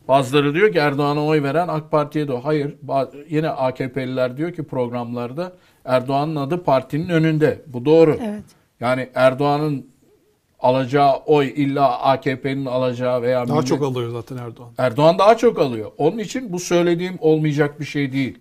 [0.08, 2.76] Bazıları diyor ki Erdoğan'a oy veren AK Parti'ye de hayır.
[3.30, 5.54] Yine AKP'liler diyor ki programlarda
[5.86, 7.62] Erdoğan'ın adı partinin önünde.
[7.68, 8.18] Bu doğru.
[8.22, 8.44] Evet.
[8.80, 9.86] Yani Erdoğan'ın
[10.60, 14.72] alacağı oy illa AKP'nin alacağı veya Daha millet- çok alıyor zaten Erdoğan.
[14.78, 15.92] Erdoğan daha çok alıyor.
[15.98, 18.38] Onun için bu söylediğim olmayacak bir şey değil.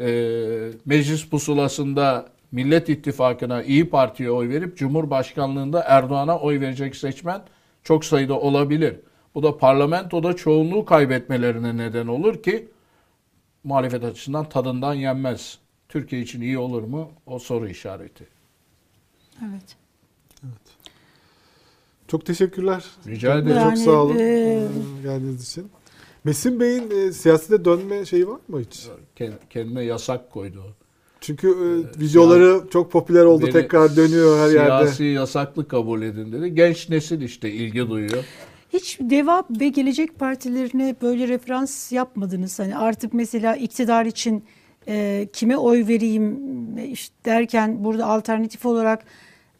[0.00, 7.42] Ee, meclis pusulasında Millet İttifakı'na İyi Parti'ye oy verip Cumhurbaşkanlığında Erdoğan'a oy verecek seçmen
[7.82, 8.96] çok sayıda olabilir.
[9.34, 12.68] Bu da parlamentoda çoğunluğu kaybetmelerine neden olur ki
[13.64, 15.58] muhalefet açısından tadından yenmez.
[15.88, 17.10] Türkiye için iyi olur mu?
[17.26, 18.26] O soru işareti.
[19.42, 19.76] Evet.
[22.08, 22.84] Çok teşekkürler.
[23.06, 23.56] Rica ederim.
[23.56, 24.68] Yani, çok sağ olun e, e,
[25.02, 25.70] geldiğiniz için.
[26.24, 28.86] Mesin Bey'in e, siyasete dönme şeyi var mı hiç?
[29.16, 30.76] Kend- Kendine yasak koydu.
[31.20, 33.42] Çünkü e, videoları çok popüler oldu.
[33.42, 34.68] Beni Tekrar dönüyor her yerde.
[34.84, 36.54] Siyasi yasaklı kabul edin dedi.
[36.54, 38.24] Genç nesil işte ilgi duyuyor.
[38.72, 42.58] Hiç Deva ve Gelecek Partilerine böyle referans yapmadınız.
[42.58, 44.44] Hani artık mesela iktidar için
[44.88, 46.38] e, kime oy vereyim
[46.78, 49.04] e, işte derken burada alternatif olarak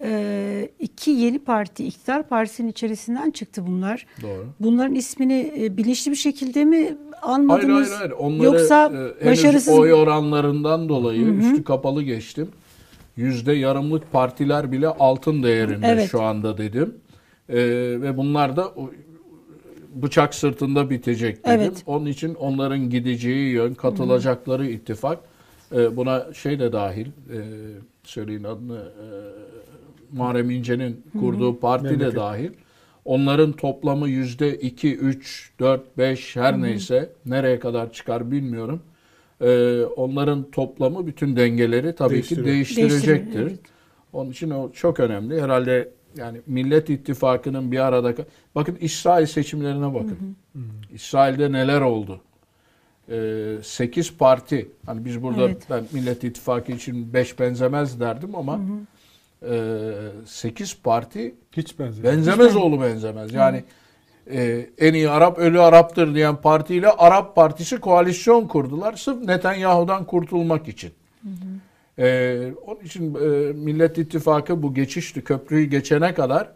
[0.03, 4.07] e, iki yeni parti, iktidar partisinin içerisinden çıktı bunlar.
[4.23, 4.47] Doğru.
[4.61, 7.89] Bunların ismini e, bilinçli bir şekilde mi Hayır almadınız?
[7.89, 8.11] hayır hayır.
[8.11, 8.93] Onları Yoksa
[9.23, 12.49] e, başarısız oy oranlarından dolayı üstü kapalı geçtim.
[13.17, 16.11] Yüzde yarımlık partiler bile altın değerinde Evet.
[16.11, 16.95] şu anda dedim.
[17.49, 17.57] Ee,
[18.01, 18.73] ve bunlar da
[20.03, 21.61] bıçak sırtında bitecek dedim.
[21.61, 21.83] Evet.
[21.87, 25.19] Onun için onların gideceği yön, katılacakları ittifak
[25.77, 27.39] e, buna şey de dahil e,
[28.05, 29.07] söyleyin adını e,
[30.13, 32.17] Muharrem İnce'nin kurduğu parti de Memleket.
[32.17, 32.51] dahil.
[33.05, 38.81] Onların toplamı yüzde 2, 3, 4, 5 her neyse nereye kadar çıkar bilmiyorum.
[39.41, 42.47] E, onların toplamı bütün dengeleri tabii ki Değiştiriyor.
[42.47, 43.15] değiştirecektir.
[43.25, 43.59] Değiştirir, evet.
[44.13, 45.43] Onun için o çok önemli.
[45.43, 48.15] Herhalde yani Millet İttifakı'nın bir arada...
[48.55, 50.37] Bakın İsrail seçimlerine bakın.
[50.93, 52.21] İsrail'de neler oldu?
[53.63, 55.63] 8 parti, hani biz burada Evet.
[55.71, 58.61] ben Millet İttifakı için 5 benzemez derdim ama
[60.27, 62.15] 8 parti Hiç benzemiyor.
[62.15, 63.35] benzemez oğlu benzemez.
[63.35, 63.65] Yani
[64.31, 68.97] e, en iyi Arap ölü Arap'tır diyen partiyle Arap Partisi koalisyon kurdular.
[68.97, 70.93] Sırf Netanyahu'dan kurtulmak için.
[71.99, 76.53] E, onun için e, Millet İttifakı bu geçişli köprüyü geçene kadar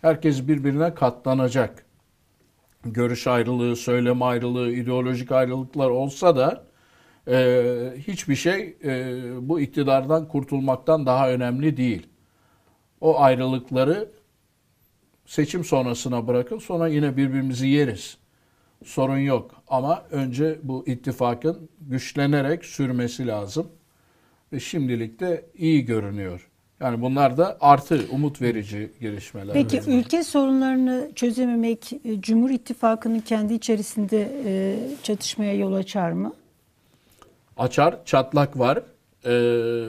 [0.00, 1.86] herkes birbirine katlanacak.
[2.84, 6.64] Görüş ayrılığı, söylem ayrılığı, ideolojik ayrılıklar olsa da
[7.28, 12.06] e, hiçbir şey e, bu iktidardan kurtulmaktan daha önemli değil.
[13.00, 14.08] O ayrılıkları
[15.26, 18.18] seçim sonrasına bırakın sonra yine birbirimizi yeriz.
[18.84, 23.68] Sorun yok ama önce bu ittifakın güçlenerek sürmesi lazım.
[24.56, 26.48] Ve şimdilik de iyi görünüyor.
[26.80, 29.54] Yani bunlar da artı umut verici gelişmeler.
[29.54, 36.32] Peki ülke sorunlarını çözememek e, Cumhur İttifakı'nın kendi içerisinde e, çatışmaya yol açar mı?
[37.56, 38.82] Açar, çatlak var.
[39.26, 39.86] Ee,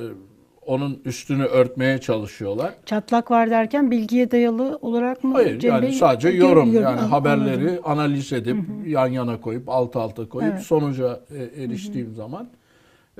[0.65, 2.73] onun üstünü örtmeye çalışıyorlar.
[2.85, 5.33] Çatlak var derken bilgiye dayalı olarak mı?
[5.33, 5.91] Hayır Cem yani Bey?
[5.91, 7.81] sadece yorum gör- yani an- haberleri anladım.
[7.83, 10.63] analiz edip yan yana koyup alt alta koyup Evet.
[10.63, 12.47] sonuca e, eriştiğim zaman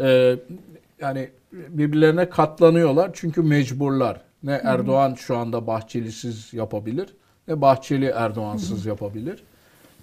[0.02, 0.36] e,
[1.02, 4.22] yani birbirlerine katlanıyorlar çünkü mecburlar.
[4.44, 7.07] Ne Erdoğan şu anda Bahçelisiz yapabilir
[7.48, 9.44] ne Bahçeli Erdoğansız yapabilir.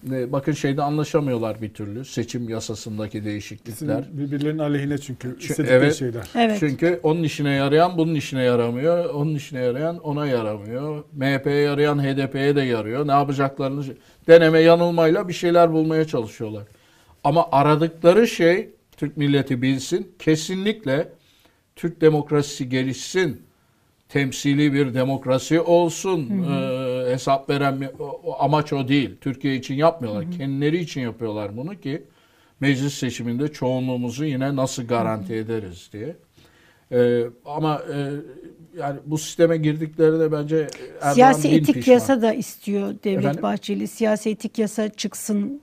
[0.08, 4.04] Ne, bakın şeyde anlaşamıyorlar bir türlü seçim yasasındaki değişiklikler.
[4.12, 5.94] Birbirlerinin aleyhine çünkü Çü- istedikleri evet.
[5.94, 6.28] şeyler.
[6.34, 6.56] Evet.
[6.60, 9.04] Çünkü onun işine yarayan bunun işine yaramıyor.
[9.04, 11.04] Onun işine yarayan ona yaramıyor.
[11.12, 13.06] MHP'ye yarayan HDP'ye de yarıyor.
[13.06, 13.84] Ne yapacaklarını
[14.28, 16.62] deneme yanılmayla bir şeyler bulmaya çalışıyorlar.
[17.24, 20.12] Ama aradıkları şey Türk milleti bilsin.
[20.18, 21.08] Kesinlikle
[21.76, 23.42] Türk demokrasisi gelişsin.
[24.08, 26.30] Temsili bir demokrasi olsun.
[26.50, 29.10] Ee, hesap veren bir- o- o amaç o değil.
[29.20, 30.24] Türkiye için yapmıyorlar.
[30.38, 32.02] Kendileri için yapıyorlar bunu ki
[32.60, 36.16] meclis seçiminde çoğunluğumuzu yine nasıl garanti ederiz diye.
[36.92, 38.10] Ee, ama e,
[38.78, 40.68] yani bu sisteme girdiklerinde bence
[41.00, 41.94] Erdoğan Siyasi etik pişman.
[41.94, 43.42] yasa da istiyor Devlet Efendim?
[43.42, 43.88] Bahçeli.
[43.88, 45.60] Siyasi etik yasa çıksın.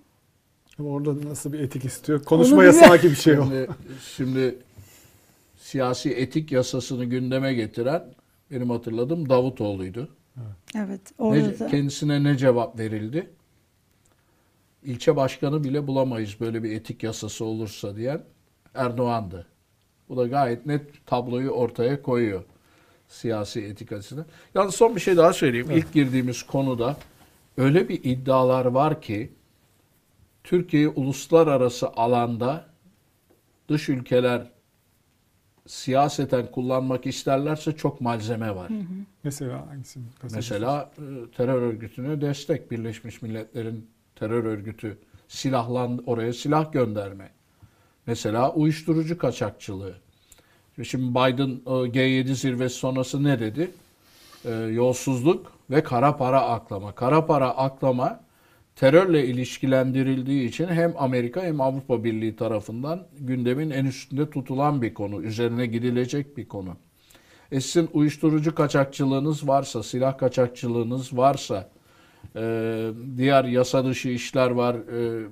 [0.80, 2.24] Ama orada nasıl bir etik istiyor?
[2.24, 3.44] Konuşma Onu yasağı gibi bir şey o.
[3.44, 3.68] Şimdi,
[4.18, 4.56] şimdi
[5.76, 8.14] siyasi etik yasasını gündeme getiren
[8.52, 10.10] benim hatırladığım Davutoğlu'ydu.
[10.76, 11.02] Evet.
[11.20, 11.68] Ne- Orada da.
[11.68, 13.30] kendisine ne cevap verildi?
[14.84, 18.24] İlçe başkanı bile bulamayız böyle bir etik yasası olursa diyen
[18.74, 19.48] Erdoğan'dı.
[20.10, 22.44] Bu da gayet net tabloyu ortaya koyuyor
[23.08, 24.26] siyasi etik açısından.
[24.56, 25.72] Yalnız son bir şey daha söyleyeyim.
[25.72, 26.98] İlk girdiğimiz konuda
[27.58, 29.32] öyle bir iddialar var ki
[30.44, 32.66] Türkiye'yi uluslararası alanda
[33.70, 34.52] dış ülkeler
[35.72, 38.72] siyaseten kullanmak isterlerse çok malzeme var.
[39.24, 40.04] Mesela hangisini?
[40.22, 40.38] kastediyorsun?
[40.38, 47.30] Mesela e, terör örgütüne destek Birleşmiş Milletler'in terör örgütü silahlan oraya silah gönderme.
[48.08, 49.96] Mesela uyuşturucu kaçakçılığı.
[50.84, 53.72] Şimdi Biden e, G7 zirvesi sonrası ne dedi?
[54.46, 56.96] E, yolsuzluk ve kara para aklama.
[56.96, 58.20] Kara para aklama
[58.76, 65.24] terörle ilişkilendirildiği için hem Amerika hem Avrupa Birliği tarafından gündemin en üstünde tutulan bir konu.
[65.24, 66.78] Üzerine gidilecek bir konu.
[67.52, 71.70] E sizin uyuşturucu kaçakçılığınız varsa, silah kaçakçılığınız varsa,
[72.36, 72.42] e,
[73.18, 75.28] diğer yasa dışı işler var, e,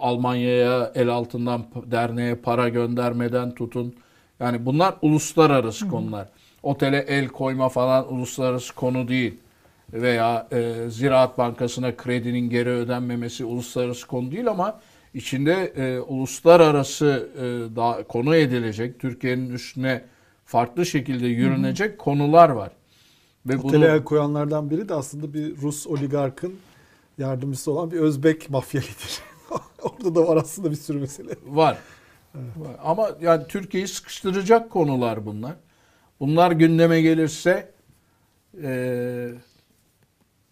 [0.00, 3.94] Almanya'ya el altından derneğe para göndermeden tutun.
[4.40, 6.28] Yani bunlar uluslararası konular.
[6.62, 9.34] Otele el koyma falan uluslararası konu değil.
[9.92, 14.80] Veya e, Ziraat Bankası'na kredinin geri ödenmemesi uluslararası konu değil ama
[15.14, 20.02] içinde e, uluslararası e, da, konu edilecek, Türkiye'nin üstüne
[20.44, 22.70] farklı şekilde yürünecek konular var.
[23.46, 26.54] Ve Otele el koyanlardan biri de aslında bir Rus oligarkın
[27.18, 29.60] yardımcısı olan bir Özbek mafya lideri.
[29.82, 31.34] Orada da var aslında bir sürü mesele.
[31.46, 31.78] Var.
[32.34, 32.76] Var.
[32.84, 35.54] Ama yani Türkiye'yi sıkıştıracak konular bunlar.
[36.20, 37.70] Bunlar gündeme gelirse
[38.62, 39.30] e,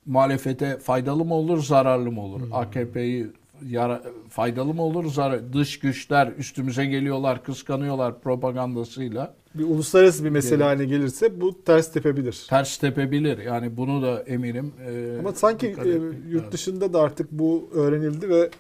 [0.09, 2.41] muhalefete faydalı mı olur, zararlı mı olur?
[2.53, 3.27] AKP'yi
[3.67, 5.05] yara, faydalı mı olur?
[5.13, 9.35] Zarar, dış güçler üstümüze geliyorlar, kıskanıyorlar propagandasıyla.
[9.55, 12.47] Bir uluslararası bir mesele haline gelirse bu ters tepebilir.
[12.51, 13.39] Ters tepebilir.
[13.39, 14.73] Yani bunu da eminim.
[14.91, 15.89] e, Ama sanki e,
[16.31, 18.51] yurt dışında da artık bu öğrenildi ve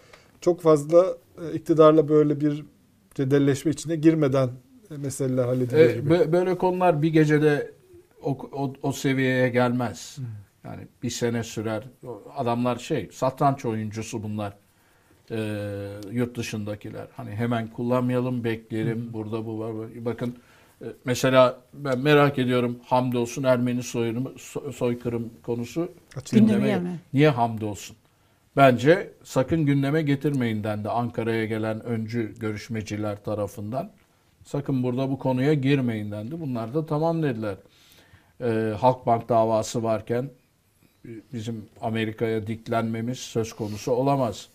[0.41, 1.07] çok fazla
[1.43, 2.65] e, iktidarla böyle bir
[3.15, 4.49] cedelleşme içine girmeden
[4.91, 6.33] e, meseleler hallediliyor E, gibi.
[6.33, 7.71] böyle konular bir gecede
[8.23, 10.17] o, o, o seviyeye gelmez.
[10.71, 11.83] Yani bir sene sürer.
[12.37, 14.53] Adamlar şey satranç oyuncusu bunlar.
[15.31, 15.39] E,
[16.13, 17.07] yurt dışındakiler.
[17.17, 19.13] Hani hemen kullanmayalım bekleyelim.
[19.13, 19.73] Burada bu var.
[20.05, 20.37] Bakın
[20.83, 26.47] e, mesela ben merak ediyorum hamdolsun Ermeni soyunu, so- soykırım konusu Açılıyor.
[26.47, 26.99] Gündeme gelme.
[27.13, 27.97] niye hamdolsun?
[28.57, 33.91] Bence sakın gündeme getirmeyin dendi Ankara'ya gelen öncü görüşmeciler tarafından.
[34.45, 36.41] Sakın burada bu konuya girmeyin dendi.
[36.41, 37.57] Bunlar da tamam dediler.
[38.41, 40.31] Ee, Halkbank davası varken
[41.33, 44.49] bizim Amerika'ya diklenmemiz söz konusu olamaz.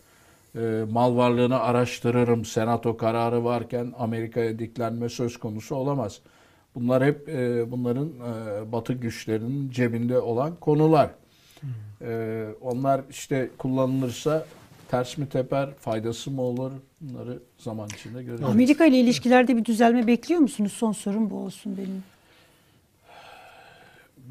[0.56, 6.20] Ee, mal varlığını araştırırım senato kararı varken Amerika'ya diklenme söz konusu olamaz.
[6.76, 11.10] Bunlar hep e, bunların e, batı güçlerinin cebinde olan konular.
[12.02, 14.46] Ee, onlar işte kullanılırsa
[14.92, 16.72] ters mi teper, faydası mı olur?
[17.02, 18.54] Bunları zaman içinde göreceğiz.
[18.54, 20.74] Amerika ile ilişkilerde bir düzelme bekliyor musunuz?
[20.74, 22.04] Son sorum bu olsun benim.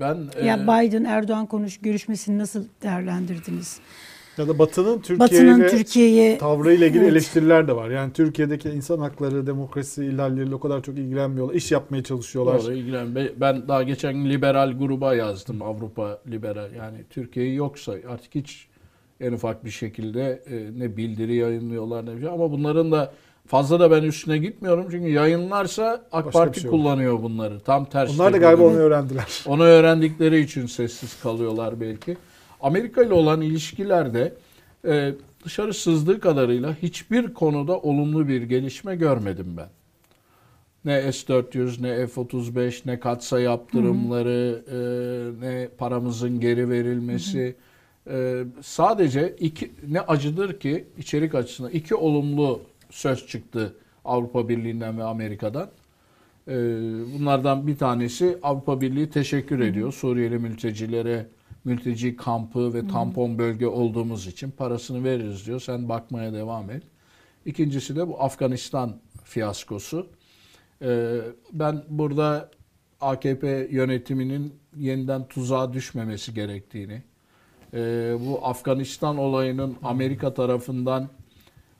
[0.01, 3.81] Ben e, Ya Biden Erdoğan konuş görüşmesini nasıl değerlendirdiniz?
[4.39, 7.13] Ya da Batı'nın Türkiye'ye Türkiye'ye tavrıyla ilgili Evet.
[7.13, 7.91] eleştiriler de var.
[7.91, 11.55] Yani Türkiye'deki insan hakları, demokrasi ihlalleriyle o kadar çok ilgilenmiyorlar.
[11.55, 12.63] İş yapmaya çalışıyorlar.
[12.63, 13.15] Doğru, ilgilen.
[13.15, 15.63] Be- Ben daha geçen gün liberal gruba yazdım.
[15.63, 16.73] Avrupa liberal.
[16.75, 18.67] Yani Türkiye'yi yoksa artık hiç
[19.21, 22.29] en ufak bir şekilde e, ne bildiri yayınlıyorlar ne bir şey.
[22.29, 23.13] Ama bunların da
[23.53, 24.89] fazla da ben üstüne gitmiyorum.
[24.91, 26.79] Çünkü yayınlarsa AK Başka Parti şey olur.
[26.79, 27.61] kullanıyor bunları.
[27.61, 28.15] Tam tersi.
[28.15, 29.45] Onlar da galiba onu öğrendiler.
[29.47, 32.17] Onu öğrendikleri için sessiz kalıyorlar belki.
[32.61, 34.35] Amerika ile olan ilişkilerde
[34.87, 35.15] e,
[35.45, 39.69] dışarı sızdığı kadarıyla hiçbir konuda olumlu bir gelişme görmedim ben.
[40.85, 44.79] Ne S-400, ne F-35, ne katsa yaptırımları, e,
[45.47, 47.55] ne paramızın geri verilmesi.
[48.11, 52.61] E, sadece iki ne acıdır ki içerik açısından iki olumlu
[52.93, 55.71] söz çıktı Avrupa Birliği'nden ve Amerika'dan.
[56.49, 56.55] Ee,
[57.19, 59.93] Bunlardan bir tanesi Avrupa Birliği teşekkür ediyor.
[59.93, 61.27] Suriyeli mültecilere
[61.65, 65.61] mülteci kampı ve tampon bölge olduğumuz için parasını veririz diyor.
[65.61, 66.83] Sen bakmaya devam et.
[67.47, 70.07] İkincisi de bu Afganistan fiyaskosu.
[70.83, 71.19] Ee,
[71.53, 72.51] Ben burada
[73.01, 77.03] AKP yönetiminin yeniden tuzağa düşmemesi gerektiğini,
[77.75, 77.79] e,
[78.21, 81.09] bu Afganistan olayının Amerika tarafından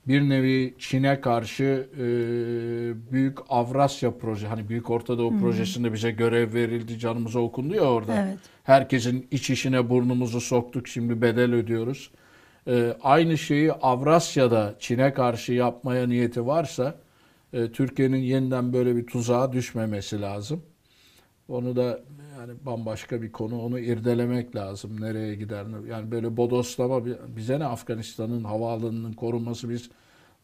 [0.07, 2.01] bir nevi Çin'e karşı e,
[3.11, 8.25] Büyük Avrasya proje hani Büyük Orta Doğu projesinde bize görev verildi canımıza okundu ya orada.
[8.27, 8.37] Evet.
[8.63, 12.11] Herkesin iç işine burnumuzu soktuk şimdi bedel ödüyoruz.
[12.67, 16.95] E, aynı şeyi Avrasya'da Çin'e karşı yapmaya niyeti varsa
[17.53, 20.63] e, Türkiye'nin yeniden böyle bir tuzağa düşmemesi lazım.
[21.47, 21.99] Onu da
[22.43, 23.61] yani bambaşka bir konu.
[23.61, 25.01] Onu irdelemek lazım.
[25.01, 25.65] Nereye gider?
[25.89, 27.05] Yani böyle bodoslama
[27.35, 29.89] bize ne Afganistan'ın havaalanının korunması biz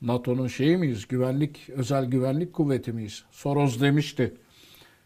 [0.01, 1.07] NATO'nun şeyi miyiz?
[1.07, 3.23] Güvenlik, özel güvenlik kuvveti miyiz?
[3.31, 4.33] Soros demişti.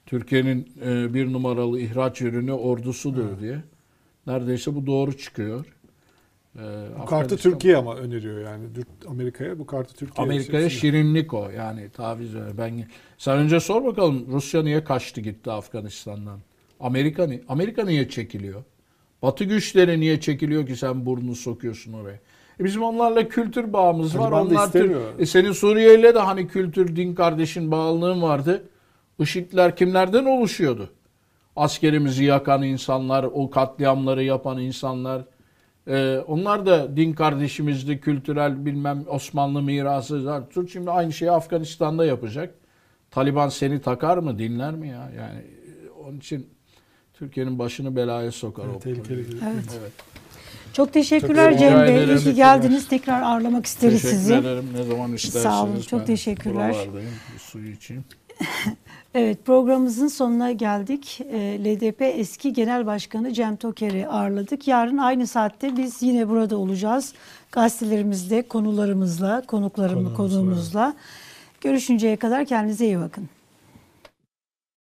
[0.05, 3.63] Türkiye'nin e, bir numaralı ihraç ürünü ordusudur diye.
[4.27, 5.65] Neredeyse bu doğru çıkıyor.
[6.55, 6.61] E,
[7.01, 8.65] Bu kartı Türkiye ama öneriyor yani.
[9.07, 10.25] Amerika'ya bu kartı Türkiye.
[10.25, 11.49] Amerika'ya şirinlik o.
[11.49, 12.35] Yani taviz.
[12.57, 12.85] Ben
[13.17, 16.39] sen önce sor bakalım Rusya niye kaçtı gitti Afganistan'dan?
[16.79, 18.63] Amerika ni Amerika niye çekiliyor?
[19.21, 22.19] Batı güçleri niye çekiliyor ki sen burnunu sokuyorsun oraya?
[22.59, 24.21] E bizim onlarla kültür bağımız var.
[24.31, 28.63] Taliban Onlar Tür- e senin Suriye ile de hani kültür, din kardeşin bağlılığın vardı.
[29.19, 30.89] IŞİD'ler kimlerden oluşuyordu?
[31.55, 35.25] Askerimizi yakan insanlar, o katliamları yapan insanlar.
[35.87, 40.43] Ee, onlar da din kardeşimizdi, kültürel bilmem Osmanlı mirası.
[40.71, 42.55] Şimdi aynı şeyi Afganistan'da yapacak.
[43.11, 45.11] Taliban seni takar mı, dinler mi ya?
[45.17, 46.47] Yani e, onun için
[47.13, 48.79] Türkiye'nin başını belaya sokar Evet, o.
[48.79, 49.23] tehlikeli.
[49.23, 49.45] proje.
[49.53, 49.79] Evet.
[49.81, 49.91] Evet.
[50.73, 52.03] Çok teşekkürler Çok Cem Bey.
[52.05, 52.87] İyi ki geldiniz.
[52.87, 54.33] Tekrar ağırlamak isteriz Teşekkür sizi.
[54.33, 54.65] ederim.
[54.75, 55.43] Ne zaman isterseniz.
[55.43, 56.73] Sağ olun, çok ben teşekkürler.
[56.73, 57.09] buralardayım.
[57.33, 58.03] Bir suyu içeyim.
[59.15, 61.21] Evet programımızın sonuna geldik.
[61.31, 64.67] Ee, LDP eski genel başkanı Cem Toker'i ağırladık.
[64.67, 67.13] Yarın aynı saatte biz yine burada olacağız.
[67.51, 70.93] Gazetelerimizde konularımızla, konuklarımı Konuğumuz, konuğumuzla.
[71.61, 73.29] Görüşünceye kadar kendinize iyi bakın.